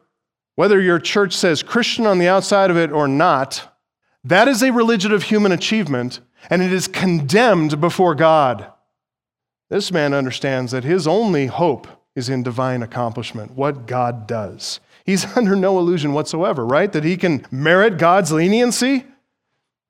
whether 0.60 0.78
your 0.78 0.98
church 0.98 1.34
says 1.34 1.62
Christian 1.62 2.04
on 2.06 2.18
the 2.18 2.28
outside 2.28 2.70
of 2.70 2.76
it 2.76 2.92
or 2.92 3.08
not, 3.08 3.74
that 4.22 4.46
is 4.46 4.62
a 4.62 4.70
religion 4.70 5.10
of 5.10 5.22
human 5.22 5.52
achievement, 5.52 6.20
and 6.50 6.60
it 6.60 6.70
is 6.70 6.86
condemned 6.86 7.80
before 7.80 8.14
God. 8.14 8.70
This 9.70 9.90
man 9.90 10.12
understands 10.12 10.72
that 10.72 10.84
his 10.84 11.06
only 11.06 11.46
hope 11.46 11.88
is 12.16 12.28
in 12.28 12.42
divine 12.42 12.82
accomplishment, 12.82 13.52
what 13.52 13.86
God 13.86 14.26
does. 14.26 14.80
He's 15.04 15.24
under 15.36 15.56
no 15.56 15.78
illusion 15.78 16.12
whatsoever, 16.12 16.66
right? 16.66 16.90
That 16.92 17.04
he 17.04 17.16
can 17.16 17.46
merit 17.50 17.98
God's 17.98 18.32
leniency. 18.32 19.04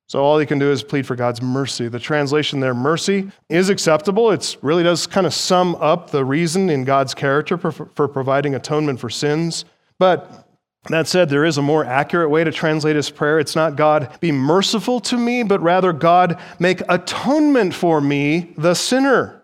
So 0.07 0.19
all 0.19 0.39
he 0.41 0.47
can 0.47 0.59
do 0.59 0.73
is 0.73 0.83
plead 0.83 1.07
for 1.07 1.15
God's 1.15 1.41
mercy. 1.41 1.87
The 1.87 2.01
translation 2.01 2.59
there, 2.59 2.75
mercy, 2.75 3.31
is 3.49 3.69
acceptable. 3.69 4.33
It 4.33 4.57
really 4.61 4.83
does 4.83 5.07
kind 5.07 5.25
of 5.25 5.33
sum 5.33 5.77
up 5.77 6.11
the 6.11 6.25
reason 6.25 6.69
in 6.69 6.85
God's 6.85 7.15
character 7.15 7.57
for, 7.57 7.71
for 7.71 8.09
providing 8.09 8.57
atonement 8.57 8.99
for 8.99 9.09
sins. 9.09 9.65
But 10.01 10.49
that 10.89 11.07
said, 11.07 11.29
there 11.29 11.45
is 11.45 11.59
a 11.59 11.63
more 11.63 11.85
accurate 11.85 12.29
way 12.31 12.43
to 12.43 12.51
translate 12.51 12.97
his 12.97 13.09
prayer. 13.09 13.39
It's 13.39 13.55
not 13.55 13.77
God, 13.77 14.19
be 14.21 14.33
merciful 14.33 14.99
to 15.01 15.17
me, 15.17 15.45
but 15.45 15.61
rather, 15.61 15.93
God, 15.93 16.41
make 16.59 16.83
atonement 16.89 17.75
for 17.75 18.01
me, 18.01 18.53
the 18.57 18.75
sinner. 18.75 19.40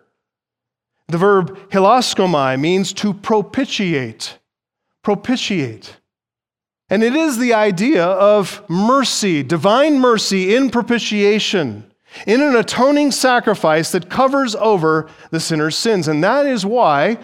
The 1.07 1.17
verb 1.17 1.57
hilaskomai 1.69 2.59
means 2.59 2.93
to 2.93 3.13
propitiate. 3.13 4.39
Propitiate. 5.03 5.97
And 6.89 7.03
it 7.03 7.15
is 7.15 7.37
the 7.37 7.53
idea 7.53 8.05
of 8.05 8.63
mercy, 8.69 9.43
divine 9.43 9.99
mercy 9.99 10.55
in 10.55 10.69
propitiation, 10.69 11.91
in 12.25 12.41
an 12.41 12.55
atoning 12.55 13.11
sacrifice 13.11 13.91
that 13.91 14.09
covers 14.09 14.55
over 14.55 15.09
the 15.31 15.39
sinner's 15.39 15.77
sins. 15.77 16.07
And 16.07 16.23
that 16.23 16.45
is 16.45 16.65
why 16.65 17.17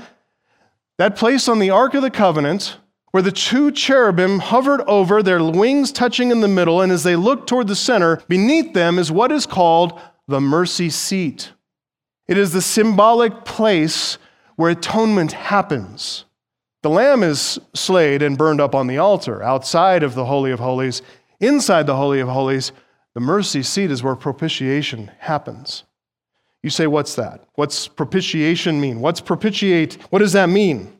that 0.98 1.16
place 1.16 1.48
on 1.48 1.60
the 1.60 1.70
Ark 1.70 1.94
of 1.94 2.02
the 2.02 2.12
Covenant 2.12 2.78
where 3.14 3.24
the 3.24 3.32
two 3.32 3.72
cherubim 3.72 4.40
hovered 4.40 4.82
over, 4.82 5.22
their 5.22 5.44
wings 5.44 5.92
touching 5.92 6.32
in 6.32 6.42
the 6.42 6.48
middle, 6.48 6.82
and 6.82 6.92
as 6.92 7.04
they 7.04 7.16
looked 7.16 7.48
toward 7.48 7.68
the 7.68 7.76
center, 7.76 8.20
beneath 8.28 8.74
them 8.74 8.98
is 8.98 9.12
what 9.12 9.32
is 9.32 9.46
called 9.46 10.02
the 10.28 10.42
mercy 10.42 10.90
seat. 10.90 11.53
It 12.28 12.38
is 12.38 12.54
the 12.54 12.62
symbolic 12.62 13.46
place 13.46 14.18
where 14.56 14.72
atonement 14.72 15.34
happens. 15.34 16.26
The 16.82 16.90
lamb 16.90 17.24
is 17.24 17.60
slayed 17.74 18.22
and 18.22 18.38
burned 18.38 18.62
up 18.62 18.76
on 18.76 18.88
the 18.88 18.98
altar 18.98 19.42
outside 19.42 20.04
of 20.04 20.16
the 20.16 20.26
Holy 20.26 20.52
of 20.52 20.60
Holies. 20.60 21.02
Inside 21.40 21.88
the 21.88 21.96
Holy 21.96 22.20
of 22.20 22.30
Holies, 22.30 22.72
the 23.14 23.20
mercy 23.20 23.64
seat 23.64 23.92
is 23.92 24.04
where 24.04 24.16
propitiation 24.16 25.12
happens. 25.20 25.84
You 26.62 26.70
say, 26.70 26.88
What's 26.88 27.16
that? 27.16 27.46
What's 27.56 27.88
propitiation 27.88 28.80
mean? 28.80 29.02
What's 29.02 29.22
propitiate? 29.22 29.96
What 30.10 30.20
does 30.20 30.34
that 30.34 30.50
mean? 30.50 30.94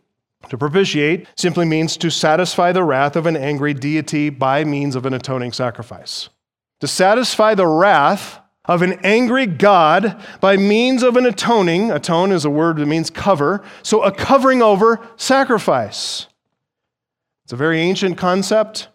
To 0.50 0.58
propitiate 0.58 1.28
simply 1.38 1.66
means 1.66 1.96
to 1.98 2.12
satisfy 2.12 2.72
the 2.74 2.84
wrath 2.84 3.16
of 3.16 3.26
an 3.26 3.38
angry 3.38 3.74
deity 3.74 4.30
by 4.30 4.66
means 4.66 4.96
of 4.96 5.06
an 5.06 5.14
atoning 5.14 5.54
sacrifice. 5.54 6.30
To 6.82 6.88
satisfy 6.88 7.56
the 7.56 7.68
wrath 7.68 8.40
of 8.66 8.82
an 8.82 8.94
angry 9.04 9.46
God 9.46 10.22
by 10.40 10.56
means 10.56 11.04
of 11.04 11.18
an 11.18 11.26
atoning, 11.26 11.92
atone 11.92 12.32
is 12.32 12.46
a 12.46 12.50
word 12.50 12.78
that 12.78 12.86
means 12.86 13.10
cover, 13.10 13.64
so 13.82 14.04
a 14.04 14.12
covering 14.12 14.62
over 14.62 15.06
sacrifice. 15.18 16.28
It's 17.44 17.54
a 17.54 17.58
very 17.58 17.80
ancient 17.82 18.18
concept, 18.18 18.88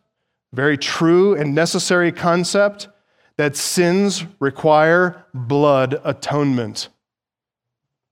very 0.53 0.79
true 0.79 1.35
and 1.35 1.55
necessary 1.55 2.13
concept 2.13 2.89
that 3.37 3.57
sins 3.57 4.25
require 4.41 5.27
blood 5.35 6.01
atonement. 6.03 6.89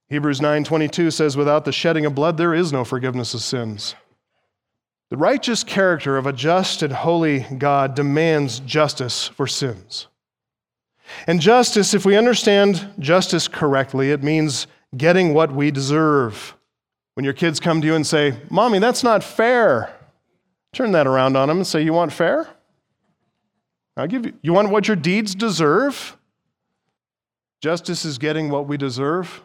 Hebrews 0.08 0.40
9:22 0.40 1.10
says 1.10 1.36
without 1.36 1.64
the 1.64 1.72
shedding 1.72 2.06
of 2.06 2.14
blood 2.14 2.36
there 2.36 2.54
is 2.54 2.72
no 2.72 2.84
forgiveness 2.84 3.34
of 3.34 3.40
sins. 3.40 3.94
The 5.08 5.16
righteous 5.16 5.64
character 5.64 6.16
of 6.16 6.26
a 6.26 6.32
just 6.32 6.82
and 6.82 6.92
holy 6.92 7.40
God 7.58 7.94
demands 7.94 8.60
justice 8.60 9.26
for 9.26 9.46
sins. 9.46 10.06
And 11.26 11.40
justice, 11.40 11.94
if 11.94 12.04
we 12.04 12.16
understand 12.16 12.90
justice 12.98 13.48
correctly, 13.48 14.10
it 14.10 14.22
means 14.22 14.66
getting 14.96 15.34
what 15.34 15.52
we 15.52 15.70
deserve. 15.70 16.56
When 17.14 17.24
your 17.24 17.34
kids 17.34 17.60
come 17.60 17.80
to 17.80 17.86
you 17.86 17.94
and 17.94 18.06
say, 18.06 18.36
Mommy, 18.50 18.78
that's 18.78 19.02
not 19.02 19.24
fair, 19.24 19.94
turn 20.72 20.92
that 20.92 21.06
around 21.06 21.36
on 21.36 21.48
them 21.48 21.58
and 21.58 21.66
say, 21.66 21.82
You 21.82 21.92
want 21.92 22.12
fair? 22.12 22.48
I'll 23.96 24.06
give 24.06 24.26
you, 24.26 24.34
you 24.42 24.52
want 24.52 24.70
what 24.70 24.88
your 24.88 24.96
deeds 24.96 25.34
deserve? 25.34 26.16
Justice 27.62 28.04
is 28.04 28.18
getting 28.18 28.50
what 28.50 28.68
we 28.68 28.76
deserve. 28.76 29.42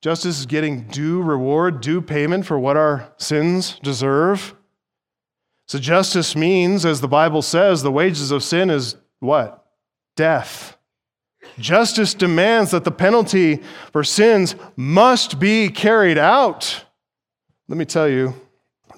Justice 0.00 0.40
is 0.40 0.46
getting 0.46 0.84
due 0.88 1.22
reward, 1.22 1.80
due 1.80 2.00
payment 2.00 2.46
for 2.46 2.58
what 2.58 2.76
our 2.76 3.12
sins 3.16 3.78
deserve. 3.82 4.54
So, 5.66 5.78
justice 5.78 6.36
means, 6.36 6.84
as 6.84 7.00
the 7.00 7.08
Bible 7.08 7.40
says, 7.40 7.82
the 7.82 7.90
wages 7.90 8.30
of 8.30 8.42
sin 8.42 8.68
is 8.68 8.96
what? 9.20 9.63
Death. 10.16 10.76
Justice 11.58 12.14
demands 12.14 12.70
that 12.70 12.84
the 12.84 12.90
penalty 12.90 13.60
for 13.92 14.02
sins 14.02 14.56
must 14.76 15.38
be 15.38 15.68
carried 15.68 16.18
out. 16.18 16.84
Let 17.68 17.78
me 17.78 17.84
tell 17.84 18.08
you, 18.08 18.34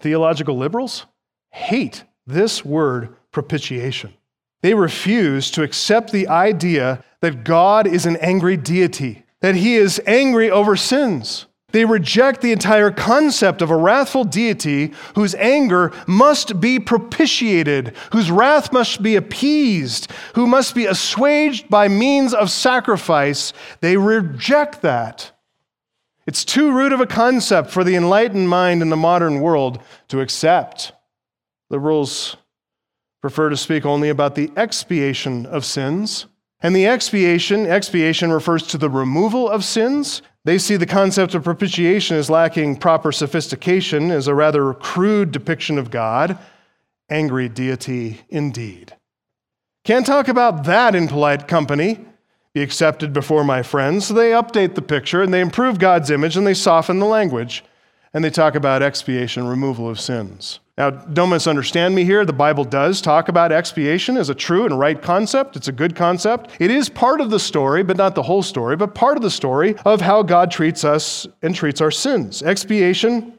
theological 0.00 0.56
liberals 0.56 1.06
hate 1.50 2.04
this 2.26 2.64
word 2.64 3.14
propitiation. 3.30 4.14
They 4.62 4.74
refuse 4.74 5.50
to 5.52 5.62
accept 5.62 6.12
the 6.12 6.28
idea 6.28 7.04
that 7.20 7.44
God 7.44 7.86
is 7.86 8.06
an 8.06 8.16
angry 8.16 8.56
deity 8.56 9.24
that 9.40 9.54
he 9.54 9.76
is 9.76 10.00
angry 10.06 10.50
over 10.50 10.76
sins. 10.76 11.46
They 11.76 11.84
reject 11.84 12.40
the 12.40 12.52
entire 12.52 12.90
concept 12.90 13.60
of 13.60 13.70
a 13.70 13.76
wrathful 13.76 14.24
deity 14.24 14.94
whose 15.14 15.34
anger 15.34 15.92
must 16.06 16.58
be 16.58 16.78
propitiated, 16.78 17.94
whose 18.12 18.30
wrath 18.30 18.72
must 18.72 19.02
be 19.02 19.14
appeased, 19.14 20.10
who 20.36 20.46
must 20.46 20.74
be 20.74 20.86
assuaged 20.86 21.68
by 21.68 21.88
means 21.88 22.32
of 22.32 22.50
sacrifice. 22.50 23.52
They 23.82 23.98
reject 23.98 24.80
that. 24.80 25.32
It's 26.26 26.46
too 26.46 26.72
rude 26.72 26.94
of 26.94 27.00
a 27.02 27.06
concept 27.06 27.70
for 27.70 27.84
the 27.84 27.94
enlightened 27.94 28.48
mind 28.48 28.80
in 28.80 28.88
the 28.88 28.96
modern 28.96 29.42
world 29.42 29.78
to 30.08 30.22
accept. 30.22 30.92
Liberals 31.68 32.38
prefer 33.20 33.50
to 33.50 33.56
speak 33.58 33.84
only 33.84 34.08
about 34.08 34.34
the 34.34 34.50
expiation 34.56 35.44
of 35.44 35.62
sins 35.66 36.24
and 36.60 36.74
the 36.74 36.86
expiation, 36.86 37.66
expiation 37.66 38.32
refers 38.32 38.66
to 38.68 38.78
the 38.78 38.88
removal 38.88 39.48
of 39.48 39.64
sins. 39.64 40.22
They 40.46 40.58
see 40.58 40.76
the 40.76 40.86
concept 40.86 41.34
of 41.34 41.42
propitiation 41.42 42.16
as 42.16 42.30
lacking 42.30 42.76
proper 42.76 43.10
sophistication, 43.10 44.12
as 44.12 44.28
a 44.28 44.34
rather 44.34 44.72
crude 44.74 45.32
depiction 45.32 45.76
of 45.76 45.90
God. 45.90 46.38
Angry 47.10 47.48
deity 47.48 48.20
indeed. 48.28 48.94
Can't 49.82 50.06
talk 50.06 50.28
about 50.28 50.62
that 50.62 50.94
in 50.94 51.08
polite 51.08 51.48
company 51.48 51.98
be 52.54 52.62
accepted 52.62 53.12
before 53.12 53.42
my 53.42 53.64
friends. 53.64 54.06
So 54.06 54.14
they 54.14 54.30
update 54.30 54.76
the 54.76 54.82
picture 54.82 55.20
and 55.20 55.34
they 55.34 55.40
improve 55.40 55.80
God's 55.80 56.12
image 56.12 56.36
and 56.36 56.46
they 56.46 56.54
soften 56.54 57.00
the 57.00 57.06
language 57.06 57.64
and 58.16 58.24
they 58.24 58.30
talk 58.30 58.54
about 58.54 58.82
expiation, 58.82 59.46
removal 59.46 59.90
of 59.90 60.00
sins. 60.00 60.60
Now, 60.78 60.88
don't 60.88 61.28
misunderstand 61.28 61.94
me 61.94 62.02
here. 62.02 62.24
The 62.24 62.32
Bible 62.32 62.64
does 62.64 63.02
talk 63.02 63.28
about 63.28 63.52
expiation 63.52 64.16
as 64.16 64.30
a 64.30 64.34
true 64.34 64.64
and 64.64 64.78
right 64.78 65.00
concept. 65.00 65.54
It's 65.54 65.68
a 65.68 65.72
good 65.72 65.94
concept. 65.94 66.50
It 66.58 66.70
is 66.70 66.88
part 66.88 67.20
of 67.20 67.28
the 67.28 67.38
story, 67.38 67.82
but 67.82 67.98
not 67.98 68.14
the 68.14 68.22
whole 68.22 68.42
story, 68.42 68.74
but 68.74 68.94
part 68.94 69.18
of 69.18 69.22
the 69.22 69.30
story 69.30 69.74
of 69.84 70.00
how 70.00 70.22
God 70.22 70.50
treats 70.50 70.82
us 70.82 71.26
and 71.42 71.54
treats 71.54 71.82
our 71.82 71.90
sins. 71.90 72.42
Expiation 72.42 73.34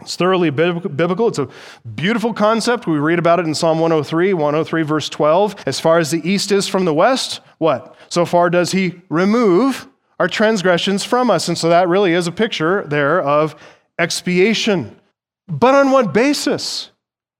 it's 0.00 0.16
thoroughly 0.16 0.50
biblical. 0.50 1.28
It's 1.28 1.38
a 1.38 1.48
beautiful 1.94 2.34
concept. 2.34 2.88
We 2.88 2.98
read 2.98 3.20
about 3.20 3.38
it 3.38 3.46
in 3.46 3.54
Psalm 3.54 3.78
103, 3.78 4.34
103, 4.34 4.82
verse 4.82 5.08
12. 5.08 5.54
As 5.66 5.78
far 5.78 5.98
as 5.98 6.10
the 6.10 6.28
east 6.28 6.50
is 6.50 6.66
from 6.66 6.84
the 6.84 6.92
west, 6.92 7.40
what? 7.58 7.94
So 8.08 8.26
far 8.26 8.50
does 8.50 8.72
he 8.72 9.00
remove 9.08 9.88
our 10.18 10.28
transgressions 10.28 11.04
from 11.04 11.30
us. 11.30 11.48
And 11.48 11.56
so 11.56 11.68
that 11.68 11.88
really 11.88 12.12
is 12.12 12.26
a 12.26 12.32
picture 12.32 12.84
there 12.84 13.20
of 13.20 13.54
expiation. 13.98 14.98
But 15.48 15.74
on 15.74 15.90
what 15.90 16.12
basis? 16.12 16.90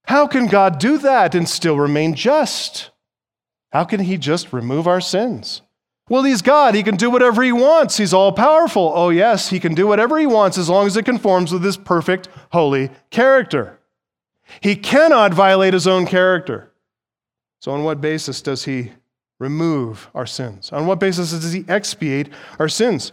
How 0.05 0.27
can 0.27 0.47
God 0.47 0.79
do 0.79 0.99
that 0.99 1.35
and 1.35 1.49
still 1.49 1.79
remain 1.79 2.15
just? 2.15 2.91
How 3.73 3.85
can 3.85 4.01
He 4.01 4.17
just 4.17 4.53
remove 4.53 4.87
our 4.87 5.01
sins? 5.01 5.63
Well, 6.09 6.23
He's 6.23 6.43
God. 6.43 6.75
He 6.75 6.85
can 6.85 6.97
do 6.97 7.11
whatever 7.11 7.43
He 7.43 7.53
wants. 7.53 7.97
He's 7.97 8.15
all 8.15 8.33
powerful. 8.33 8.93
Oh, 8.95 9.11
yes, 9.11 9.49
He 9.49 9.59
can 9.59 9.75
do 9.75 9.87
whatever 9.87 10.19
He 10.19 10.27
wants 10.27 10.57
as 10.57 10.69
long 10.69 10.87
as 10.87 10.97
it 10.97 11.05
conforms 11.05 11.53
with 11.53 11.65
His 11.65 11.77
perfect, 11.77 12.29
holy 12.53 12.91
character. 13.11 13.81
He 14.61 14.77
cannot 14.77 15.35
violate 15.35 15.75
His 15.75 15.89
own 15.89 16.07
character. 16.07 16.71
So, 17.61 17.73
on 17.73 17.83
what 17.83 18.01
basis 18.01 18.41
does 18.41 18.65
He 18.65 18.93
remove 19.41 20.09
our 20.15 20.27
sins? 20.27 20.71
On 20.73 20.87
what 20.87 21.01
basis 21.01 21.33
does 21.33 21.53
He 21.53 21.65
expiate 21.69 22.29
our 22.61 22.69
sins? 22.69 23.11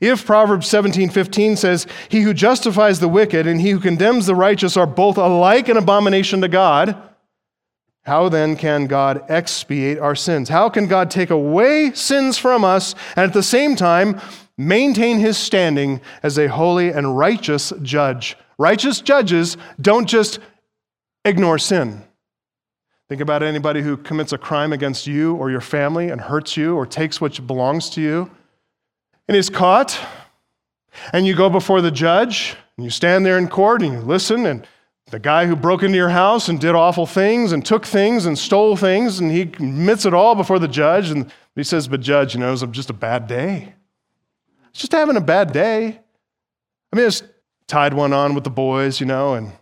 If 0.00 0.26
Proverbs 0.26 0.66
17:15 0.68 1.56
says, 1.56 1.86
"He 2.08 2.20
who 2.22 2.34
justifies 2.34 3.00
the 3.00 3.08
wicked 3.08 3.46
and 3.46 3.60
he 3.60 3.70
who 3.70 3.80
condemns 3.80 4.26
the 4.26 4.34
righteous 4.34 4.76
are 4.76 4.86
both 4.86 5.16
alike 5.16 5.68
an 5.68 5.76
abomination 5.76 6.40
to 6.42 6.48
God," 6.48 6.96
how 8.04 8.28
then 8.28 8.56
can 8.56 8.86
God 8.86 9.24
expiate 9.28 9.98
our 9.98 10.14
sins? 10.14 10.48
How 10.48 10.68
can 10.68 10.86
God 10.86 11.10
take 11.10 11.30
away 11.30 11.92
sins 11.92 12.38
from 12.38 12.64
us 12.64 12.94
and 13.16 13.24
at 13.24 13.32
the 13.32 13.42
same 13.42 13.74
time 13.74 14.20
maintain 14.58 15.18
his 15.18 15.36
standing 15.36 16.00
as 16.22 16.38
a 16.38 16.46
holy 16.48 16.90
and 16.90 17.18
righteous 17.18 17.72
judge? 17.82 18.36
Righteous 18.58 19.00
judges 19.00 19.56
don't 19.80 20.06
just 20.06 20.38
ignore 21.24 21.58
sin. 21.58 22.02
Think 23.08 23.20
about 23.20 23.42
anybody 23.42 23.82
who 23.82 23.96
commits 23.96 24.32
a 24.32 24.38
crime 24.38 24.72
against 24.72 25.06
you 25.06 25.34
or 25.36 25.50
your 25.50 25.60
family 25.60 26.10
and 26.10 26.20
hurts 26.20 26.56
you 26.56 26.76
or 26.76 26.86
takes 26.86 27.20
what 27.20 27.44
belongs 27.46 27.88
to 27.90 28.00
you 28.00 28.30
and 29.28 29.36
is 29.36 29.50
caught, 29.50 29.98
and 31.12 31.26
you 31.26 31.34
go 31.34 31.50
before 31.50 31.80
the 31.80 31.90
judge, 31.90 32.56
and 32.76 32.84
you 32.84 32.90
stand 32.90 33.26
there 33.26 33.38
in 33.38 33.48
court 33.48 33.82
and 33.82 33.92
you 33.92 34.00
listen, 34.00 34.46
and 34.46 34.66
the 35.10 35.18
guy 35.18 35.46
who 35.46 35.54
broke 35.54 35.82
into 35.82 35.96
your 35.96 36.08
house 36.08 36.48
and 36.48 36.60
did 36.60 36.74
awful 36.74 37.06
things 37.06 37.52
and 37.52 37.64
took 37.64 37.84
things 37.86 38.26
and 38.26 38.38
stole 38.38 38.76
things, 38.76 39.20
and 39.20 39.30
he 39.30 39.42
admits 39.42 40.04
it 40.04 40.14
all 40.14 40.34
before 40.34 40.58
the 40.58 40.68
judge, 40.68 41.10
and 41.10 41.32
he 41.54 41.62
says, 41.62 41.88
But, 41.88 42.00
judge, 42.00 42.34
you 42.34 42.40
know, 42.40 42.48
it 42.48 42.50
was 42.50 42.64
just 42.72 42.90
a 42.90 42.94
bad 42.94 43.26
day. 43.26 43.74
It's 44.70 44.80
just 44.80 44.92
having 44.92 45.16
a 45.16 45.20
bad 45.20 45.52
day. 45.52 46.00
I 46.92 46.96
mean, 46.96 47.04
I 47.04 47.08
just 47.08 47.24
tied 47.66 47.94
one 47.94 48.12
on 48.12 48.34
with 48.34 48.44
the 48.44 48.50
boys, 48.50 49.00
you 49.00 49.06
know, 49.06 49.34
and 49.34 49.52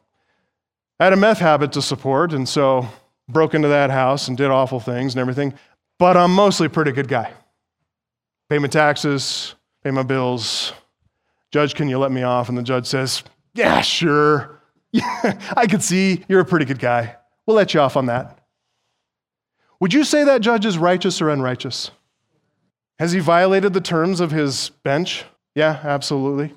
I 0.98 1.04
had 1.04 1.12
a 1.12 1.16
meth 1.16 1.38
habit 1.38 1.72
to 1.72 1.82
support, 1.82 2.32
and 2.32 2.48
so 2.48 2.88
broke 3.28 3.54
into 3.54 3.68
that 3.68 3.90
house 3.90 4.28
and 4.28 4.36
did 4.36 4.50
awful 4.50 4.80
things 4.80 5.14
and 5.14 5.20
everything. 5.20 5.54
But 5.98 6.16
I'm 6.16 6.34
mostly 6.34 6.66
a 6.66 6.70
pretty 6.70 6.92
good 6.92 7.08
guy 7.08 7.32
pay 8.48 8.58
my 8.58 8.68
taxes, 8.68 9.54
pay 9.82 9.90
my 9.90 10.02
bills. 10.02 10.72
Judge, 11.50 11.74
can 11.74 11.88
you 11.88 11.98
let 11.98 12.12
me 12.12 12.22
off? 12.22 12.48
And 12.48 12.58
the 12.58 12.62
judge 12.62 12.86
says, 12.86 13.22
Yeah, 13.54 13.80
sure. 13.80 14.60
I 15.56 15.66
could 15.68 15.82
see 15.82 16.24
you're 16.28 16.40
a 16.40 16.44
pretty 16.44 16.64
good 16.64 16.78
guy. 16.78 17.16
We'll 17.46 17.56
let 17.56 17.74
you 17.74 17.80
off 17.80 17.96
on 17.96 18.06
that. 18.06 18.38
Would 19.80 19.92
you 19.92 20.04
say 20.04 20.24
that 20.24 20.40
judge 20.40 20.64
is 20.64 20.78
righteous 20.78 21.20
or 21.20 21.30
unrighteous? 21.30 21.90
Has 22.98 23.12
he 23.12 23.20
violated 23.20 23.72
the 23.72 23.80
terms 23.80 24.20
of 24.20 24.30
his 24.30 24.70
bench? 24.82 25.24
Yeah, 25.54 25.80
absolutely. 25.82 26.54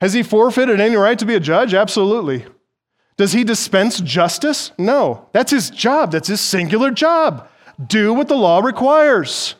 Has 0.00 0.12
he 0.14 0.22
forfeited 0.22 0.80
any 0.80 0.96
right 0.96 1.18
to 1.18 1.26
be 1.26 1.34
a 1.34 1.40
judge? 1.40 1.74
Absolutely. 1.74 2.44
Does 3.16 3.32
he 3.32 3.44
dispense 3.44 4.00
justice? 4.00 4.72
No. 4.78 5.28
That's 5.32 5.52
his 5.52 5.70
job. 5.70 6.12
That's 6.12 6.28
his 6.28 6.40
singular 6.40 6.90
job. 6.90 7.48
Do 7.86 8.12
what 8.12 8.28
the 8.28 8.36
law 8.36 8.60
requires. 8.60 9.54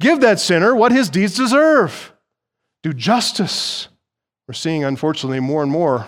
Give 0.00 0.20
that 0.22 0.40
sinner 0.40 0.74
what 0.74 0.92
his 0.92 1.10
deeds 1.10 1.36
deserve. 1.36 2.12
Do 2.82 2.92
justice. 2.92 3.88
We're 4.48 4.54
seeing, 4.54 4.82
unfortunately, 4.82 5.40
more 5.40 5.62
and 5.62 5.70
more 5.70 6.06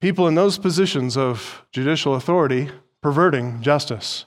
people 0.00 0.26
in 0.26 0.36
those 0.36 0.56
positions 0.56 1.16
of 1.16 1.66
judicial 1.72 2.14
authority 2.14 2.70
perverting 3.02 3.60
justice. 3.60 4.24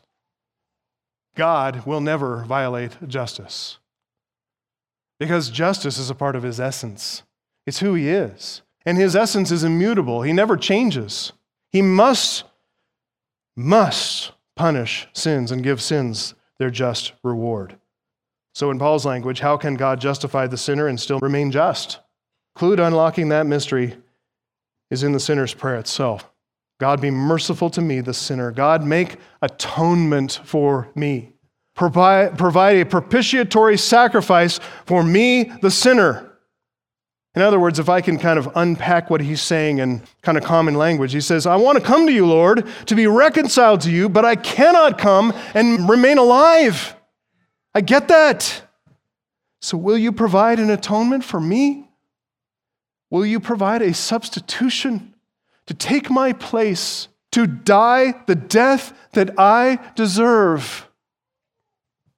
God 1.36 1.86
will 1.86 2.02
never 2.02 2.44
violate 2.44 3.08
justice 3.08 3.80
because 5.20 5.50
justice 5.50 5.98
is 5.98 6.10
a 6.10 6.16
part 6.16 6.36
of 6.36 6.44
his 6.44 6.60
essence. 6.60 7.24
It's 7.66 7.80
who 7.80 7.94
he 7.94 8.10
is. 8.10 8.62
And 8.86 8.98
his 8.98 9.16
essence 9.16 9.52
is 9.52 9.64
immutable. 9.64 10.22
He 10.22 10.34
never 10.34 10.58
changes. 10.58 11.32
He 11.72 11.82
must, 11.82 12.44
must 13.56 14.34
punish 14.56 15.08
sins 15.14 15.50
and 15.50 15.64
give 15.64 15.82
sins 15.82 16.36
their 16.60 16.70
just 16.70 17.14
reward. 17.24 17.78
So, 18.54 18.70
in 18.70 18.78
Paul's 18.78 19.06
language, 19.06 19.39
how 19.39 19.58
can 19.58 19.76
God 19.76 19.99
justify 19.99 20.47
the 20.47 20.58
sinner 20.58 20.88
and 20.88 20.99
still 20.99 21.20
remain 21.20 21.51
just? 21.51 21.99
Clue 22.56 22.76
to 22.76 22.86
unlocking 22.86 23.30
that 23.30 23.47
mystery 23.47 23.95
is 24.91 25.01
in 25.01 25.12
the 25.12 25.20
sinner's 25.20 25.54
prayer 25.54 25.78
itself. 25.78 26.30
God, 26.80 27.01
be 27.01 27.10
merciful 27.10 27.70
to 27.72 27.82
me, 27.82 28.01
the 28.01 28.14
sinner. 28.14 28.51
God, 28.51 28.84
make 28.84 29.18
atonement 29.41 30.39
for 30.43 30.89
me. 30.95 31.34
Provide, 31.76 32.38
provide 32.38 32.78
a 32.78 32.86
propitiatory 32.86 33.78
sacrifice 33.78 34.60
for 34.86 35.04
me, 35.04 35.45
the 35.62 35.72
sinner. 35.72 36.30
In 37.36 37.41
other 37.41 37.60
words, 37.60 37.80
if 37.80 37.89
I 37.89 38.01
can 38.01 38.20
kind 38.20 38.38
of 38.38 38.47
unpack 38.54 39.10
what 39.10 39.22
he's 39.22 39.41
saying 39.41 39.80
in 39.80 40.04
kind 40.22 40.38
of 40.38 40.43
common 40.43 40.76
language, 40.76 41.14
he 41.14 41.22
says, 41.22 41.47
I 41.47 41.56
want 41.56 41.80
to 41.80 41.84
come 41.84 42.06
to 42.06 42.14
you, 42.14 42.28
Lord, 42.28 42.68
to 42.86 42.95
be 42.95 43.08
reconciled 43.08 43.82
to 43.82 43.91
you, 43.91 44.08
but 44.08 44.24
I 44.24 44.36
cannot 44.36 44.99
come 44.99 45.34
and 45.56 45.89
remain 45.89 46.20
alive. 46.20 46.95
I 47.76 47.82
get 47.82 48.07
that. 48.09 48.63
So, 49.61 49.78
will 49.78 49.97
you 49.97 50.11
provide 50.11 50.59
an 50.59 50.69
atonement 50.69 51.24
for 51.24 51.39
me? 51.39 51.89
Will 53.09 53.26
you 53.26 53.39
provide 53.39 53.82
a 53.82 53.93
substitution 53.93 55.13
to 55.67 55.74
take 55.74 56.09
my 56.09 56.34
place, 56.34 57.07
to 57.32 57.47
die 57.47 58.13
the 58.28 58.36
death 58.36 58.93
that 59.13 59.39
I 59.39 59.80
deserve? 59.95 60.89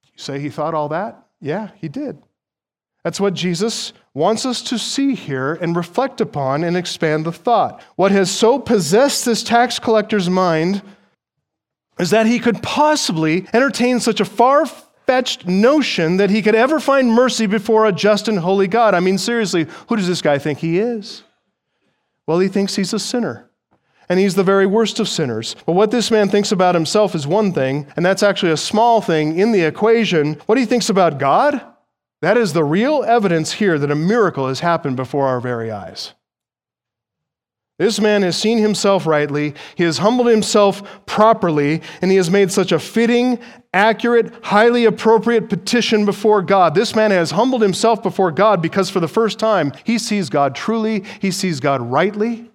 You 0.04 0.18
say 0.18 0.40
he 0.40 0.50
thought 0.50 0.74
all 0.74 0.88
that? 0.88 1.22
Yeah, 1.40 1.70
he 1.76 1.88
did. 1.88 2.18
That's 3.04 3.20
what 3.20 3.34
Jesus 3.34 3.92
wants 4.14 4.44
us 4.44 4.62
to 4.62 4.78
see 4.78 5.14
here 5.14 5.54
and 5.54 5.76
reflect 5.76 6.20
upon 6.20 6.64
and 6.64 6.76
expand 6.76 7.24
the 7.24 7.30
thought. 7.30 7.80
What 7.94 8.10
has 8.10 8.30
so 8.30 8.58
possessed 8.58 9.24
this 9.24 9.44
tax 9.44 9.78
collector's 9.78 10.28
mind 10.28 10.82
is 12.00 12.10
that 12.10 12.26
he 12.26 12.40
could 12.40 12.62
possibly 12.62 13.46
entertain 13.52 14.00
such 14.00 14.20
a 14.20 14.24
far 14.24 14.66
fetched 15.06 15.46
notion 15.46 16.16
that 16.16 16.30
he 16.30 16.42
could 16.42 16.54
ever 16.54 16.80
find 16.80 17.12
mercy 17.12 17.46
before 17.46 17.86
a 17.86 17.92
just 17.92 18.28
and 18.28 18.40
holy 18.40 18.66
God. 18.66 18.94
I 18.94 19.00
mean, 19.00 19.18
seriously, 19.18 19.66
who 19.88 19.96
does 19.96 20.08
this 20.08 20.22
guy 20.22 20.38
think 20.38 20.58
he 20.58 20.78
is? 20.78 21.22
Well, 22.26 22.40
he 22.40 22.48
thinks 22.48 22.76
he's 22.76 22.92
a 22.92 22.98
sinner. 22.98 23.48
And 24.08 24.20
he's 24.20 24.34
the 24.36 24.44
very 24.44 24.66
worst 24.66 25.00
of 25.00 25.08
sinners. 25.08 25.56
But 25.66 25.72
what 25.72 25.90
this 25.90 26.10
man 26.10 26.28
thinks 26.28 26.52
about 26.52 26.76
himself 26.76 27.14
is 27.14 27.26
one 27.26 27.52
thing, 27.52 27.86
and 27.96 28.06
that's 28.06 28.22
actually 28.22 28.52
a 28.52 28.56
small 28.56 29.00
thing 29.00 29.38
in 29.38 29.50
the 29.50 29.62
equation. 29.62 30.34
What 30.46 30.58
he 30.58 30.64
thinks 30.64 30.88
about 30.88 31.18
God, 31.18 31.60
that 32.20 32.36
is 32.36 32.52
the 32.52 32.64
real 32.64 33.02
evidence 33.04 33.52
here 33.52 33.78
that 33.78 33.90
a 33.90 33.96
miracle 33.96 34.46
has 34.46 34.60
happened 34.60 34.96
before 34.96 35.26
our 35.26 35.40
very 35.40 35.72
eyes. 35.72 36.14
This 37.78 38.00
man 38.00 38.22
has 38.22 38.38
seen 38.38 38.56
himself 38.56 39.06
rightly, 39.06 39.54
he 39.74 39.84
has 39.84 39.98
humbled 39.98 40.28
himself 40.28 41.04
properly, 41.04 41.82
and 42.00 42.10
he 42.10 42.16
has 42.16 42.30
made 42.30 42.50
such 42.50 42.72
a 42.72 42.78
fitting, 42.78 43.38
accurate, 43.74 44.32
highly 44.42 44.86
appropriate 44.86 45.50
petition 45.50 46.06
before 46.06 46.40
God. 46.40 46.74
This 46.74 46.94
man 46.94 47.10
has 47.10 47.32
humbled 47.32 47.60
himself 47.60 48.02
before 48.02 48.30
God 48.30 48.62
because 48.62 48.88
for 48.88 49.00
the 49.00 49.08
first 49.08 49.38
time 49.38 49.72
he 49.84 49.98
sees 49.98 50.30
God 50.30 50.54
truly, 50.54 51.04
he 51.20 51.30
sees 51.30 51.60
God 51.60 51.82
rightly. 51.82 52.50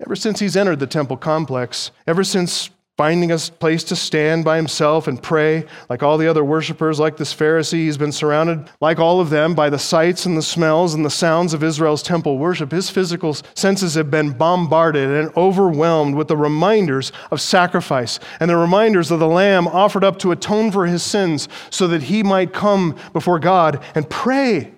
Ever 0.00 0.14
since 0.14 0.38
he's 0.38 0.56
entered 0.56 0.78
the 0.78 0.86
temple 0.86 1.16
complex, 1.16 1.90
ever 2.06 2.22
since 2.22 2.70
finding 2.96 3.32
a 3.32 3.38
place 3.38 3.82
to 3.82 3.96
stand 3.96 4.44
by 4.44 4.56
himself 4.56 5.08
and 5.08 5.20
pray 5.20 5.66
like 5.90 6.02
all 6.02 6.16
the 6.16 6.28
other 6.28 6.44
worshipers, 6.44 7.00
like 7.00 7.16
this 7.16 7.34
Pharisee. 7.34 7.78
He's 7.78 7.98
been 7.98 8.12
surrounded, 8.12 8.70
like 8.80 9.00
all 9.00 9.20
of 9.20 9.30
them, 9.30 9.54
by 9.54 9.68
the 9.68 9.80
sights 9.80 10.26
and 10.26 10.36
the 10.36 10.42
smells 10.42 10.94
and 10.94 11.04
the 11.04 11.10
sounds 11.10 11.54
of 11.54 11.64
Israel's 11.64 12.04
temple 12.04 12.38
worship. 12.38 12.70
His 12.70 12.90
physical 12.90 13.34
senses 13.54 13.94
have 13.94 14.12
been 14.12 14.30
bombarded 14.30 15.10
and 15.10 15.36
overwhelmed 15.36 16.14
with 16.14 16.28
the 16.28 16.36
reminders 16.36 17.10
of 17.32 17.40
sacrifice 17.40 18.20
and 18.38 18.48
the 18.48 18.56
reminders 18.56 19.10
of 19.10 19.18
the 19.18 19.26
lamb 19.26 19.66
offered 19.66 20.04
up 20.04 20.18
to 20.20 20.30
atone 20.30 20.70
for 20.70 20.86
his 20.86 21.02
sins 21.02 21.48
so 21.70 21.88
that 21.88 22.04
he 22.04 22.22
might 22.22 22.52
come 22.52 22.96
before 23.12 23.40
God 23.40 23.82
and 23.96 24.08
pray. 24.08 24.72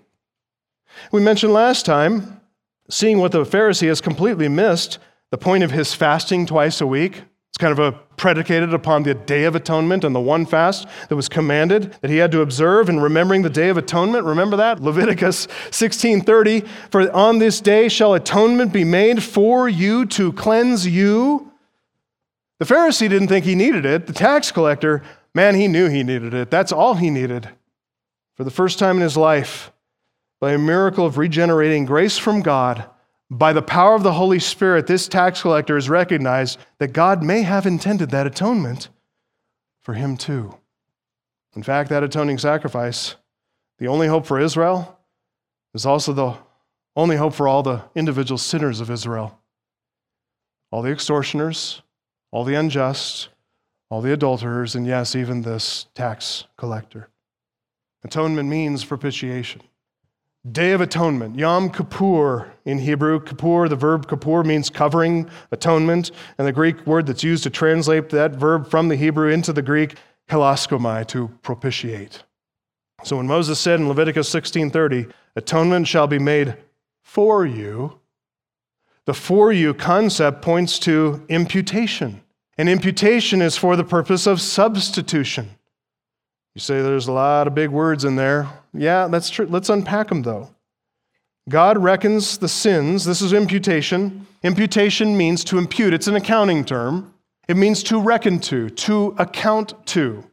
We 1.13 1.21
mentioned 1.21 1.53
last 1.53 1.85
time, 1.85 2.41
seeing 2.89 3.19
what 3.19 3.33
the 3.33 3.45
Pharisee 3.45 3.89
has 3.89 4.01
completely 4.01 4.49
missed, 4.49 4.99
the 5.31 5.37
point 5.37 5.65
of 5.65 5.71
his 5.71 5.93
fasting 5.93 6.47
twice 6.47 6.81
a 6.81 6.87
week. 6.87 7.23
It's 7.51 7.59
kind 7.59 7.73
of 7.73 7.79
a 7.79 8.06
predicated 8.17 8.73
upon 8.73 9.03
the 9.03 9.15
Day 9.15 9.45
of 9.45 9.55
Atonement 9.55 10.05
and 10.05 10.15
the 10.15 10.21
one 10.21 10.47
fast 10.47 10.87
that 11.09 11.17
was 11.17 11.29
commanded 11.29 11.95
that 12.01 12.11
he 12.11 12.17
had 12.17 12.33
to 12.33 12.41
observe 12.41 12.89
in 12.89 13.01
remembering 13.01 13.43
the 13.43 13.51
Day 13.51 13.69
of 13.69 13.77
Atonement. 13.77 14.25
Remember 14.25 14.57
that? 14.57 14.83
Leviticus 14.83 15.47
16:30, 15.71 16.67
for 16.91 17.11
on 17.13 17.39
this 17.39 17.61
day 17.61 17.89
shall 17.89 18.15
atonement 18.15 18.73
be 18.73 18.85
made 18.85 19.23
for 19.23 19.69
you 19.69 20.07
to 20.07 20.33
cleanse 20.33 20.87
you. 20.87 21.53
The 22.59 22.65
Pharisee 22.65 23.09
didn't 23.09 23.29
think 23.29 23.45
he 23.45 23.55
needed 23.55 23.85
it. 23.85 24.07
The 24.07 24.13
tax 24.13 24.51
collector, 24.51 25.03
man, 25.35 25.55
he 25.55 25.69
knew 25.69 25.89
he 25.89 26.03
needed 26.03 26.33
it. 26.33 26.51
That's 26.51 26.73
all 26.73 26.95
he 26.95 27.11
needed. 27.11 27.51
For 28.35 28.45
the 28.45 28.51
first 28.51 28.79
time 28.79 28.97
in 28.97 29.03
his 29.03 29.17
life, 29.17 29.73
by 30.41 30.53
a 30.53 30.59
miracle 30.59 31.07
of 31.07 31.19
regenerating 31.19 31.85
grace 31.85 32.19
from 32.19 32.43
God, 32.43 32.85
by 33.31 33.53
the 33.53 33.63
power 33.63 33.95
of 33.95 34.03
the 34.03 34.13
Holy 34.13 34.39
Spirit, 34.39 34.87
this 34.87 35.09
tax 35.09 35.43
collector 35.43 35.75
has 35.75 35.89
recognized 35.89 36.59
that 36.79 36.93
God 36.93 37.23
may 37.23 37.43
have 37.43 37.67
intended 37.67 38.11
that 38.11 38.27
atonement 38.27 38.89
for 39.83 39.95
him 39.95 40.17
too. 40.17 40.57
In 41.55 41.63
fact, 41.63 41.91
that 41.91 42.05
atoning 42.05 42.39
sacrifice, 42.39 43.17
the 43.79 43.89
only 43.89 44.07
hope 44.07 44.27
for 44.27 44.39
Israel, 44.39 44.99
is 45.75 45.87
also 45.87 46.13
the 46.13 46.35
only 46.95 47.17
hope 47.17 47.35
for 47.35 47.49
all 47.49 47.63
the 47.63 47.83
individual 47.95 48.39
sinners 48.39 48.81
of 48.81 48.91
Israel. 48.91 49.39
All 50.71 50.83
the 50.83 50.91
extortioners, 50.91 51.83
all 52.31 52.45
the 52.45 52.55
unjust, 52.55 53.29
all 53.91 54.01
the 54.01 54.13
adulterers, 54.13 54.75
and 54.75 54.87
yes, 54.87 55.15
even 55.15 55.43
this 55.43 55.87
tax 55.95 56.45
collector. 56.57 57.09
Atonement 58.05 58.49
means 58.49 58.85
propitiation. 58.85 59.63
Day 60.53 60.73
of 60.73 60.81
Atonement, 60.81 61.37
Yom 61.37 61.71
Kippur 61.71 62.53
in 62.65 62.79
Hebrew. 62.79 63.21
Kippur, 63.21 63.69
the 63.69 63.75
verb 63.75 64.09
Kippur 64.09 64.45
means 64.45 64.71
covering, 64.71 65.29
atonement, 65.51 66.13
and 66.39 66.47
the 66.47 66.53
Greek 66.53 66.87
word 66.87 67.07
that's 67.07 67.25
used 67.25 67.43
to 67.45 67.51
translate 67.51 68.11
that 68.11 68.37
verb 68.37 68.71
from 68.71 68.89
the 68.89 68.97
Hebrew 68.97 69.29
into 69.29 69.53
the 69.53 69.63
Greek, 69.63 69.97
hilaskomai, 70.31 71.07
to 71.09 71.29
propitiate. 71.43 72.23
So 73.03 73.17
when 73.17 73.27
Moses 73.27 73.59
said 73.59 73.81
in 73.81 73.89
Leviticus 73.89 74.29
16:30, 74.29 75.11
atonement 75.35 75.89
shall 75.89 76.07
be 76.07 76.19
made 76.19 76.57
for 77.03 77.45
you, 77.45 77.99
the 79.05 79.15
for 79.15 79.53
you 79.53 79.75
concept 79.75 80.43
points 80.43 80.79
to 80.81 81.25
imputation. 81.29 82.21
And 82.59 82.69
imputation 82.69 83.43
is 83.43 83.57
for 83.57 83.75
the 83.75 83.85
purpose 83.85 84.27
of 84.27 84.41
substitution. 84.41 85.57
You 86.57 86.61
say 86.61 86.81
there's 86.81 87.07
a 87.07 87.13
lot 87.13 87.47
of 87.47 87.55
big 87.55 87.69
words 87.69 88.07
in 88.07 88.17
there. 88.17 88.49
Yeah, 88.73 89.09
that's 89.09 89.29
true. 89.29 89.45
Let's 89.45 89.69
unpack 89.69 90.09
them 90.09 90.23
though. 90.23 90.49
God 91.51 91.77
reckons 91.77 92.39
the 92.39 92.49
sins. 92.49 93.05
This 93.05 93.21
is 93.21 93.35
imputation. 93.35 94.27
Imputation 94.43 95.19
means 95.19 95.45
to 95.45 95.59
impute, 95.59 95.93
it's 95.93 96.07
an 96.07 96.17
accounting 96.17 96.65
term. 96.65 97.13
It 97.47 97.59
means 97.59 97.83
to 97.83 98.01
reckon 98.01 98.41
to, 98.41 98.71
to 98.71 99.15
account 99.19 99.75
to. 99.89 100.25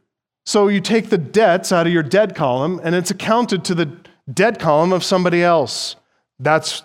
So 0.46 0.68
you 0.68 0.80
take 0.80 1.10
the 1.10 1.18
debts 1.18 1.72
out 1.72 1.86
of 1.86 1.92
your 1.92 2.02
debt 2.02 2.34
column 2.34 2.80
and 2.82 2.94
it's 2.94 3.10
accounted 3.10 3.62
to 3.66 3.74
the 3.74 3.94
debt 4.32 4.58
column 4.58 4.94
of 4.94 5.04
somebody 5.04 5.42
else. 5.42 5.96
That's 6.38 6.84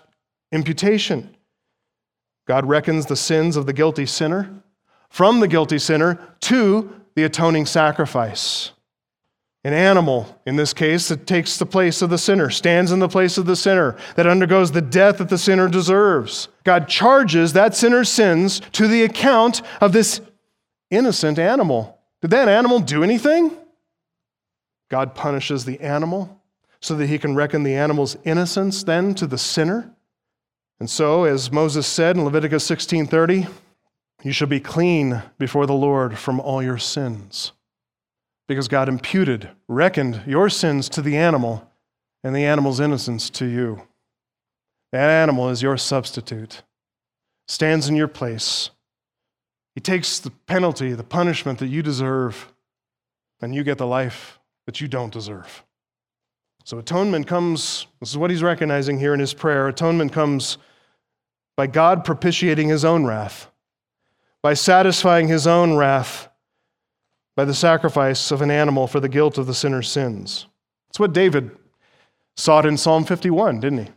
imputation. 0.52 1.34
God 2.46 2.66
reckons 2.66 3.06
the 3.06 3.16
sins 3.16 3.56
of 3.56 3.68
the 3.68 3.74
guilty 3.74 4.06
sinner 4.06 4.50
from 5.10 5.40
the 5.40 5.48
guilty 5.48 5.80
sinner 5.80 6.20
to 6.42 6.94
the 7.16 7.24
atoning 7.24 7.68
sacrifice. 7.68 8.74
An 9.66 9.74
animal, 9.74 10.40
in 10.46 10.56
this 10.56 10.72
case, 10.72 11.10
that 11.10 11.28
takes 11.28 11.58
the 11.58 11.66
place 11.66 12.02
of 12.02 12.10
the 12.10 12.18
sinner, 12.18 12.50
stands 12.50 12.94
in 12.94 13.00
the 13.00 13.10
place 13.10 13.38
of 13.38 13.46
the 13.46 13.58
sinner, 13.58 13.98
that 14.16 14.26
undergoes 14.26 14.72
the 14.72 14.82
death 14.82 15.18
that 15.18 15.28
the 15.28 15.38
sinner 15.38 15.68
deserves. 15.68 16.48
God 16.64 16.88
charges 16.88 17.52
that 17.54 17.76
sinner's 17.76 18.10
sins 18.10 18.62
to 18.72 18.88
the 18.88 19.04
account 19.04 19.62
of 19.82 19.92
this 19.92 20.22
innocent 20.90 21.38
animal. 21.38 22.00
Did 22.22 22.32
that 22.32 22.48
animal 22.48 22.80
do 22.80 23.04
anything? 23.04 23.52
God 24.90 25.14
punishes 25.14 25.66
the 25.66 25.80
animal 25.82 26.42
so 26.80 26.96
that 26.96 27.08
he 27.08 27.20
can 27.20 27.36
reckon 27.36 27.64
the 27.64 27.76
animal's 27.76 28.16
innocence 28.24 28.84
then 28.84 29.14
to 29.16 29.28
the 29.28 29.38
sinner. 29.38 29.94
And 30.80 30.90
so, 30.90 31.26
as 31.26 31.52
Moses 31.52 31.86
said 31.86 32.16
in 32.16 32.24
Leviticus 32.24 32.66
16:30, 32.66 33.48
you 34.24 34.32
shall 34.32 34.48
be 34.48 34.62
clean 34.62 35.22
before 35.38 35.66
the 35.66 35.74
Lord 35.74 36.18
from 36.18 36.40
all 36.40 36.64
your 36.64 36.78
sins 36.78 37.52
because 38.50 38.68
God 38.68 38.90
imputed, 38.90 39.48
reckoned 39.68 40.24
your 40.26 40.50
sins 40.50 40.90
to 40.90 41.04
the 41.04 41.16
animal 41.16 41.72
and 42.24 42.36
the 42.36 42.46
animal's 42.46 42.80
innocence 42.80 43.30
to 43.30 43.46
you. 43.46 43.84
That 44.92 45.08
animal 45.08 45.50
is 45.50 45.62
your 45.62 45.78
substitute, 45.78 46.64
stands 47.48 47.88
in 47.88 47.96
your 47.96 48.08
place. 48.08 48.72
He 49.76 49.82
takes 49.82 50.18
the 50.18 50.32
penalty, 50.48 50.94
the 50.94 51.04
punishment 51.04 51.60
that 51.60 51.68
you 51.68 51.84
deserve, 51.84 52.52
and 53.40 53.54
you 53.54 53.64
get 53.64 53.78
the 53.78 53.86
life 53.86 54.40
that 54.66 54.82
you 54.82 54.88
don't 54.88 55.14
deserve. 55.14 55.64
So 56.64 56.80
atonement 56.80 57.28
comes, 57.28 57.86
this 58.00 58.10
is 58.10 58.18
what 58.18 58.32
he's 58.32 58.42
recognizing 58.42 58.98
here 58.98 59.14
in 59.14 59.20
his 59.20 59.36
prayer. 59.36 59.68
Atonement 59.68 60.12
comes 60.12 60.58
by 61.56 61.68
God 61.68 62.04
propitiating 62.04 62.70
his 62.70 62.84
own 62.84 63.06
wrath, 63.06 63.52
by 64.42 64.56
satisfying 64.56 65.28
his 65.28 65.46
own 65.46 65.78
wrath 65.78 66.29
by 67.36 67.46
the 67.46 67.54
sacrifice 67.54 68.32
of 68.32 68.42
an 68.42 68.52
animal 68.52 68.88
for 68.88 69.00
the 69.00 69.10
guilt 69.10 69.38
of 69.38 69.48
the 69.48 69.54
sinner's 69.54 69.90
sins. 69.90 70.48
It's 70.90 71.00
what 71.00 71.14
David 71.14 71.52
sought 72.36 72.66
in 72.66 72.78
Psalm 72.78 73.06
51, 73.06 73.60
didn't 73.60 73.86
he? 73.86 73.92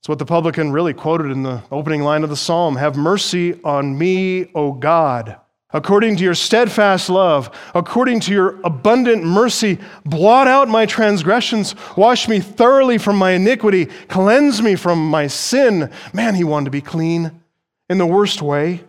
It's 0.00 0.08
what 0.08 0.18
the 0.18 0.26
publican 0.26 0.70
really 0.70 0.92
quoted 0.92 1.30
in 1.30 1.42
the 1.42 1.62
opening 1.70 2.02
line 2.02 2.24
of 2.24 2.30
the 2.30 2.36
psalm 2.36 2.76
Have 2.76 2.96
mercy 2.96 3.58
on 3.62 3.96
me, 3.96 4.50
O 4.54 4.72
God. 4.72 5.38
According 5.74 6.16
to 6.18 6.22
your 6.22 6.34
steadfast 6.34 7.10
love, 7.10 7.50
according 7.74 8.20
to 8.20 8.32
your 8.32 8.60
abundant 8.62 9.24
mercy, 9.24 9.78
blot 10.04 10.46
out 10.46 10.68
my 10.68 10.86
transgressions, 10.86 11.74
wash 11.96 12.28
me 12.28 12.38
thoroughly 12.38 12.96
from 12.96 13.16
my 13.16 13.32
iniquity, 13.32 13.86
cleanse 13.86 14.62
me 14.62 14.76
from 14.76 15.04
my 15.04 15.26
sin. 15.26 15.90
Man, 16.12 16.36
he 16.36 16.44
wanted 16.44 16.66
to 16.66 16.70
be 16.70 16.80
clean 16.80 17.40
in 17.88 17.98
the 17.98 18.06
worst 18.06 18.40
way. 18.40 18.84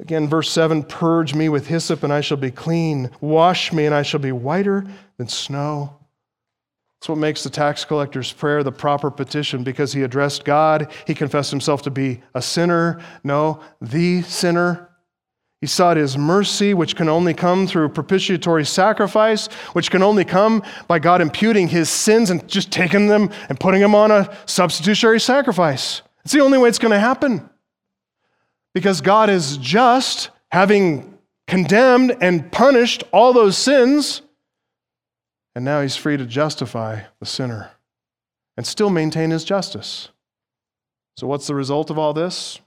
Again, 0.00 0.28
verse 0.28 0.50
7 0.50 0.82
Purge 0.84 1.34
me 1.34 1.48
with 1.48 1.66
hyssop, 1.66 2.02
and 2.02 2.12
I 2.12 2.20
shall 2.20 2.38
be 2.38 2.50
clean. 2.50 3.10
Wash 3.20 3.72
me, 3.72 3.86
and 3.86 3.94
I 3.94 4.02
shall 4.02 4.20
be 4.20 4.32
whiter 4.32 4.84
than 5.18 5.28
snow. 5.28 5.96
That's 6.94 7.08
what 7.08 7.18
makes 7.18 7.42
the 7.42 7.50
tax 7.50 7.84
collector's 7.84 8.32
prayer 8.32 8.62
the 8.62 8.72
proper 8.72 9.10
petition 9.10 9.62
because 9.62 9.92
he 9.92 10.02
addressed 10.02 10.44
God. 10.44 10.90
He 11.06 11.14
confessed 11.14 11.50
himself 11.50 11.82
to 11.82 11.90
be 11.90 12.20
a 12.34 12.42
sinner. 12.42 13.00
No, 13.24 13.60
the 13.80 14.22
sinner. 14.22 14.88
He 15.60 15.66
sought 15.66 15.98
his 15.98 16.16
mercy, 16.16 16.72
which 16.72 16.96
can 16.96 17.10
only 17.10 17.34
come 17.34 17.66
through 17.66 17.90
propitiatory 17.90 18.64
sacrifice, 18.64 19.46
which 19.74 19.90
can 19.90 20.02
only 20.02 20.24
come 20.24 20.62
by 20.88 20.98
God 20.98 21.20
imputing 21.20 21.68
his 21.68 21.90
sins 21.90 22.30
and 22.30 22.46
just 22.48 22.70
taking 22.70 23.08
them 23.08 23.30
and 23.50 23.60
putting 23.60 23.82
them 23.82 23.94
on 23.94 24.10
a 24.10 24.34
substitutionary 24.46 25.20
sacrifice. 25.20 26.00
It's 26.24 26.32
the 26.32 26.40
only 26.40 26.56
way 26.56 26.70
it's 26.70 26.78
going 26.78 26.92
to 26.92 26.98
happen 26.98 27.48
because 28.74 29.00
God 29.00 29.30
is 29.30 29.56
just, 29.56 30.30
having 30.50 31.18
condemned 31.46 32.16
and 32.20 32.50
punished 32.52 33.04
all 33.12 33.32
those 33.32 33.58
sins, 33.58 34.22
and 35.54 35.64
now 35.64 35.82
he's 35.82 35.96
free 35.96 36.16
to 36.16 36.26
justify 36.26 37.02
the 37.18 37.26
sinner 37.26 37.72
and 38.56 38.66
still 38.66 38.90
maintain 38.90 39.30
his 39.30 39.44
justice. 39.44 40.10
So, 41.16 41.26
what's 41.26 41.46
the 41.46 41.54
result 41.54 41.90
of 41.90 41.98
all 41.98 42.12
this? 42.12 42.60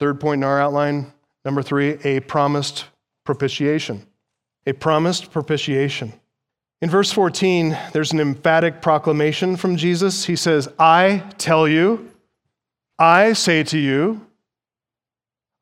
Third 0.00 0.20
point 0.20 0.40
in 0.40 0.44
our 0.44 0.60
outline, 0.60 1.12
number 1.44 1.62
three, 1.62 1.98
a 2.04 2.20
promised 2.20 2.86
propitiation. 3.24 4.06
A 4.66 4.72
promised 4.72 5.30
propitiation. 5.30 6.12
In 6.80 6.90
verse 6.90 7.12
14, 7.12 7.76
there's 7.92 8.12
an 8.12 8.20
emphatic 8.20 8.82
proclamation 8.82 9.56
from 9.56 9.76
Jesus. 9.76 10.24
He 10.24 10.36
says, 10.36 10.68
I 10.78 11.22
tell 11.38 11.68
you, 11.68 12.10
I 12.98 13.32
say 13.32 13.62
to 13.64 13.78
you, 13.78 14.23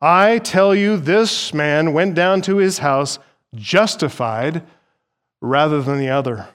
I 0.03 0.39
tell 0.39 0.75
you, 0.75 0.97
this 0.97 1.55
man 1.55 1.93
went 1.93 2.17
down 2.17 2.43
to 2.43 2.57
his 2.57 2.79
house 2.79 3.21
justified 3.55 4.65
rather 5.41 5.81
than 5.81 5.99
the 5.99 6.11
other. 6.11 6.49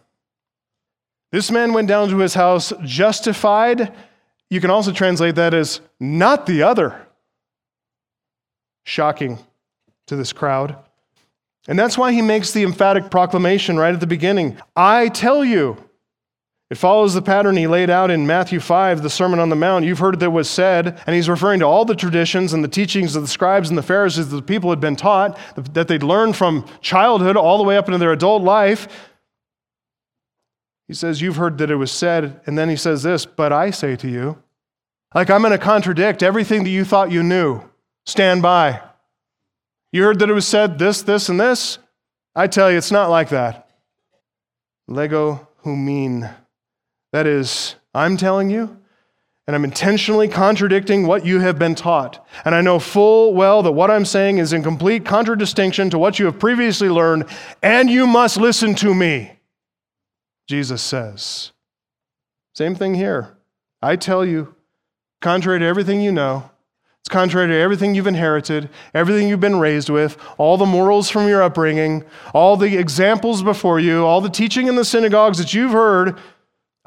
This 1.32 1.50
man 1.50 1.72
went 1.72 1.88
down 1.88 2.10
to 2.10 2.18
his 2.18 2.34
house 2.34 2.74
justified. 2.84 3.94
You 4.50 4.60
can 4.60 4.70
also 4.70 4.92
translate 4.92 5.36
that 5.36 5.54
as 5.54 5.80
not 5.98 6.46
the 6.46 6.64
other. 6.64 7.08
Shocking. 8.84 9.40
to 10.08 10.16
this 10.16 10.34
crowd. 10.34 10.76
And 11.68 11.78
that's 11.78 11.98
why 11.98 12.14
he 12.14 12.22
makes 12.22 12.52
the 12.52 12.64
emphatic 12.64 13.12
proclamation 13.12 13.78
right 13.78 13.94
at 13.94 14.00
the 14.00 14.08
beginning 14.08 14.58
I 14.76 15.10
tell 15.10 15.44
you. 15.44 15.87
It 16.70 16.78
follows 16.78 17.14
the 17.14 17.22
pattern 17.22 17.56
he 17.56 17.66
laid 17.66 17.90
out 17.90 18.12
in 18.12 18.28
Matthew 18.28 18.60
5, 18.60 19.02
the 19.02 19.10
Sermon 19.10 19.40
on 19.40 19.48
the 19.48 19.56
Mount. 19.56 19.86
You've 19.86 20.00
heard 20.00 20.20
that 20.20 20.26
it 20.26 20.30
was 20.30 20.50
said, 20.50 21.02
and 21.08 21.16
he's 21.16 21.30
referring 21.30 21.62
to 21.62 21.66
all 21.66 21.86
the 21.86 21.96
traditions 21.96 22.52
and 22.52 22.62
the 22.62 22.68
teachings 22.68 23.16
of 23.16 23.22
the 23.22 23.28
scribes 23.30 23.70
and 23.70 23.78
the 23.78 23.84
Pharisees 23.84 24.30
that 24.30 24.36
the 24.36 24.42
people 24.42 24.70
had 24.70 24.82
been 24.82 24.98
taught, 24.98 25.38
that 25.56 25.88
they'd 25.88 26.04
learned 26.04 26.36
from 26.36 26.66
childhood 26.82 27.38
all 27.38 27.58
the 27.58 27.64
way 27.64 27.78
up 27.78 27.88
into 27.88 27.98
their 27.98 28.12
adult 28.12 28.44
life. 28.44 28.90
He 30.90 30.94
says, 30.94 31.22
You've 31.22 31.38
heard 31.38 31.58
that 31.60 31.72
it 31.72 31.76
was 31.76 31.92
said, 31.92 32.42
and 32.46 32.58
then 32.58 32.68
he 32.68 32.76
says 32.76 33.02
this, 33.02 33.26
but 33.26 33.54
I 33.54 33.72
say 33.72 33.96
to 33.96 34.10
you, 34.10 34.42
like 35.16 35.30
I'm 35.30 35.42
going 35.42 35.52
to 35.52 35.58
contradict 35.58 36.22
everything 36.22 36.66
that 36.66 36.70
you 36.70 36.84
thought 36.84 37.12
you 37.12 37.24
knew. 37.24 37.62
Stand 38.06 38.42
by. 38.42 38.82
You 39.94 40.04
heard 40.04 40.20
that 40.20 40.30
it 40.30 40.34
was 40.34 40.48
said 40.48 40.80
this, 40.80 41.02
this, 41.02 41.30
and 41.30 41.40
this? 41.40 41.78
I 42.36 42.48
tell 42.48 42.70
you, 42.70 42.78
it's 42.78 42.92
not 42.92 43.10
like 43.10 43.30
that. 43.30 43.70
Lego 44.88 45.48
humin. 45.64 46.30
That 47.12 47.26
is, 47.26 47.76
I'm 47.94 48.18
telling 48.18 48.50
you, 48.50 48.78
and 49.48 49.56
I'm 49.56 49.64
intentionally 49.64 50.28
contradicting 50.28 51.08
what 51.08 51.26
you 51.26 51.40
have 51.40 51.58
been 51.58 51.74
taught. 51.74 52.26
And 52.44 52.54
I 52.54 52.62
know 52.62 52.80
full 52.80 53.34
well 53.34 53.64
that 53.64 53.72
what 53.72 53.90
I'm 53.90 54.04
saying 54.04 54.40
is 54.40 54.52
in 54.52 54.62
complete 54.62 55.06
contradistinction 55.06 55.90
to 55.92 55.98
what 55.98 56.20
you 56.20 56.26
have 56.26 56.38
previously 56.38 56.90
learned, 56.90 57.26
and 57.64 57.90
you 57.90 58.06
must 58.06 58.36
listen 58.36 58.76
to 58.76 58.94
me, 58.94 59.40
Jesus 60.48 60.82
says. 60.82 61.54
Same 62.54 62.76
thing 62.76 62.96
here. 62.96 63.38
I 63.82 63.96
tell 63.96 64.26
you, 64.26 64.56
contrary 65.22 65.60
to 65.60 65.66
everything 65.66 66.02
you 66.02 66.12
know, 66.12 66.50
it's 67.00 67.14
contrary 67.14 67.48
to 67.48 67.56
everything 67.56 67.96
you've 67.96 68.06
inherited, 68.06 68.70
everything 68.94 69.30
you've 69.30 69.40
been 69.40 69.60
raised 69.60 69.88
with, 69.88 70.18
all 70.38 70.58
the 70.58 70.66
morals 70.66 71.10
from 71.10 71.30
your 71.30 71.42
upbringing, 71.42 72.04
all 72.34 72.58
the 72.58 72.76
examples 72.76 73.42
before 73.42 73.80
you, 73.80 74.04
all 74.04 74.20
the 74.20 74.30
teaching 74.30 74.68
in 74.68 74.76
the 74.76 74.84
synagogues 74.84 75.38
that 75.38 75.54
you've 75.54 75.72
heard. 75.72 76.18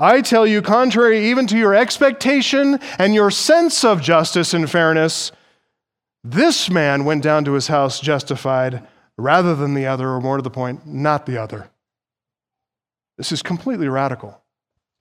I 0.00 0.22
tell 0.22 0.46
you, 0.46 0.62
contrary 0.62 1.26
even 1.26 1.46
to 1.48 1.58
your 1.58 1.74
expectation 1.74 2.80
and 2.98 3.14
your 3.14 3.30
sense 3.30 3.84
of 3.84 4.00
justice 4.00 4.54
and 4.54 4.68
fairness, 4.68 5.30
this 6.24 6.70
man 6.70 7.04
went 7.04 7.22
down 7.22 7.44
to 7.44 7.52
his 7.52 7.68
house 7.68 8.00
justified 8.00 8.82
rather 9.18 9.54
than 9.54 9.74
the 9.74 9.86
other, 9.86 10.08
or 10.08 10.20
more 10.22 10.38
to 10.38 10.42
the 10.42 10.48
point, 10.48 10.86
not 10.86 11.26
the 11.26 11.36
other. 11.36 11.68
This 13.18 13.30
is 13.30 13.42
completely 13.42 13.88
radical. 13.88 14.40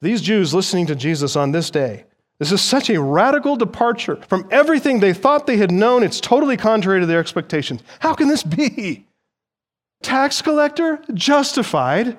These 0.02 0.22
Jews 0.22 0.54
listening 0.54 0.88
to 0.88 0.96
Jesus 0.96 1.38
on 1.38 1.54
this 1.54 1.70
day, 1.70 2.04
this 2.38 2.52
is 2.52 2.62
such 2.62 2.90
a 2.90 3.02
radical 3.02 3.56
departure 3.56 4.18
from 4.28 4.50
everything 4.52 5.00
they 5.00 5.14
thought 5.14 5.48
they 5.48 5.58
had 5.58 5.72
known. 5.72 6.04
It's 6.04 6.20
totally 6.20 6.58
contrary 6.58 7.00
to 7.00 7.06
their 7.06 7.20
expectations. 7.22 7.82
How 8.00 8.14
can 8.14 8.28
this 8.28 8.44
be? 8.44 9.08
Tax 10.04 10.42
collector 10.42 11.02
justified, 11.14 12.18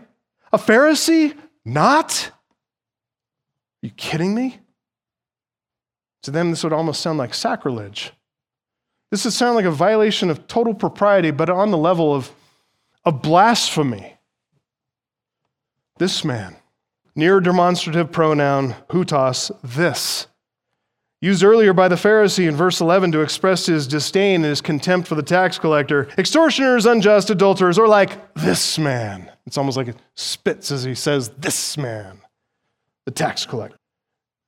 a 0.50 0.58
Pharisee 0.58 1.36
not? 1.66 2.30
You 3.82 3.90
kidding 3.90 4.34
me? 4.34 4.58
To 6.24 6.30
them, 6.30 6.50
this 6.50 6.62
would 6.64 6.72
almost 6.72 7.00
sound 7.00 7.18
like 7.18 7.32
sacrilege. 7.32 8.12
This 9.10 9.24
would 9.24 9.32
sound 9.32 9.56
like 9.56 9.64
a 9.64 9.70
violation 9.70 10.30
of 10.30 10.46
total 10.46 10.74
propriety, 10.74 11.30
but 11.30 11.48
on 11.48 11.70
the 11.70 11.78
level 11.78 12.14
of, 12.14 12.30
of 13.04 13.22
blasphemy. 13.22 14.16
This 15.98 16.24
man 16.24 16.56
Near 17.16 17.40
demonstrative 17.40 18.12
pronoun, 18.12 18.76
hutos, 18.88 19.50
this. 19.62 20.26
Used 21.20 21.42
earlier 21.42 21.74
by 21.74 21.88
the 21.88 21.96
Pharisee 21.96 22.48
in 22.48 22.56
verse 22.56 22.80
11 22.80 23.12
to 23.12 23.20
express 23.20 23.66
his 23.66 23.86
disdain 23.86 24.36
and 24.36 24.46
his 24.46 24.62
contempt 24.62 25.06
for 25.06 25.16
the 25.16 25.22
tax 25.22 25.58
collector. 25.58 26.08
Extortioners, 26.16 26.86
unjust, 26.86 27.28
adulterers, 27.28 27.78
or 27.78 27.88
like 27.88 28.32
this 28.34 28.78
man. 28.78 29.30
It's 29.44 29.58
almost 29.58 29.76
like 29.76 29.88
it 29.88 29.96
spits 30.14 30.70
as 30.70 30.84
he 30.84 30.94
says, 30.94 31.28
this 31.30 31.76
man, 31.76 32.20
the 33.06 33.12
tax 33.12 33.46
collector. 33.46 33.76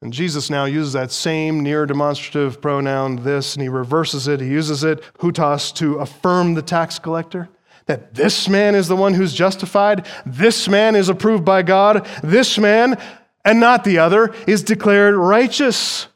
And 0.03 0.13
Jesus 0.13 0.51
now 0.51 0.65
uses 0.65 0.95
that 0.95 1.13
same 1.13 1.61
near 1.61 1.87
demonstrative 1.87 2.61
pronoun, 2.61 3.23
this, 3.23 3.55
and 3.55 3.63
he 3.63 3.69
reverses 3.69 4.27
it. 4.27 4.41
He 4.41 4.49
uses 4.49 4.83
it, 4.83 5.01
hutos, 5.19 5.73
to 5.77 5.97
affirm 5.97 6.55
the 6.55 6.63
tax 6.63 6.99
collector 6.99 7.49
that 7.87 8.15
this 8.15 8.49
man 8.49 8.75
is 8.75 8.89
the 8.89 8.97
one 8.97 9.15
who's 9.15 9.35
justified, 9.35 10.07
this 10.25 10.69
man 10.69 10.95
is 10.95 11.09
approved 11.09 11.45
by 11.45 11.63
God, 11.63 12.07
this 12.23 12.59
man, 12.59 13.01
and 13.45 13.61
not 13.61 13.85
the 13.85 13.99
other, 13.99 14.35
is 14.47 14.63
declared 14.63 15.15
righteous. 15.15 16.07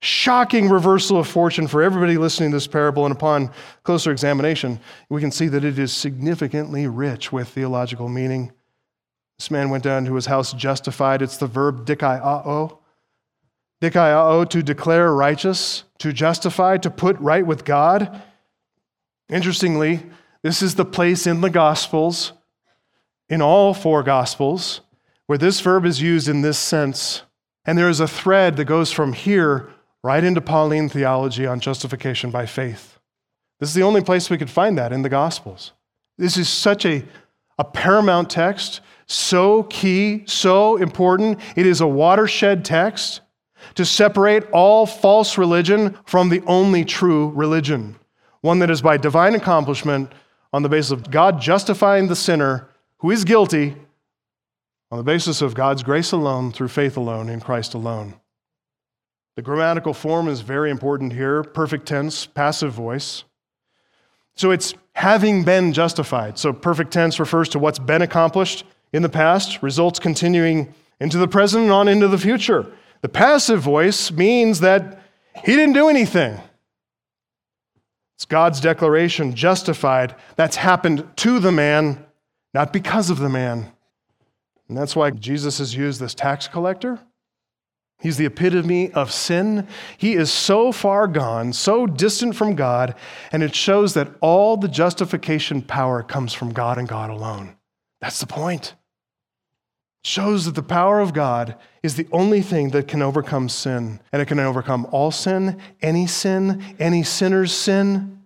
Shocking 0.00 0.68
reversal 0.68 1.18
of 1.18 1.28
fortune 1.28 1.68
for 1.68 1.80
everybody 1.80 2.18
listening 2.18 2.50
to 2.50 2.56
this 2.56 2.66
parable, 2.66 3.04
and 3.04 3.14
upon 3.14 3.52
closer 3.84 4.10
examination, 4.10 4.80
we 5.08 5.20
can 5.20 5.30
see 5.30 5.46
that 5.46 5.64
it 5.64 5.78
is 5.78 5.92
significantly 5.92 6.88
rich 6.88 7.30
with 7.30 7.48
theological 7.48 8.08
meaning. 8.08 8.50
This 9.42 9.50
man 9.50 9.70
went 9.70 9.82
down 9.82 10.04
to 10.04 10.14
his 10.14 10.26
house 10.26 10.52
justified. 10.52 11.20
It's 11.20 11.36
the 11.36 11.48
verb 11.48 11.84
dikaioo. 11.84 12.78
Dikaioo, 13.82 14.48
to 14.48 14.62
declare 14.62 15.12
righteous, 15.12 15.82
to 15.98 16.12
justify, 16.12 16.76
to 16.76 16.88
put 16.88 17.18
right 17.18 17.44
with 17.44 17.64
God. 17.64 18.22
Interestingly, 19.28 20.06
this 20.44 20.62
is 20.62 20.76
the 20.76 20.84
place 20.84 21.26
in 21.26 21.40
the 21.40 21.50
Gospels, 21.50 22.34
in 23.28 23.42
all 23.42 23.74
four 23.74 24.04
Gospels, 24.04 24.80
where 25.26 25.38
this 25.38 25.58
verb 25.58 25.86
is 25.86 26.00
used 26.00 26.28
in 26.28 26.42
this 26.42 26.56
sense. 26.56 27.22
And 27.64 27.76
there 27.76 27.88
is 27.88 27.98
a 27.98 28.06
thread 28.06 28.56
that 28.58 28.66
goes 28.66 28.92
from 28.92 29.12
here 29.12 29.72
right 30.04 30.22
into 30.22 30.40
Pauline 30.40 30.88
theology 30.88 31.48
on 31.48 31.58
justification 31.58 32.30
by 32.30 32.46
faith. 32.46 32.96
This 33.58 33.70
is 33.70 33.74
the 33.74 33.82
only 33.82 34.02
place 34.02 34.30
we 34.30 34.38
could 34.38 34.50
find 34.50 34.78
that 34.78 34.92
in 34.92 35.02
the 35.02 35.08
Gospels. 35.08 35.72
This 36.16 36.36
is 36.36 36.48
such 36.48 36.86
a, 36.86 37.02
a 37.58 37.64
paramount 37.64 38.30
text, 38.30 38.80
so 39.12 39.64
key, 39.64 40.24
so 40.26 40.76
important. 40.76 41.38
It 41.56 41.66
is 41.66 41.80
a 41.80 41.86
watershed 41.86 42.64
text 42.64 43.20
to 43.74 43.84
separate 43.84 44.44
all 44.52 44.86
false 44.86 45.38
religion 45.38 45.98
from 46.06 46.28
the 46.28 46.42
only 46.46 46.84
true 46.84 47.28
religion, 47.30 47.96
one 48.40 48.58
that 48.60 48.70
is 48.70 48.82
by 48.82 48.96
divine 48.96 49.34
accomplishment 49.34 50.12
on 50.52 50.62
the 50.62 50.68
basis 50.68 50.90
of 50.90 51.10
God 51.10 51.40
justifying 51.40 52.08
the 52.08 52.16
sinner 52.16 52.68
who 52.98 53.10
is 53.10 53.24
guilty 53.24 53.76
on 54.90 54.98
the 54.98 55.04
basis 55.04 55.40
of 55.40 55.54
God's 55.54 55.82
grace 55.82 56.12
alone, 56.12 56.52
through 56.52 56.68
faith 56.68 56.96
alone, 56.96 57.28
in 57.28 57.40
Christ 57.40 57.74
alone. 57.74 58.14
The 59.36 59.42
grammatical 59.42 59.94
form 59.94 60.28
is 60.28 60.42
very 60.42 60.70
important 60.70 61.12
here 61.14 61.42
perfect 61.42 61.86
tense, 61.86 62.26
passive 62.26 62.72
voice. 62.72 63.24
So 64.36 64.50
it's 64.50 64.74
having 64.94 65.44
been 65.44 65.72
justified. 65.72 66.38
So 66.38 66.52
perfect 66.52 66.92
tense 66.92 67.18
refers 67.18 67.48
to 67.50 67.58
what's 67.58 67.78
been 67.78 68.02
accomplished 68.02 68.64
in 68.92 69.02
the 69.02 69.08
past, 69.08 69.62
results 69.62 69.98
continuing 69.98 70.74
into 71.00 71.18
the 71.18 71.28
present 71.28 71.64
and 71.64 71.72
on 71.72 71.88
into 71.88 72.08
the 72.08 72.18
future. 72.18 72.70
The 73.00 73.08
passive 73.08 73.60
voice 73.60 74.10
means 74.10 74.60
that 74.60 75.00
he 75.44 75.52
didn't 75.56 75.74
do 75.74 75.88
anything. 75.88 76.38
It's 78.16 78.24
God's 78.24 78.60
declaration, 78.60 79.34
justified. 79.34 80.14
That's 80.36 80.56
happened 80.56 81.08
to 81.16 81.40
the 81.40 81.50
man, 81.50 82.04
not 82.54 82.72
because 82.72 83.10
of 83.10 83.18
the 83.18 83.28
man. 83.28 83.72
And 84.68 84.78
that's 84.78 84.94
why 84.94 85.10
Jesus 85.10 85.58
has 85.58 85.74
used 85.74 86.00
this 86.00 86.14
tax 86.14 86.46
collector. 86.46 87.00
He's 88.00 88.16
the 88.16 88.26
epitome 88.26 88.92
of 88.92 89.12
sin. 89.12 89.66
He 89.96 90.14
is 90.14 90.30
so 90.30 90.72
far 90.72 91.06
gone, 91.06 91.52
so 91.52 91.86
distant 91.86 92.36
from 92.36 92.54
God, 92.54 92.94
and 93.30 93.42
it 93.42 93.54
shows 93.54 93.94
that 93.94 94.08
all 94.20 94.56
the 94.56 94.68
justification 94.68 95.62
power 95.62 96.02
comes 96.02 96.32
from 96.32 96.52
God 96.52 96.78
and 96.78 96.88
God 96.88 97.10
alone. 97.10 97.56
That's 98.00 98.18
the 98.20 98.26
point. 98.26 98.74
Shows 100.04 100.46
that 100.46 100.56
the 100.56 100.62
power 100.62 101.00
of 101.00 101.14
God 101.14 101.56
is 101.82 101.94
the 101.94 102.08
only 102.10 102.42
thing 102.42 102.70
that 102.70 102.88
can 102.88 103.02
overcome 103.02 103.48
sin, 103.48 104.00
and 104.12 104.20
it 104.20 104.26
can 104.26 104.40
overcome 104.40 104.86
all 104.90 105.12
sin, 105.12 105.60
any 105.80 106.08
sin, 106.08 106.62
any 106.78 107.04
sinner's 107.04 107.52
sin. 107.52 108.20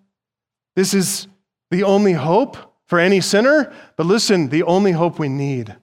This 0.75 0.95
is 0.95 1.29
the 1.71 1.83
only 1.83 2.15
hope 2.15 2.57
for 2.87 2.99
any 2.99 3.21
sinner, 3.21 3.73
but 3.97 4.07
listen, 4.07 4.49
the 4.49 4.63
only 4.63 4.93
hope 4.93 5.19
we 5.19 5.29
need. 5.29 5.77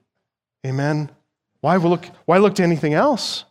Amen. 0.66 1.12
Why 1.62 1.76
look, 1.76 2.06
why 2.26 2.38
look 2.40 2.56
to 2.56 2.64
anything 2.64 2.94
else? 2.94 3.46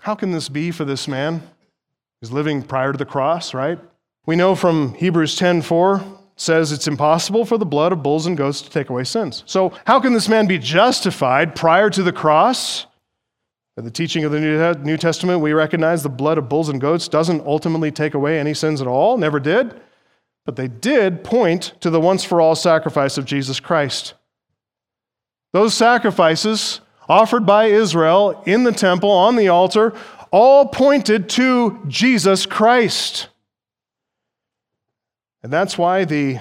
How 0.00 0.14
can 0.14 0.32
this 0.32 0.48
be 0.48 0.70
for 0.70 0.84
this 0.84 1.06
man? 1.06 1.42
He's 2.20 2.32
living 2.32 2.62
prior 2.62 2.92
to 2.92 2.98
the 2.98 3.04
cross, 3.04 3.54
right? 3.54 3.78
We 4.26 4.36
know 4.36 4.54
from 4.54 4.94
Hebrews 4.94 5.36
10:4 5.36 6.17
says 6.38 6.72
it's 6.72 6.88
impossible 6.88 7.44
for 7.44 7.58
the 7.58 7.66
blood 7.66 7.92
of 7.92 8.02
bulls 8.02 8.24
and 8.24 8.36
goats 8.36 8.62
to 8.62 8.70
take 8.70 8.88
away 8.88 9.04
sins. 9.04 9.42
So, 9.44 9.74
how 9.84 10.00
can 10.00 10.14
this 10.14 10.28
man 10.28 10.46
be 10.46 10.58
justified 10.58 11.54
prior 11.54 11.90
to 11.90 12.02
the 12.02 12.12
cross? 12.12 12.86
In 13.76 13.84
the 13.84 13.90
teaching 13.90 14.24
of 14.24 14.32
the 14.32 14.40
New 14.82 14.96
Testament, 14.96 15.40
we 15.40 15.52
recognize 15.52 16.02
the 16.02 16.08
blood 16.08 16.38
of 16.38 16.48
bulls 16.48 16.68
and 16.68 16.80
goats 16.80 17.06
doesn't 17.06 17.46
ultimately 17.46 17.92
take 17.92 18.14
away 18.14 18.40
any 18.40 18.54
sins 18.54 18.80
at 18.80 18.88
all, 18.88 19.18
never 19.18 19.38
did 19.38 19.78
but 20.48 20.56
they 20.56 20.66
did 20.66 21.22
point 21.22 21.74
to 21.78 21.90
the 21.90 22.00
once 22.00 22.24
for 22.24 22.40
all 22.40 22.54
sacrifice 22.54 23.18
of 23.18 23.26
Jesus 23.26 23.60
Christ. 23.60 24.14
Those 25.52 25.74
sacrifices 25.74 26.80
offered 27.06 27.44
by 27.44 27.66
Israel 27.66 28.42
in 28.46 28.64
the 28.64 28.72
temple 28.72 29.10
on 29.10 29.36
the 29.36 29.48
altar 29.48 29.92
all 30.30 30.64
pointed 30.64 31.28
to 31.28 31.78
Jesus 31.86 32.46
Christ. 32.46 33.28
And 35.48 35.52
that's 35.54 35.78
why 35.78 36.04
the 36.04 36.40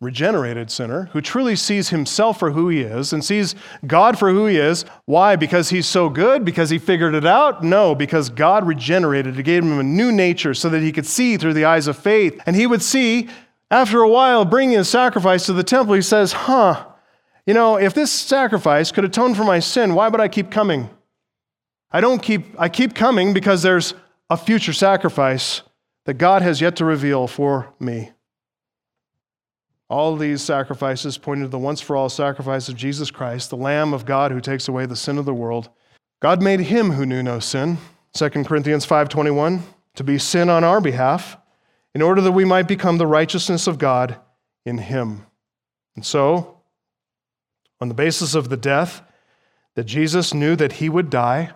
regenerated 0.00 0.70
sinner 0.70 1.06
who 1.06 1.20
truly 1.20 1.56
sees 1.56 1.88
himself 1.88 2.38
for 2.38 2.52
who 2.52 2.68
he 2.68 2.82
is 2.82 3.12
and 3.12 3.24
sees 3.24 3.56
God 3.84 4.20
for 4.20 4.30
who 4.30 4.46
he 4.46 4.56
is. 4.56 4.84
Why? 5.06 5.34
Because 5.34 5.70
he's 5.70 5.88
so 5.88 6.08
good? 6.08 6.44
Because 6.44 6.70
he 6.70 6.78
figured 6.78 7.16
it 7.16 7.26
out? 7.26 7.64
No, 7.64 7.92
because 7.92 8.30
God 8.30 8.68
regenerated. 8.68 9.36
It 9.36 9.42
gave 9.42 9.64
him 9.64 9.80
a 9.80 9.82
new 9.82 10.12
nature 10.12 10.54
so 10.54 10.68
that 10.68 10.80
he 10.80 10.92
could 10.92 11.06
see 11.06 11.38
through 11.38 11.54
the 11.54 11.64
eyes 11.64 11.88
of 11.88 11.98
faith. 11.98 12.40
And 12.46 12.54
he 12.54 12.68
would 12.68 12.82
see, 12.82 13.28
after 13.68 14.00
a 14.00 14.08
while, 14.08 14.44
bringing 14.44 14.78
a 14.78 14.84
sacrifice 14.84 15.46
to 15.46 15.52
the 15.52 15.64
temple, 15.64 15.94
he 15.94 16.00
says, 16.00 16.30
Huh, 16.30 16.86
you 17.46 17.54
know, 17.54 17.78
if 17.78 17.94
this 17.94 18.12
sacrifice 18.12 18.92
could 18.92 19.04
atone 19.04 19.34
for 19.34 19.42
my 19.42 19.58
sin, 19.58 19.92
why 19.96 20.06
would 20.06 20.20
I 20.20 20.28
keep 20.28 20.52
coming? 20.52 20.88
I 21.90 22.00
don't 22.00 22.22
keep, 22.22 22.44
I 22.60 22.68
keep 22.68 22.94
coming 22.94 23.34
because 23.34 23.64
there's 23.64 23.92
a 24.30 24.36
future 24.36 24.72
sacrifice 24.72 25.62
that 26.04 26.14
God 26.14 26.42
has 26.42 26.60
yet 26.60 26.76
to 26.76 26.84
reveal 26.84 27.26
for 27.26 27.74
me. 27.78 28.12
All 29.90 30.14
these 30.14 30.40
sacrifices 30.40 31.18
pointed 31.18 31.46
to 31.46 31.48
the 31.48 31.58
once 31.58 31.80
for 31.80 31.96
all 31.96 32.08
sacrifice 32.08 32.68
of 32.68 32.76
Jesus 32.76 33.10
Christ, 33.10 33.50
the 33.50 33.56
Lamb 33.56 33.92
of 33.92 34.06
God 34.06 34.30
who 34.30 34.40
takes 34.40 34.68
away 34.68 34.86
the 34.86 34.94
sin 34.94 35.18
of 35.18 35.24
the 35.24 35.34
world. 35.34 35.68
God 36.22 36.40
made 36.40 36.60
him 36.60 36.92
who 36.92 37.04
knew 37.04 37.24
no 37.24 37.40
sin, 37.40 37.76
2 38.14 38.46
Corinthians 38.46 38.86
5:21, 38.86 39.64
to 39.96 40.04
be 40.04 40.16
sin 40.16 40.48
on 40.48 40.62
our 40.62 40.80
behalf, 40.80 41.36
in 41.92 42.02
order 42.02 42.20
that 42.20 42.30
we 42.30 42.44
might 42.44 42.68
become 42.68 42.98
the 42.98 43.06
righteousness 43.06 43.66
of 43.66 43.78
God 43.78 44.14
in 44.64 44.78
him. 44.78 45.26
And 45.96 46.06
so, 46.06 46.60
on 47.80 47.88
the 47.88 47.94
basis 47.94 48.36
of 48.36 48.48
the 48.48 48.56
death 48.56 49.02
that 49.74 49.84
Jesus 49.84 50.32
knew 50.32 50.54
that 50.54 50.74
he 50.74 50.88
would 50.88 51.10
die, 51.10 51.50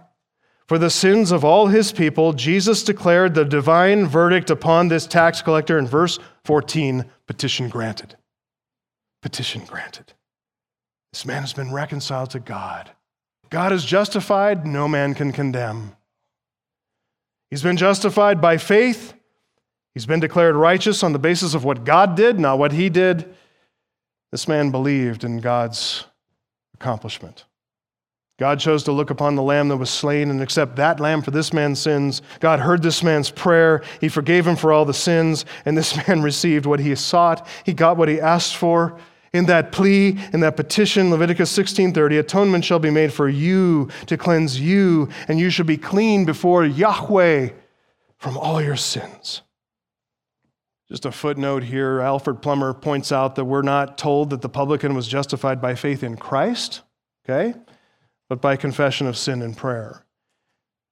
for 0.66 0.76
the 0.76 0.90
sins 0.90 1.30
of 1.30 1.44
all 1.44 1.68
his 1.68 1.92
people, 1.92 2.32
Jesus 2.32 2.82
declared 2.82 3.34
the 3.34 3.44
divine 3.44 4.08
verdict 4.08 4.50
upon 4.50 4.88
this 4.88 5.06
tax 5.06 5.40
collector 5.40 5.78
in 5.78 5.86
verse 5.86 6.18
14 6.42 7.04
petition 7.28 7.68
granted 7.68 8.16
petition 9.24 9.64
granted. 9.64 10.12
This 11.10 11.24
man 11.24 11.40
has 11.40 11.54
been 11.54 11.72
reconciled 11.72 12.28
to 12.30 12.40
God. 12.40 12.90
God 13.48 13.72
is 13.72 13.82
justified, 13.82 14.66
no 14.66 14.86
man 14.86 15.14
can 15.14 15.32
condemn. 15.32 15.96
He's 17.48 17.62
been 17.62 17.78
justified 17.78 18.42
by 18.42 18.58
faith. 18.58 19.14
He's 19.94 20.04
been 20.04 20.20
declared 20.20 20.56
righteous 20.56 21.02
on 21.02 21.14
the 21.14 21.18
basis 21.18 21.54
of 21.54 21.64
what 21.64 21.84
God 21.84 22.16
did, 22.16 22.38
not 22.38 22.58
what 22.58 22.72
he 22.72 22.90
did. 22.90 23.34
This 24.30 24.46
man 24.46 24.70
believed 24.70 25.24
in 25.24 25.38
God's 25.38 26.04
accomplishment. 26.74 27.46
God 28.38 28.60
chose 28.60 28.82
to 28.82 28.92
look 28.92 29.08
upon 29.08 29.36
the 29.36 29.42
lamb 29.42 29.68
that 29.68 29.78
was 29.78 29.88
slain 29.88 30.28
and 30.28 30.42
accept 30.42 30.76
that 30.76 31.00
lamb 31.00 31.22
for 31.22 31.30
this 31.30 31.50
man's 31.54 31.80
sins. 31.80 32.20
God 32.40 32.60
heard 32.60 32.82
this 32.82 33.02
man's 33.02 33.30
prayer. 33.30 33.82
He 34.02 34.10
forgave 34.10 34.46
him 34.46 34.56
for 34.56 34.70
all 34.70 34.84
the 34.84 34.92
sins, 34.92 35.46
and 35.64 35.78
this 35.78 35.96
man 36.08 36.20
received 36.20 36.66
what 36.66 36.80
he 36.80 36.94
sought. 36.94 37.48
He 37.64 37.72
got 37.72 37.96
what 37.96 38.10
he 38.10 38.20
asked 38.20 38.56
for 38.56 38.98
in 39.34 39.46
that 39.46 39.72
plea, 39.72 40.16
in 40.32 40.40
that 40.40 40.56
petition, 40.56 41.10
Leviticus 41.10 41.50
16:30, 41.50 42.18
atonement 42.18 42.64
shall 42.64 42.78
be 42.78 42.88
made 42.88 43.12
for 43.12 43.28
you 43.28 43.88
to 44.06 44.16
cleanse 44.16 44.60
you, 44.60 45.08
and 45.28 45.40
you 45.40 45.50
shall 45.50 45.66
be 45.66 45.76
clean 45.76 46.24
before 46.24 46.64
Yahweh 46.64 47.50
from 48.16 48.38
all 48.38 48.62
your 48.62 48.76
sins. 48.76 49.42
Just 50.88 51.04
a 51.04 51.10
footnote 51.10 51.64
here, 51.64 52.00
Alfred 52.00 52.42
Plummer 52.42 52.72
points 52.72 53.10
out 53.10 53.34
that 53.34 53.46
we're 53.46 53.62
not 53.62 53.98
told 53.98 54.30
that 54.30 54.40
the 54.40 54.48
publican 54.48 54.94
was 54.94 55.08
justified 55.08 55.60
by 55.60 55.74
faith 55.74 56.04
in 56.04 56.16
Christ, 56.16 56.82
okay, 57.24 57.54
but 58.28 58.40
by 58.40 58.54
confession 58.54 59.08
of 59.08 59.16
sin 59.16 59.42
and 59.42 59.56
prayer. 59.56 60.04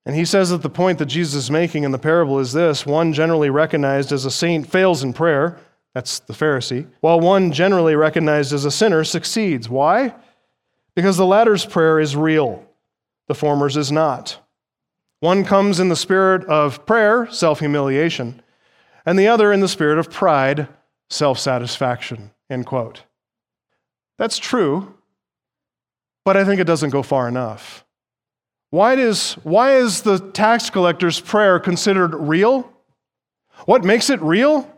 And 0.04 0.16
he 0.16 0.24
says 0.24 0.50
that 0.50 0.62
the 0.62 0.68
point 0.68 0.98
that 0.98 1.06
Jesus 1.06 1.44
is 1.44 1.50
making 1.50 1.84
in 1.84 1.92
the 1.92 1.98
parable 1.98 2.40
is 2.40 2.52
this 2.52 2.84
one 2.84 3.12
generally 3.12 3.50
recognized 3.50 4.10
as 4.10 4.24
a 4.24 4.32
saint 4.32 4.68
fails 4.68 5.04
in 5.04 5.12
prayer 5.12 5.60
that's 5.94 6.20
the 6.20 6.32
Pharisee, 6.32 6.88
while 7.00 7.20
one 7.20 7.52
generally 7.52 7.94
recognized 7.94 8.52
as 8.52 8.64
a 8.64 8.70
sinner 8.70 9.04
succeeds. 9.04 9.68
Why? 9.68 10.14
Because 10.94 11.16
the 11.16 11.26
latter's 11.26 11.66
prayer 11.66 12.00
is 12.00 12.16
real, 12.16 12.64
the 13.28 13.34
former's 13.34 13.76
is 13.76 13.92
not. 13.92 14.38
One 15.20 15.44
comes 15.44 15.78
in 15.78 15.88
the 15.88 15.96
spirit 15.96 16.44
of 16.46 16.84
prayer, 16.86 17.28
self 17.30 17.60
humiliation, 17.60 18.42
and 19.06 19.18
the 19.18 19.28
other 19.28 19.52
in 19.52 19.60
the 19.60 19.68
spirit 19.68 19.98
of 19.98 20.10
pride, 20.10 20.68
self 21.10 21.38
satisfaction. 21.38 22.30
End 22.50 22.66
quote. 22.66 23.04
That's 24.18 24.38
true, 24.38 24.94
but 26.24 26.36
I 26.36 26.44
think 26.44 26.60
it 26.60 26.66
doesn't 26.66 26.90
go 26.90 27.02
far 27.02 27.28
enough. 27.28 27.84
Why 28.70 28.94
is, 28.94 29.34
why 29.42 29.76
is 29.76 30.02
the 30.02 30.18
tax 30.18 30.70
collector's 30.70 31.20
prayer 31.20 31.60
considered 31.60 32.14
real? 32.14 32.72
What 33.66 33.84
makes 33.84 34.08
it 34.08 34.20
real? 34.22 34.68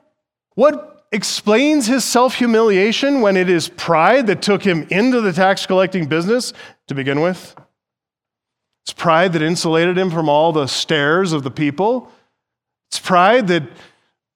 What 0.57 0.94
explains 1.15 1.87
his 1.87 2.05
self 2.05 2.35
humiliation 2.35 3.21
when 3.21 3.37
it 3.37 3.49
is 3.49 3.69
pride 3.69 4.27
that 4.27 4.43
took 4.43 4.63
him 4.63 4.87
into 4.91 5.21
the 5.21 5.33
tax 5.33 5.65
collecting 5.65 6.07
business 6.07 6.53
to 6.89 6.95
begin 6.95 7.21
with. 7.21 7.55
It's 8.83 8.93
pride 8.93 9.33
that 9.33 9.41
insulated 9.41 9.97
him 9.97 10.11
from 10.11 10.29
all 10.29 10.53
the 10.53 10.67
stares 10.67 11.33
of 11.33 11.43
the 11.43 11.51
people. 11.51 12.11
It's 12.91 12.99
pride 12.99 13.47
that 13.49 13.63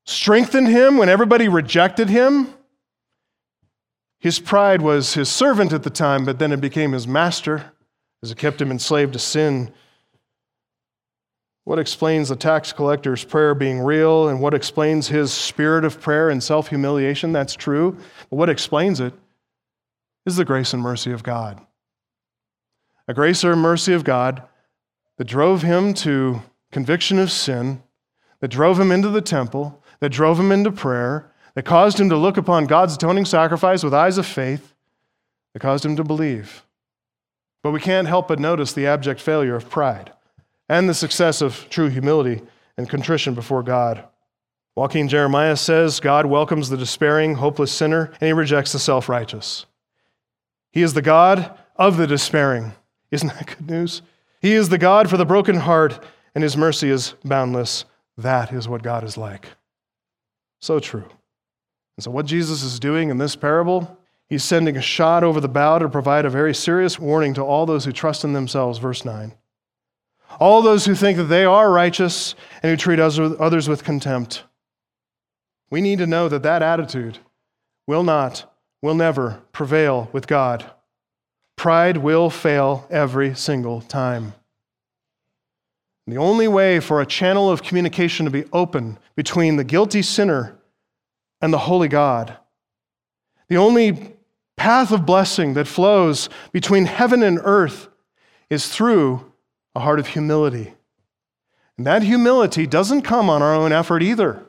strengthened 0.06 0.68
him 0.68 0.96
when 0.96 1.08
everybody 1.08 1.48
rejected 1.48 2.08
him. 2.08 2.54
His 4.20 4.40
pride 4.40 4.80
was 4.80 5.14
his 5.14 5.28
servant 5.28 5.72
at 5.72 5.82
the 5.82 5.90
time, 5.90 6.24
but 6.24 6.38
then 6.38 6.52
it 6.52 6.60
became 6.60 6.92
his 6.92 7.06
master 7.06 7.72
as 8.22 8.30
it 8.30 8.38
kept 8.38 8.60
him 8.60 8.70
enslaved 8.70 9.12
to 9.12 9.18
sin. 9.18 9.72
What 11.68 11.78
explains 11.78 12.30
the 12.30 12.36
tax 12.36 12.72
collector's 12.72 13.24
prayer 13.24 13.54
being 13.54 13.80
real 13.80 14.28
and 14.28 14.40
what 14.40 14.54
explains 14.54 15.08
his 15.08 15.30
spirit 15.30 15.84
of 15.84 16.00
prayer 16.00 16.30
and 16.30 16.42
self 16.42 16.68
humiliation? 16.68 17.30
That's 17.30 17.54
true. 17.54 17.98
But 18.30 18.36
what 18.36 18.48
explains 18.48 19.00
it 19.00 19.12
is 20.24 20.36
the 20.36 20.46
grace 20.46 20.72
and 20.72 20.82
mercy 20.82 21.12
of 21.12 21.22
God. 21.22 21.60
A 23.06 23.12
grace 23.12 23.44
or 23.44 23.54
mercy 23.54 23.92
of 23.92 24.02
God 24.02 24.44
that 25.18 25.26
drove 25.26 25.60
him 25.60 25.92
to 25.92 26.40
conviction 26.72 27.18
of 27.18 27.30
sin, 27.30 27.82
that 28.40 28.48
drove 28.48 28.80
him 28.80 28.90
into 28.90 29.10
the 29.10 29.20
temple, 29.20 29.84
that 30.00 30.08
drove 30.08 30.40
him 30.40 30.50
into 30.50 30.72
prayer, 30.72 31.30
that 31.52 31.66
caused 31.66 32.00
him 32.00 32.08
to 32.08 32.16
look 32.16 32.38
upon 32.38 32.64
God's 32.64 32.94
atoning 32.94 33.26
sacrifice 33.26 33.84
with 33.84 33.92
eyes 33.92 34.16
of 34.16 34.24
faith, 34.24 34.72
that 35.52 35.60
caused 35.60 35.84
him 35.84 35.96
to 35.96 36.02
believe. 36.02 36.64
But 37.62 37.72
we 37.72 37.80
can't 37.80 38.08
help 38.08 38.26
but 38.26 38.40
notice 38.40 38.72
the 38.72 38.86
abject 38.86 39.20
failure 39.20 39.54
of 39.54 39.68
pride 39.68 40.12
and 40.68 40.88
the 40.88 40.94
success 40.94 41.40
of 41.40 41.66
true 41.70 41.88
humility 41.88 42.42
and 42.76 42.88
contrition 42.88 43.34
before 43.34 43.62
God. 43.62 44.04
Joachim 44.76 45.08
Jeremiah 45.08 45.56
says 45.56 45.98
God 45.98 46.26
welcomes 46.26 46.68
the 46.68 46.76
despairing, 46.76 47.34
hopeless 47.34 47.72
sinner, 47.72 48.12
and 48.20 48.28
he 48.28 48.32
rejects 48.32 48.72
the 48.72 48.78
self 48.78 49.08
righteous. 49.08 49.66
He 50.70 50.82
is 50.82 50.94
the 50.94 51.02
God 51.02 51.58
of 51.76 51.96
the 51.96 52.06
despairing. 52.06 52.72
Isn't 53.10 53.28
that 53.28 53.46
good 53.46 53.68
news? 53.68 54.02
He 54.40 54.52
is 54.52 54.68
the 54.68 54.78
God 54.78 55.10
for 55.10 55.16
the 55.16 55.24
broken 55.24 55.56
heart, 55.56 56.04
and 56.34 56.44
his 56.44 56.56
mercy 56.56 56.90
is 56.90 57.14
boundless. 57.24 57.84
That 58.16 58.52
is 58.52 58.68
what 58.68 58.82
God 58.82 59.02
is 59.02 59.16
like. 59.16 59.48
So 60.60 60.78
true. 60.78 61.08
And 61.96 62.04
so, 62.04 62.10
what 62.10 62.26
Jesus 62.26 62.62
is 62.62 62.78
doing 62.78 63.10
in 63.10 63.18
this 63.18 63.34
parable, 63.34 63.98
he's 64.28 64.44
sending 64.44 64.76
a 64.76 64.82
shot 64.82 65.24
over 65.24 65.40
the 65.40 65.48
bow 65.48 65.78
to 65.78 65.88
provide 65.88 66.24
a 66.24 66.30
very 66.30 66.54
serious 66.54 66.98
warning 66.98 67.34
to 67.34 67.42
all 67.42 67.66
those 67.66 67.84
who 67.84 67.92
trust 67.92 68.22
in 68.22 68.32
themselves. 68.32 68.78
Verse 68.78 69.04
9 69.04 69.34
all 70.40 70.62
those 70.62 70.84
who 70.84 70.94
think 70.94 71.16
that 71.16 71.24
they 71.24 71.44
are 71.44 71.70
righteous 71.70 72.34
and 72.62 72.70
who 72.70 72.76
treat 72.76 73.00
others 73.00 73.68
with 73.68 73.84
contempt. 73.84 74.44
We 75.70 75.80
need 75.80 75.98
to 75.98 76.06
know 76.06 76.28
that 76.28 76.42
that 76.42 76.62
attitude 76.62 77.18
will 77.86 78.02
not, 78.02 78.52
will 78.82 78.94
never 78.94 79.42
prevail 79.52 80.08
with 80.12 80.26
God. 80.26 80.70
Pride 81.56 81.98
will 81.98 82.30
fail 82.30 82.86
every 82.90 83.34
single 83.34 83.80
time. 83.80 84.34
The 86.06 86.16
only 86.16 86.48
way 86.48 86.80
for 86.80 87.00
a 87.00 87.06
channel 87.06 87.50
of 87.50 87.62
communication 87.62 88.24
to 88.24 88.30
be 88.30 88.44
open 88.52 88.98
between 89.14 89.56
the 89.56 89.64
guilty 89.64 90.00
sinner 90.00 90.58
and 91.42 91.52
the 91.52 91.58
holy 91.58 91.88
God, 91.88 92.36
the 93.48 93.56
only 93.56 94.14
path 94.56 94.90
of 94.90 95.04
blessing 95.04 95.54
that 95.54 95.66
flows 95.66 96.28
between 96.52 96.86
heaven 96.86 97.22
and 97.22 97.38
earth 97.42 97.88
is 98.48 98.68
through 98.68 99.27
a 99.78 99.80
heart 99.80 100.00
of 100.00 100.08
humility. 100.08 100.74
And 101.76 101.86
that 101.86 102.02
humility 102.02 102.66
doesn't 102.66 103.02
come 103.02 103.30
on 103.30 103.42
our 103.42 103.54
own 103.54 103.72
effort 103.72 104.02
either. 104.02 104.44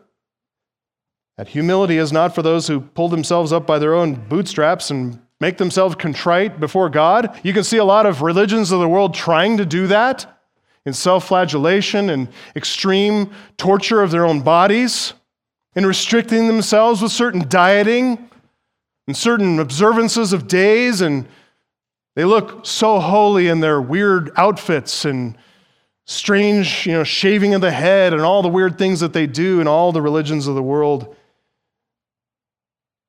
That 1.37 1.49
humility 1.49 1.97
is 1.97 2.11
not 2.11 2.33
for 2.33 2.41
those 2.41 2.67
who 2.67 2.81
pull 2.81 3.09
themselves 3.09 3.53
up 3.53 3.67
by 3.67 3.77
their 3.77 3.93
own 3.93 4.15
bootstraps 4.15 4.89
and 4.89 5.21
make 5.39 5.57
themselves 5.57 5.93
contrite 5.93 6.59
before 6.59 6.89
God. 6.89 7.39
You 7.43 7.53
can 7.53 7.63
see 7.63 7.77
a 7.77 7.85
lot 7.85 8.07
of 8.07 8.23
religions 8.23 8.71
of 8.71 8.79
the 8.79 8.89
world 8.89 9.13
trying 9.13 9.57
to 9.57 9.67
do 9.67 9.85
that 9.85 10.41
in 10.83 10.93
self 10.93 11.27
flagellation 11.27 12.09
and 12.09 12.27
extreme 12.55 13.29
torture 13.55 14.01
of 14.01 14.09
their 14.09 14.25
own 14.25 14.41
bodies, 14.41 15.13
in 15.75 15.85
restricting 15.85 16.47
themselves 16.47 17.03
with 17.03 17.11
certain 17.11 17.47
dieting 17.47 18.31
and 19.05 19.15
certain 19.15 19.59
observances 19.59 20.33
of 20.33 20.47
days 20.47 21.01
and 21.01 21.27
they 22.19 22.25
look 22.25 22.65
so 22.65 22.99
holy 22.99 23.47
in 23.47 23.61
their 23.61 23.81
weird 23.81 24.29
outfits 24.35 25.05
and 25.05 25.37
strange, 26.03 26.85
you 26.85 26.91
know, 26.91 27.05
shaving 27.05 27.53
of 27.53 27.61
the 27.61 27.71
head 27.71 28.11
and 28.11 28.23
all 28.23 28.41
the 28.41 28.49
weird 28.49 28.77
things 28.77 28.99
that 28.99 29.13
they 29.13 29.25
do 29.25 29.61
in 29.61 29.69
all 29.69 29.93
the 29.93 30.01
religions 30.01 30.45
of 30.45 30.53
the 30.53 30.61
world. 30.61 31.15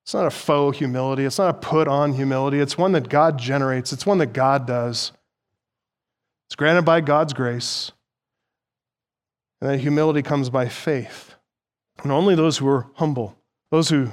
It's 0.05 0.13
not 0.13 0.27
a 0.27 0.31
faux 0.31 0.77
humility. 0.77 1.25
It's 1.25 1.39
not 1.39 1.49
a 1.49 1.53
put 1.53 1.89
on 1.89 2.13
humility. 2.13 2.61
It's 2.61 2.77
one 2.77 2.93
that 2.93 3.09
God 3.09 3.37
generates, 3.37 3.91
it's 3.91 4.05
one 4.05 4.19
that 4.19 4.31
God 4.31 4.65
does. 4.65 5.11
It's 6.47 6.55
granted 6.55 6.83
by 6.83 7.01
God's 7.01 7.33
grace. 7.33 7.91
And 9.59 9.71
that 9.71 9.79
humility 9.79 10.21
comes 10.21 10.49
by 10.49 10.69
faith. 10.69 11.35
And 12.01 12.13
only 12.13 12.33
those 12.33 12.59
who 12.59 12.69
are 12.69 12.87
humble, 12.93 13.35
those 13.71 13.89
who 13.89 14.11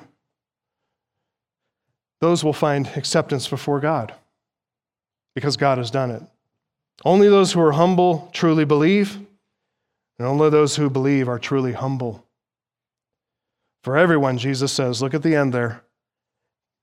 those 2.21 2.43
will 2.43 2.53
find 2.53 2.89
acceptance 2.97 3.47
before 3.47 3.79
God 3.79 4.13
because 5.39 5.57
God 5.57 5.79
has 5.79 5.93
done 5.93 6.11
it. 6.11 6.21
Only 7.05 7.29
those 7.29 7.53
who 7.53 7.61
are 7.61 7.71
humble 7.71 8.29
truly 8.33 8.65
believe, 8.65 9.15
and 10.19 10.27
only 10.27 10.51
those 10.51 10.75
who 10.75 10.91
believe 10.91 11.29
are 11.29 11.39
truly 11.39 11.73
humble. 11.73 12.27
For 13.85 13.97
everyone, 13.97 14.39
Jesus 14.39 14.73
says, 14.73 15.01
look 15.01 15.15
at 15.15 15.23
the 15.23 15.37
end 15.37 15.55
there, 15.55 15.85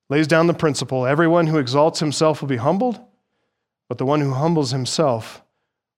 lays 0.09 0.25
down 0.25 0.47
the 0.47 0.53
principle 0.53 1.05
everyone 1.05 1.47
who 1.47 1.57
exalts 1.57 1.99
himself 1.99 2.39
will 2.39 2.47
be 2.47 2.55
humbled, 2.55 2.97
but 3.89 3.97
the 3.97 4.05
one 4.05 4.21
who 4.21 4.31
humbles 4.31 4.71
himself 4.71 5.43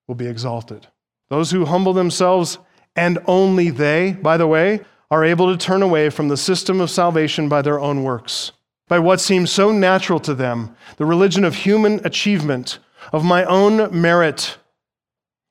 will 0.07 0.15
be 0.15 0.25
exalted. 0.25 0.87
Those 1.29 1.51
who 1.51 1.65
humble 1.65 1.93
themselves, 1.93 2.57
and 2.95 3.19
only 3.27 3.69
they, 3.69 4.13
by 4.13 4.37
the 4.37 4.47
way, 4.47 4.79
are 5.11 5.23
able 5.23 5.55
to 5.55 5.63
turn 5.63 5.83
away 5.83 6.09
from 6.09 6.27
the 6.27 6.37
system 6.37 6.81
of 6.81 6.89
salvation 6.89 7.49
by 7.49 7.61
their 7.61 7.79
own 7.79 8.01
works, 8.01 8.51
by 8.87 8.99
what 8.99 9.19
seems 9.19 9.51
so 9.51 9.71
natural 9.71 10.19
to 10.21 10.33
them, 10.33 10.75
the 10.97 11.05
religion 11.05 11.43
of 11.43 11.55
human 11.55 11.99
achievement, 12.05 12.79
of 13.11 13.23
my 13.23 13.43
own 13.45 13.99
merit. 13.99 14.57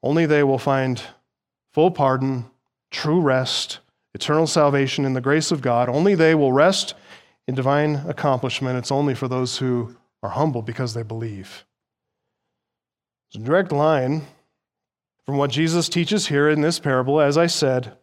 Only 0.03 0.27
they 0.27 0.43
will 0.43 0.59
find 0.59 1.01
full 1.73 1.91
pardon, 1.91 2.47
true 2.91 3.21
rest, 3.21 3.81
eternal 4.15 4.47
salvation 4.47 5.05
in 5.05 5.13
the 5.13 5.21
grace 5.21 5.51
of 5.51 5.61
God. 5.61 5.89
Only 5.89 6.15
they 6.15 6.35
will 6.35 6.53
rest 6.53 6.95
in 7.47 7.55
divine 7.55 7.97
accomplishment. 8.09 8.79
It's 8.79 8.93
only 8.93 9.15
for 9.15 9.29
those 9.29 9.59
who 9.59 9.97
are 10.23 10.31
humble 10.31 10.63
because 10.63 10.95
they 10.95 11.03
believe. 11.03 11.65
It's 13.29 13.37
a 13.37 13.45
direct 13.45 13.73
line 13.73 14.23
from 15.25 15.37
what 15.37 15.51
Jesus 15.51 15.89
teaches 15.89 16.29
here 16.29 16.49
in 16.49 16.61
this 16.61 16.79
parable, 16.79 17.21
as 17.21 17.37
I 17.37 17.47
said, 17.47 17.97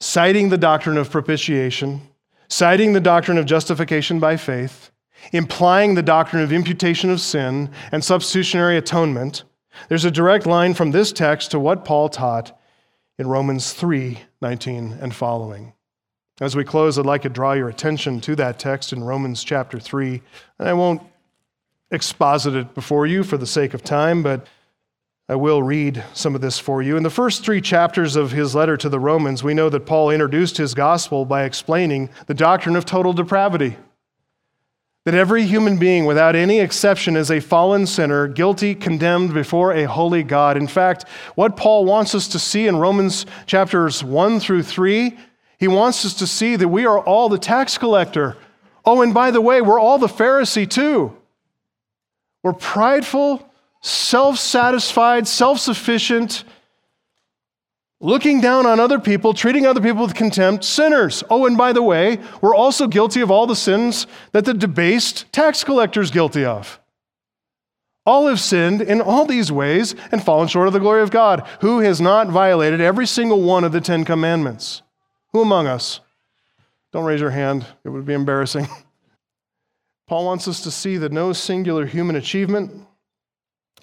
citing 0.00 0.48
the 0.48 0.58
doctrine 0.58 0.96
of 0.96 1.10
propitiation, 1.10 2.00
citing 2.48 2.92
the 2.92 3.00
doctrine 3.00 3.38
of 3.38 3.46
justification 3.46 4.20
by 4.20 4.36
faith, 4.36 4.90
implying 5.32 5.94
the 5.94 6.02
doctrine 6.02 6.42
of 6.42 6.52
imputation 6.52 7.10
of 7.10 7.20
sin 7.20 7.70
and 7.92 8.04
substitutionary 8.04 8.76
atonement. 8.76 9.44
There's 9.88 10.04
a 10.04 10.10
direct 10.10 10.46
line 10.46 10.74
from 10.74 10.90
this 10.90 11.12
text 11.12 11.50
to 11.50 11.60
what 11.60 11.84
Paul 11.84 12.08
taught 12.08 12.58
in 13.18 13.26
Romans 13.26 13.72
3 13.72 14.20
19 14.40 14.98
and 15.00 15.14
following. 15.14 15.72
As 16.40 16.54
we 16.54 16.64
close, 16.64 16.98
I'd 16.98 17.06
like 17.06 17.22
to 17.22 17.30
draw 17.30 17.54
your 17.54 17.70
attention 17.70 18.20
to 18.20 18.36
that 18.36 18.58
text 18.58 18.92
in 18.92 19.02
Romans 19.02 19.42
chapter 19.42 19.80
3. 19.80 20.20
And 20.58 20.68
I 20.68 20.74
won't 20.74 21.00
exposit 21.90 22.54
it 22.54 22.74
before 22.74 23.06
you 23.06 23.24
for 23.24 23.38
the 23.38 23.46
sake 23.46 23.72
of 23.72 23.82
time, 23.82 24.22
but 24.22 24.46
I 25.28 25.34
will 25.34 25.60
read 25.60 26.04
some 26.12 26.36
of 26.36 26.40
this 26.40 26.60
for 26.60 26.82
you. 26.82 26.96
In 26.96 27.02
the 27.02 27.10
first 27.10 27.44
three 27.44 27.60
chapters 27.60 28.14
of 28.14 28.30
his 28.30 28.54
letter 28.54 28.76
to 28.76 28.88
the 28.88 29.00
Romans, 29.00 29.42
we 29.42 29.54
know 29.54 29.68
that 29.68 29.84
Paul 29.84 30.10
introduced 30.10 30.56
his 30.56 30.72
gospel 30.72 31.24
by 31.24 31.42
explaining 31.42 32.10
the 32.26 32.34
doctrine 32.34 32.76
of 32.76 32.84
total 32.84 33.12
depravity. 33.12 33.76
That 35.04 35.14
every 35.14 35.44
human 35.44 35.78
being, 35.78 36.04
without 36.04 36.36
any 36.36 36.60
exception, 36.60 37.16
is 37.16 37.30
a 37.30 37.40
fallen 37.40 37.86
sinner, 37.86 38.28
guilty, 38.28 38.76
condemned 38.76 39.34
before 39.34 39.72
a 39.72 39.84
holy 39.84 40.22
God. 40.22 40.56
In 40.56 40.68
fact, 40.68 41.08
what 41.34 41.56
Paul 41.56 41.84
wants 41.84 42.14
us 42.14 42.28
to 42.28 42.38
see 42.38 42.68
in 42.68 42.76
Romans 42.76 43.26
chapters 43.46 44.04
1 44.04 44.38
through 44.38 44.62
3, 44.62 45.18
he 45.58 45.68
wants 45.68 46.04
us 46.04 46.14
to 46.14 46.26
see 46.26 46.54
that 46.54 46.68
we 46.68 46.86
are 46.86 47.00
all 47.00 47.28
the 47.28 47.38
tax 47.38 47.78
collector. 47.78 48.36
Oh, 48.84 49.02
and 49.02 49.12
by 49.12 49.32
the 49.32 49.40
way, 49.40 49.60
we're 49.60 49.80
all 49.80 49.98
the 49.98 50.06
Pharisee 50.06 50.68
too. 50.68 51.16
We're 52.44 52.52
prideful, 52.52 53.45
self 53.86 54.38
satisfied, 54.38 55.28
self 55.28 55.60
sufficient, 55.60 56.44
looking 58.00 58.40
down 58.40 58.66
on 58.66 58.80
other 58.80 58.98
people, 58.98 59.32
treating 59.32 59.66
other 59.66 59.80
people 59.80 60.02
with 60.02 60.14
contempt, 60.14 60.64
sinners. 60.64 61.22
Oh, 61.30 61.46
and 61.46 61.56
by 61.56 61.72
the 61.72 61.82
way, 61.82 62.18
we're 62.40 62.54
also 62.54 62.86
guilty 62.86 63.20
of 63.20 63.30
all 63.30 63.46
the 63.46 63.56
sins 63.56 64.06
that 64.32 64.44
the 64.44 64.54
debased 64.54 65.32
tax 65.32 65.64
collector 65.64 66.00
is 66.00 66.10
guilty 66.10 66.44
of. 66.44 66.80
All 68.04 68.28
have 68.28 68.40
sinned 68.40 68.82
in 68.82 69.00
all 69.00 69.24
these 69.24 69.50
ways 69.50 69.94
and 70.12 70.22
fallen 70.22 70.46
short 70.46 70.68
of 70.68 70.72
the 70.72 70.80
glory 70.80 71.02
of 71.02 71.10
God. 71.10 71.46
Who 71.60 71.80
has 71.80 72.00
not 72.00 72.28
violated 72.28 72.80
every 72.80 73.06
single 73.06 73.42
one 73.42 73.64
of 73.64 73.72
the 73.72 73.80
Ten 73.80 74.04
Commandments? 74.04 74.82
Who 75.32 75.42
among 75.42 75.66
us? 75.66 76.00
Don't 76.92 77.04
raise 77.04 77.20
your 77.20 77.30
hand, 77.30 77.66
it 77.84 77.88
would 77.88 78.06
be 78.06 78.14
embarrassing. 78.14 78.68
Paul 80.06 80.24
wants 80.24 80.46
us 80.46 80.60
to 80.62 80.70
see 80.70 80.96
that 80.98 81.10
no 81.10 81.32
singular 81.32 81.84
human 81.84 82.14
achievement, 82.14 82.86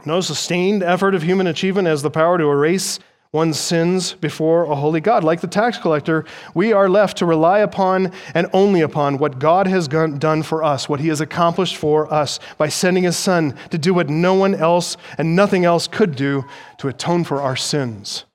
no 0.05 0.21
sustained 0.21 0.83
effort 0.83 1.15
of 1.15 1.23
human 1.23 1.47
achievement 1.47 1.87
has 1.87 2.01
the 2.01 2.11
power 2.11 2.37
to 2.37 2.43
erase 2.45 2.99
one's 3.33 3.59
sins 3.59 4.13
before 4.13 4.65
a 4.65 4.75
holy 4.75 5.01
God. 5.01 5.23
Like 5.23 5.41
the 5.41 5.47
tax 5.47 5.79
collector, 5.79 6.23
we 6.53 6.71
are 6.71 6.87
left 6.87 7.17
to 7.17 7.25
rely 7.25 7.59
upon 7.59 8.11
and 8.35 8.47
only 8.53 8.81
upon 8.81 9.17
what 9.17 9.39
God 9.39 9.65
has 9.65 9.87
done 9.87 10.43
for 10.43 10.63
us, 10.63 10.87
what 10.87 10.99
He 10.99 11.07
has 11.07 11.19
accomplished 11.19 11.75
for 11.75 12.13
us 12.13 12.39
by 12.57 12.69
sending 12.69 13.03
His 13.03 13.17
Son 13.17 13.57
to 13.71 13.77
do 13.79 13.93
what 13.93 14.07
no 14.07 14.35
one 14.35 14.53
else 14.53 14.97
and 15.17 15.35
nothing 15.35 15.65
else 15.65 15.87
could 15.87 16.15
do 16.15 16.45
to 16.77 16.87
atone 16.87 17.23
for 17.23 17.41
our 17.41 17.55
sins. 17.55 18.25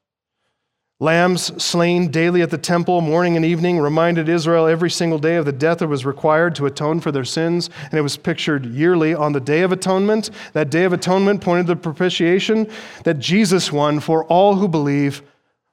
Lambs 1.01 1.63
slain 1.63 2.11
daily 2.11 2.43
at 2.43 2.51
the 2.51 2.59
temple, 2.59 3.01
morning 3.01 3.37
and 3.37 3.45
evening, 3.45 3.79
reminded 3.79 4.29
Israel 4.29 4.67
every 4.67 4.91
single 4.91 5.21
day 5.21 5.37
of 5.37 5.45
the 5.45 5.53
death 5.53 5.79
that 5.79 5.87
was 5.87 6.05
required 6.05 6.57
to 6.57 6.67
atone 6.67 6.99
for 6.99 7.13
their 7.13 7.25
sins. 7.25 7.71
And 7.85 7.95
it 7.95 8.03
was 8.03 8.17
pictured 8.17 8.67
yearly 8.67 9.15
on 9.15 9.33
the 9.33 9.41
Day 9.41 9.61
of 9.61 9.71
Atonement. 9.71 10.31
That 10.55 10.71
Day 10.71 10.83
of 10.83 10.93
Atonement 10.93 11.41
pointed 11.41 11.69
to 11.69 11.75
the 11.75 11.81
propitiation 11.81 12.69
that 13.05 13.21
Jesus 13.21 13.71
won 13.71 14.01
for 14.01 14.25
all 14.25 14.57
who 14.57 14.67
believe 14.67 15.23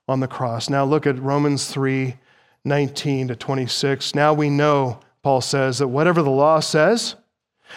on 0.08 0.20
the 0.20 0.28
cross. 0.28 0.70
Now 0.70 0.86
look 0.86 1.08
at 1.08 1.20
Romans 1.20 1.68
3 1.68 2.16
19 2.68 3.28
to 3.28 3.36
26. 3.36 4.16
Now 4.16 4.34
we 4.34 4.50
know, 4.50 5.00
Paul 5.22 5.42
says, 5.42 5.78
that 5.80 5.88
whatever 5.88 6.24
the 6.24 6.32
law 6.32 6.60
says, 6.60 7.16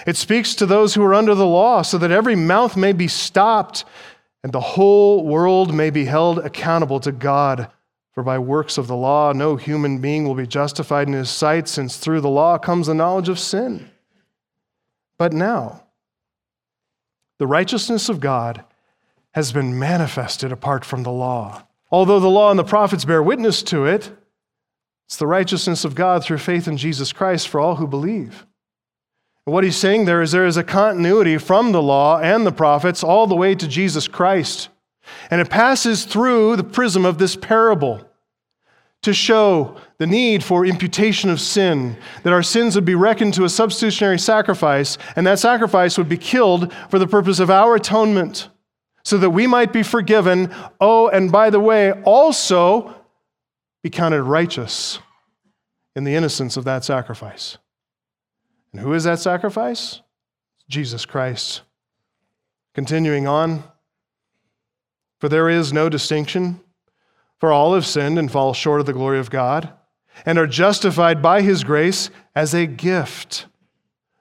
it 0.07 0.17
speaks 0.17 0.55
to 0.55 0.67
those 0.67 0.95
who 0.95 1.03
are 1.03 1.15
under 1.15 1.35
the 1.35 1.47
law, 1.47 1.83
so 1.83 1.99
that 1.99 2.11
every 2.11 2.37
mouth 2.37 2.77
may 2.77 2.93
be 2.93 3.09
stopped 3.09 3.85
and 4.43 4.53
the 4.53 4.61
whole 4.61 5.25
world 5.27 5.75
may 5.75 5.91
be 5.91 6.05
held 6.05 6.39
accountable 6.39 7.01
to 7.01 7.13
God. 7.13 7.71
For 8.13 8.23
by 8.23 8.39
works 8.39 8.79
of 8.79 8.89
the 8.89 8.97
law, 8.97 9.33
no 9.33 9.57
human 9.57 10.01
being 10.01 10.27
will 10.27 10.35
be 10.35 10.47
justified 10.47 11.07
in 11.07 11.13
his 11.13 11.31
sight, 11.31 11.69
since 11.69 11.97
through 11.97 12.21
the 12.21 12.29
law 12.29 12.59
comes 12.59 12.89
the 12.89 12.95
knowledge 12.95 13.29
of 13.29 13.39
sin. 13.39 13.91
But 15.19 15.33
now, 15.33 15.85
the 17.39 17.47
righteousness 17.47 18.09
of 18.09 18.19
God 18.19 18.65
has 19.33 19.53
been 19.53 19.79
manifested 19.79 20.51
apart 20.51 20.85
from 20.85 21.05
the 21.05 21.13
law. 21.13 21.63
Although 21.91 22.19
the 22.19 22.29
law 22.29 22.51
and 22.51 22.59
the 22.59 22.65
prophets 22.65 23.05
bear 23.05 23.23
witness 23.23 23.63
to 23.65 23.85
it, 23.85 24.11
it's 25.07 25.17
the 25.17 25.27
righteousness 25.27 25.85
of 25.85 25.95
God 25.95 26.25
through 26.25 26.39
faith 26.39 26.67
in 26.67 26.77
Jesus 26.77 27.13
Christ 27.13 27.49
for 27.49 27.61
all 27.61 27.77
who 27.77 27.87
believe. 27.87 28.48
What 29.49 29.65
he's 29.65 29.77
saying 29.77 30.05
there 30.05 30.21
is 30.21 30.33
there 30.33 30.47
is 30.47 30.57
a 30.57 30.63
continuity 30.63 31.39
from 31.39 31.73
the 31.73 31.83
law 31.83 32.19
and 32.19 32.47
the 32.47 32.53
prophets 32.53 33.03
all 33.03 33.27
the 33.27 33.35
way 33.35 33.55
to 33.55 33.67
Jesus 33.67 34.07
Christ. 34.07 34.69
And 35.31 35.41
it 35.41 35.49
passes 35.49 36.05
through 36.05 36.57
the 36.57 36.65
prism 36.65 37.05
of 37.07 37.19
this 37.19 37.35
parable 37.35 38.05
to 39.03 39.15
show 39.15 39.77
the 39.99 40.07
need 40.07 40.45
for 40.45 40.67
imputation 40.67 41.31
of 41.31 41.41
sin, 41.41 41.97
that 42.25 42.33
our 42.33 42.43
sins 42.43 42.75
would 42.75 42.85
be 42.85 42.95
reckoned 42.95 43.33
to 43.35 43.45
a 43.45 43.49
substitutionary 43.49 44.19
sacrifice, 44.19 44.99
and 45.17 45.27
that 45.27 45.39
sacrifice 45.39 45.97
would 45.97 46.09
be 46.09 46.19
killed 46.19 46.73
for 46.91 46.99
the 46.99 47.07
purpose 47.07 47.39
of 47.39 47.49
our 47.49 47.77
atonement, 47.77 48.49
so 49.05 49.17
that 49.17 49.31
we 49.31 49.47
might 49.47 49.73
be 49.73 49.83
forgiven. 49.83 50.53
Oh, 50.81 51.09
and 51.09 51.33
by 51.33 51.49
the 51.49 51.61
way, 51.61 51.93
also 52.03 52.95
be 53.83 53.89
counted 53.89 54.23
righteous 54.25 54.99
in 55.95 56.05
the 56.05 56.15
innocence 56.15 56.57
of 56.57 56.65
that 56.65 56.85
sacrifice. 56.85 57.57
And 58.73 58.81
who 58.81 58.93
is 58.93 59.05
that 59.05 59.19
sacrifice? 59.19 60.01
Jesus 60.69 61.07
Christ. 61.07 61.63
Continuing 62.75 63.27
on, 63.27 63.65
for 65.19 65.29
there 65.29 65.49
is 65.49 65.73
no 65.73 65.89
distinction, 65.89 66.61
for 67.39 67.53
all 67.53 67.75
have 67.75 67.87
sinned 67.87 68.19
and 68.19 68.31
fall 68.31 68.53
short 68.53 68.81
of 68.81 68.87
the 68.87 68.93
glory 68.93 69.19
of 69.19 69.31
God, 69.31 69.73
and 70.27 70.39
are 70.39 70.47
justified 70.47 71.23
by 71.23 71.43
his 71.43 71.65
grace 71.65 72.11
as 72.35 72.55
a 72.55 72.67
gift 72.67 73.47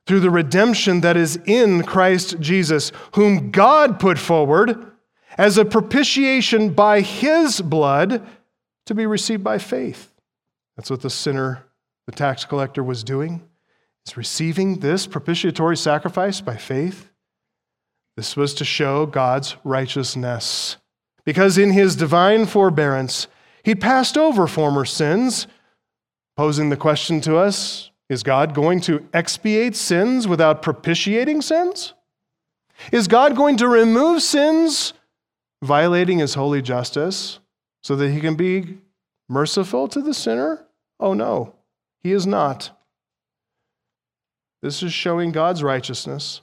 through 0.05 0.21
the 0.21 0.31
redemption 0.31 1.01
that 1.01 1.17
is 1.17 1.37
in 1.45 1.83
Christ 1.83 2.39
Jesus, 2.39 2.91
whom 3.13 3.51
God 3.51 3.99
put 3.99 4.17
forward 4.17 4.91
as 5.37 5.57
a 5.57 5.65
propitiation 5.65 6.73
by 6.73 7.01
his 7.01 7.61
blood 7.61 8.25
to 8.85 8.95
be 8.95 9.05
received 9.05 9.43
by 9.43 9.57
faith. 9.57 10.13
That's 10.77 10.89
what 10.89 11.01
the 11.01 11.09
sinner, 11.09 11.65
the 12.05 12.11
tax 12.11 12.45
collector, 12.45 12.83
was 12.83 13.03
doing 13.03 13.43
is 14.07 14.15
receiving 14.15 14.79
this 14.79 15.05
propitiatory 15.05 15.75
sacrifice 15.75 16.39
by 16.39 16.55
faith. 16.55 17.09
This 18.15 18.37
was 18.37 18.53
to 18.55 18.65
show 18.65 19.05
God's 19.05 19.57
righteousness. 19.65 20.77
Because 21.25 21.57
in 21.57 21.71
his 21.71 21.97
divine 21.97 22.45
forbearance, 22.45 23.27
he 23.63 23.75
passed 23.75 24.17
over 24.17 24.47
former 24.47 24.85
sins, 24.85 25.45
posing 26.37 26.69
the 26.69 26.77
question 26.77 27.19
to 27.21 27.35
us 27.35 27.91
Is 28.09 28.23
God 28.23 28.53
going 28.53 28.79
to 28.81 29.05
expiate 29.13 29.75
sins 29.75 30.25
without 30.25 30.61
propitiating 30.61 31.41
sins? 31.41 31.93
Is 32.93 33.09
God 33.09 33.35
going 33.35 33.57
to 33.57 33.67
remove 33.67 34.21
sins, 34.21 34.93
violating 35.61 36.19
his 36.19 36.35
holy 36.35 36.61
justice, 36.61 37.39
so 37.83 37.95
that 37.97 38.11
he 38.11 38.21
can 38.21 38.35
be 38.35 38.77
merciful 39.27 39.89
to 39.89 40.01
the 40.01 40.13
sinner? 40.13 40.65
Oh 40.97 41.13
no, 41.13 41.55
he 41.99 42.13
is 42.13 42.25
not. 42.25 42.76
This 44.61 44.81
is 44.83 44.93
showing 44.93 45.31
God's 45.31 45.63
righteousness. 45.63 46.41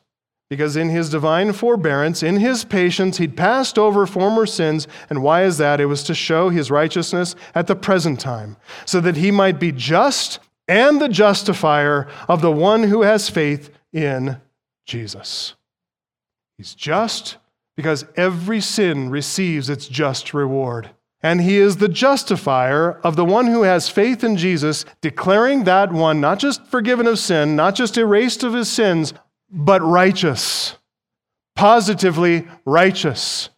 Because 0.51 0.77
in 0.77 0.91
his 0.91 1.09
divine 1.09 1.53
forbearance, 1.53 2.23
in 2.23 2.37
his 2.37 2.65
patience, 2.65 3.17
he'd 3.17 3.37
passed 3.37 3.79
over 3.79 4.07
former 4.07 4.47
sins. 4.47 4.87
And 5.09 5.23
why 5.23 5.45
is 5.45 5.59
that? 5.59 5.81
It 5.81 5.87
was 5.87 6.03
to 6.05 6.15
show 6.15 6.51
his 6.51 6.71
righteousness 6.71 7.35
at 7.55 7.67
the 7.67 7.75
present 7.75 8.21
time, 8.21 8.57
so 8.85 9.01
that 9.01 9.17
he 9.17 9.31
might 9.31 9.59
be 9.59 9.73
just 9.73 10.39
and 10.69 11.01
the 11.01 11.09
justifier 11.09 12.09
of 12.29 12.41
the 12.41 12.53
one 12.53 12.85
who 12.85 13.03
has 13.03 13.31
faith 13.31 13.71
in 13.93 14.39
Jesus. 14.87 15.55
He's 16.57 16.75
just 16.75 17.39
because 17.77 18.05
every 18.17 18.61
sin 18.61 19.11
receives 19.11 19.69
its 19.69 19.89
just 19.89 20.33
reward. 20.33 20.91
And 21.25 21.41
he 21.41 21.57
is 21.57 21.79
the 21.79 21.89
justifier 21.89 23.01
of 23.01 23.17
the 23.17 23.25
one 23.25 23.47
who 23.47 23.63
has 23.63 23.89
faith 23.89 24.23
in 24.23 24.37
Jesus, 24.37 24.85
declaring 25.01 25.65
that 25.65 25.91
one 25.91 26.21
not 26.21 26.39
just 26.39 26.67
forgiven 26.67 27.07
of 27.07 27.19
sin, 27.19 27.57
not 27.57 27.75
just 27.75 27.97
erased 27.97 28.45
of 28.45 28.53
his 28.53 28.71
sins, 28.71 29.15
but 29.51 29.81
righteous. 29.81 30.77
Positively 31.57 32.47
righteous. 32.67 33.49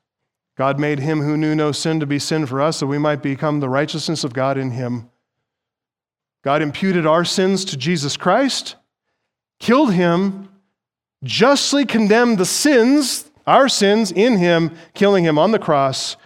God 0.57 0.79
made 0.79 1.01
him 1.01 1.21
who 1.21 1.37
knew 1.37 1.57
no 1.57 1.73
sin 1.73 1.99
to 1.99 2.07
be 2.07 2.21
sin 2.21 2.47
for 2.47 2.63
us, 2.63 2.79
that 2.79 2.87
we 2.87 2.99
might 2.99 3.21
become 3.21 3.59
the 3.59 3.69
righteousness 3.69 4.23
of 4.23 4.33
God 4.33 4.57
in 4.57 4.71
him. 4.71 5.11
God 6.45 6.63
imputed 6.63 7.05
our 7.05 7.25
sins 7.25 7.65
to 7.65 7.77
Jesus 7.77 8.17
Christ, 8.17 8.77
killed 9.59 9.93
him, 9.93 10.51
justly 11.25 11.85
condemned 11.85 12.39
the 12.39 12.47
sins, 12.47 13.29
our 13.45 13.69
sins, 13.69 14.13
in 14.13 14.39
him, 14.39 14.71
killing 14.95 15.25
him 15.25 15.37
on 15.37 15.51
the 15.51 15.59
cross 15.59 16.17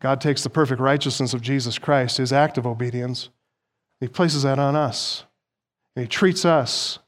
God 0.00 0.20
takes 0.20 0.42
the 0.42 0.50
perfect 0.50 0.80
righteousness 0.80 1.34
of 1.34 1.42
Jesus 1.42 1.78
Christ, 1.78 2.18
his 2.18 2.32
act 2.32 2.56
of 2.56 2.66
obedience, 2.66 3.30
he 4.00 4.08
places 4.08 4.44
that 4.44 4.58
on 4.58 4.76
us. 4.76 5.24
And 5.96 6.04
he 6.04 6.08
treats 6.08 6.44
us 6.44 7.00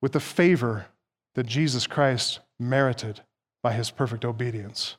with 0.00 0.12
the 0.12 0.20
favor 0.20 0.86
that 1.34 1.46
Jesus 1.46 1.86
Christ 1.86 2.40
merited 2.58 3.20
by 3.62 3.72
his 3.72 3.90
perfect 3.90 4.24
obedience. 4.24 4.96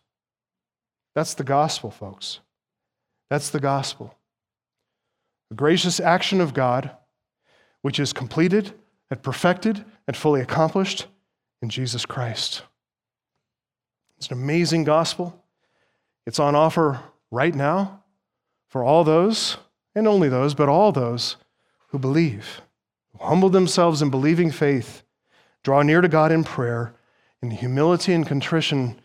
That's 1.15 1.33
the 1.33 1.43
gospel, 1.43 1.91
folks. 1.91 2.39
That's 3.29 3.49
the 3.49 3.59
gospel. 3.59 4.15
The 5.49 5.55
gracious 5.55 5.99
action 5.99 6.39
of 6.39 6.53
God, 6.53 6.91
which 7.81 7.99
is 7.99 8.13
completed 8.13 8.73
and 9.11 9.21
perfected 9.21 9.83
and 10.07 10.15
fully 10.15 10.41
accomplished 10.41 11.07
in 11.61 11.69
Jesus 11.69 12.05
Christ. 12.05 12.63
It's 14.17 14.27
an 14.27 14.33
amazing 14.33 14.85
gospel. 14.85 15.42
It's 16.25 16.39
on 16.39 16.55
offer 16.55 17.01
right 17.31 17.53
now 17.53 18.03
for 18.69 18.83
all 18.83 19.03
those, 19.03 19.57
and 19.95 20.07
only 20.07 20.29
those, 20.29 20.53
but 20.53 20.69
all 20.69 20.91
those 20.91 21.35
who 21.89 21.99
believe, 21.99 22.61
who 23.11 23.25
humble 23.25 23.49
themselves 23.49 24.01
in 24.01 24.09
believing 24.09 24.51
faith, 24.51 25.03
draw 25.63 25.81
near 25.81 26.01
to 26.01 26.07
God 26.07 26.31
in 26.31 26.43
prayer, 26.43 26.95
in 27.41 27.51
humility 27.51 28.13
and 28.13 28.25
contrition, 28.25 28.99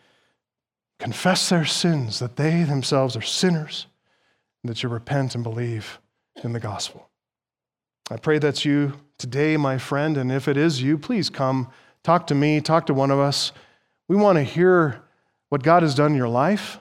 confess 0.97 1.49
their 1.49 1.65
sins, 1.65 2.19
that 2.19 2.35
they 2.35 2.63
themselves 2.63 3.15
are 3.15 3.21
sinners, 3.21 3.87
and 4.63 4.69
that 4.69 4.81
you 4.81 4.89
repent 4.89 5.35
and 5.35 5.43
believe 5.43 5.99
in 6.43 6.53
the 6.53 6.59
gospel. 6.59 7.09
I 8.09 8.17
pray 8.17 8.39
that's 8.39 8.65
you 8.65 8.93
today, 9.17 9.55
my 9.55 9.77
friend, 9.77 10.17
and 10.17 10.31
if 10.31 10.47
it 10.47 10.57
is 10.57 10.81
you, 10.81 10.97
please 10.97 11.29
come 11.29 11.69
talk 12.03 12.25
to 12.27 12.35
me, 12.35 12.59
talk 12.59 12.87
to 12.87 12.93
one 12.93 13.11
of 13.11 13.19
us. 13.19 13.51
We 14.07 14.15
want 14.15 14.37
to 14.37 14.43
hear 14.43 15.01
what 15.49 15.61
God 15.61 15.83
has 15.83 15.93
done 15.93 16.11
in 16.11 16.17
your 16.17 16.27
life. 16.27 16.79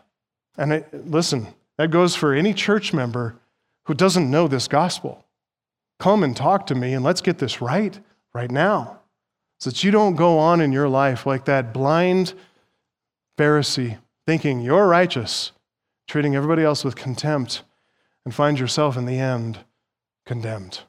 And 0.58 0.72
it, 0.72 1.06
listen, 1.08 1.46
that 1.78 1.90
goes 1.90 2.14
for 2.14 2.34
any 2.34 2.52
church 2.52 2.92
member 2.92 3.36
who 3.84 3.94
doesn't 3.94 4.30
know 4.30 4.48
this 4.48 4.68
gospel. 4.68 5.24
Come 5.98 6.22
and 6.22 6.36
talk 6.36 6.66
to 6.66 6.74
me 6.74 6.92
and 6.92 7.04
let's 7.04 7.22
get 7.22 7.38
this 7.38 7.62
right 7.62 7.98
right 8.34 8.50
now 8.50 9.00
so 9.58 9.70
that 9.70 9.82
you 9.82 9.90
don't 9.90 10.14
go 10.14 10.38
on 10.38 10.60
in 10.60 10.72
your 10.72 10.88
life 10.88 11.24
like 11.26 11.46
that 11.46 11.72
blind 11.72 12.34
Pharisee 13.36 13.98
thinking 14.26 14.60
you're 14.60 14.86
righteous, 14.86 15.52
treating 16.06 16.36
everybody 16.36 16.62
else 16.62 16.84
with 16.84 16.96
contempt, 16.96 17.62
and 18.24 18.34
find 18.34 18.58
yourself 18.58 18.96
in 18.96 19.06
the 19.06 19.18
end 19.18 19.58
condemned. 20.26 20.80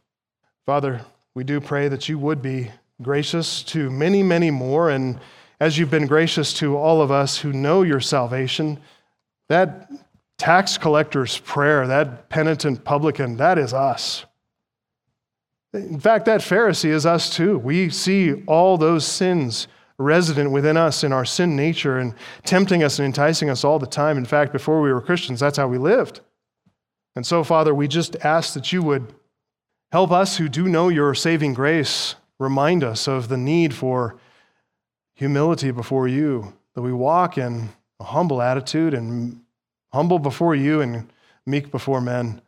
Father, 0.66 1.02
we 1.34 1.44
do 1.44 1.62
pray 1.62 1.88
that 1.88 2.10
you 2.10 2.20
would 2.20 2.42
be 2.42 2.70
gracious 3.02 3.64
to 3.64 3.90
many, 3.90 4.22
many 4.22 4.52
more. 4.52 4.90
And 4.90 5.20
as 5.60 5.78
you've 5.78 5.90
been 5.90 6.08
gracious 6.08 6.54
to 6.56 6.76
all 6.76 7.02
of 7.02 7.12
us 7.12 7.38
who 7.38 7.54
know 7.54 7.82
your 7.82 8.02
salvation, 8.02 8.80
that 9.50 9.92
tax 10.38 10.78
collector's 10.78 11.38
prayer, 11.40 11.86
that 11.88 12.30
penitent 12.30 12.84
publican, 12.84 13.38
that 13.38 13.58
is 13.58 13.74
us. 13.74 14.26
In 15.74 16.00
fact, 16.00 16.26
that 16.26 16.42
Pharisee 16.42 16.90
is 16.90 17.06
us 17.06 17.30
too. 17.30 17.60
We 17.60 17.90
see 17.90 18.44
all 18.46 18.78
those 18.78 19.06
sins 19.06 19.68
resident 20.00 20.52
within 20.52 20.78
us 20.78 21.04
in 21.04 21.12
our 21.12 21.26
sin 21.26 21.56
nature 21.56 22.00
and 22.00 22.16
tempting 22.46 22.82
us 22.84 22.98
and 22.98 23.06
enticing 23.06 23.50
us 23.50 23.64
all 23.64 23.78
the 23.78 23.86
time. 23.86 24.18
In 24.18 24.26
fact, 24.26 24.54
before 24.54 24.82
we 24.82 24.92
were 24.92 25.02
Christians, 25.02 25.42
that's 25.42 25.58
how 25.58 25.68
we 25.68 25.78
lived. 25.78 26.22
And 27.16 27.26
so, 27.26 27.44
Father, 27.44 27.76
we 27.76 27.88
just 27.88 28.16
ask 28.24 28.54
that 28.54 28.72
you 28.72 28.82
would 28.82 29.14
help 29.92 30.12
us 30.12 30.38
who 30.38 30.48
do 30.48 30.68
know 30.68 30.88
your 30.88 31.14
saving 31.14 31.54
grace, 31.54 32.16
remind 32.40 32.84
us 32.84 33.08
of 33.08 33.28
the 33.28 33.38
need 33.38 33.74
for 33.74 34.16
humility 35.16 35.72
before 35.72 36.08
you, 36.08 36.54
that 36.76 36.82
we 36.82 36.94
walk 36.94 37.38
in 37.38 37.70
a 38.00 38.06
humble 38.06 38.42
attitude 38.42 38.94
and 38.94 39.42
humble 39.92 40.20
before 40.20 40.56
you 40.56 40.82
and 40.82 41.12
meek 41.46 41.72
before 41.72 42.02
men, 42.02 42.42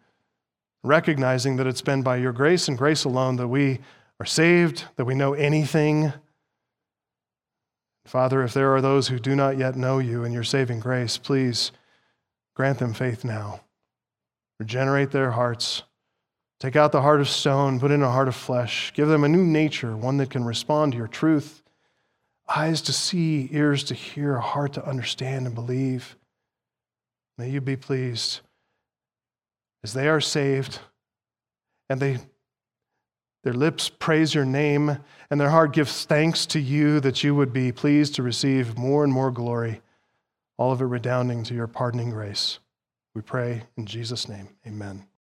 recognizing 0.83 1.57
that 1.57 1.67
it's 1.67 1.81
been 1.81 2.01
by 2.01 2.17
your 2.17 2.31
grace 2.31 2.67
and 2.67 2.77
grace 2.77 3.03
alone 3.03 3.35
that 3.35 3.47
we 3.47 3.79
are 4.19 4.25
saved, 4.25 4.85
that 4.95 5.05
we 5.05 5.15
know 5.15 5.33
anything. 5.33 6.13
Father, 8.05 8.43
if 8.43 8.53
there 8.53 8.73
are 8.73 8.81
those 8.81 9.07
who 9.07 9.19
do 9.19 9.35
not 9.35 9.57
yet 9.57 9.75
know 9.75 9.99
you 9.99 10.23
and 10.23 10.33
your 10.33 10.43
saving 10.43 10.79
grace, 10.79 11.17
please 11.17 11.71
grant 12.55 12.79
them 12.79 12.93
faith 12.93 13.23
now. 13.23 13.61
Regenerate 14.59 15.11
their 15.11 15.31
hearts. 15.31 15.83
Take 16.59 16.75
out 16.75 16.91
the 16.91 17.01
heart 17.01 17.21
of 17.21 17.29
stone, 17.29 17.79
put 17.79 17.89
in 17.89 18.03
a 18.03 18.11
heart 18.11 18.27
of 18.27 18.35
flesh. 18.35 18.93
Give 18.93 19.07
them 19.07 19.23
a 19.23 19.29
new 19.29 19.43
nature, 19.43 19.97
one 19.97 20.17
that 20.17 20.29
can 20.29 20.43
respond 20.43 20.91
to 20.91 20.97
your 20.97 21.07
truth 21.07 21.60
eyes 22.49 22.81
to 22.83 22.93
see, 22.93 23.49
ears 23.51 23.83
to 23.85 23.93
hear, 23.93 24.35
a 24.35 24.41
heart 24.41 24.73
to 24.73 24.87
understand 24.87 25.45
and 25.45 25.55
believe. 25.55 26.15
May 27.37 27.49
you 27.49 27.61
be 27.61 27.75
pleased 27.75 28.41
as 29.83 29.93
they 29.93 30.07
are 30.07 30.21
saved 30.21 30.79
and 31.89 31.99
they 31.99 32.19
their 33.43 33.53
lips 33.53 33.89
praise 33.89 34.35
your 34.35 34.45
name 34.45 34.99
and 35.31 35.41
their 35.41 35.49
heart 35.49 35.73
gives 35.73 36.05
thanks 36.05 36.45
to 36.47 36.59
you 36.59 36.99
that 36.99 37.23
you 37.23 37.33
would 37.33 37.51
be 37.51 37.71
pleased 37.71 38.15
to 38.15 38.23
receive 38.23 38.77
more 38.77 39.03
and 39.03 39.11
more 39.11 39.31
glory, 39.31 39.81
all 40.57 40.71
of 40.71 40.81
it 40.81 40.85
redounding 40.85 41.43
to 41.45 41.55
your 41.55 41.67
pardoning 41.67 42.11
grace. 42.11 42.59
We 43.15 43.21
pray 43.21 43.63
in 43.77 43.87
Jesus' 43.87 44.29
name. 44.29 44.49
Amen. 44.67 45.07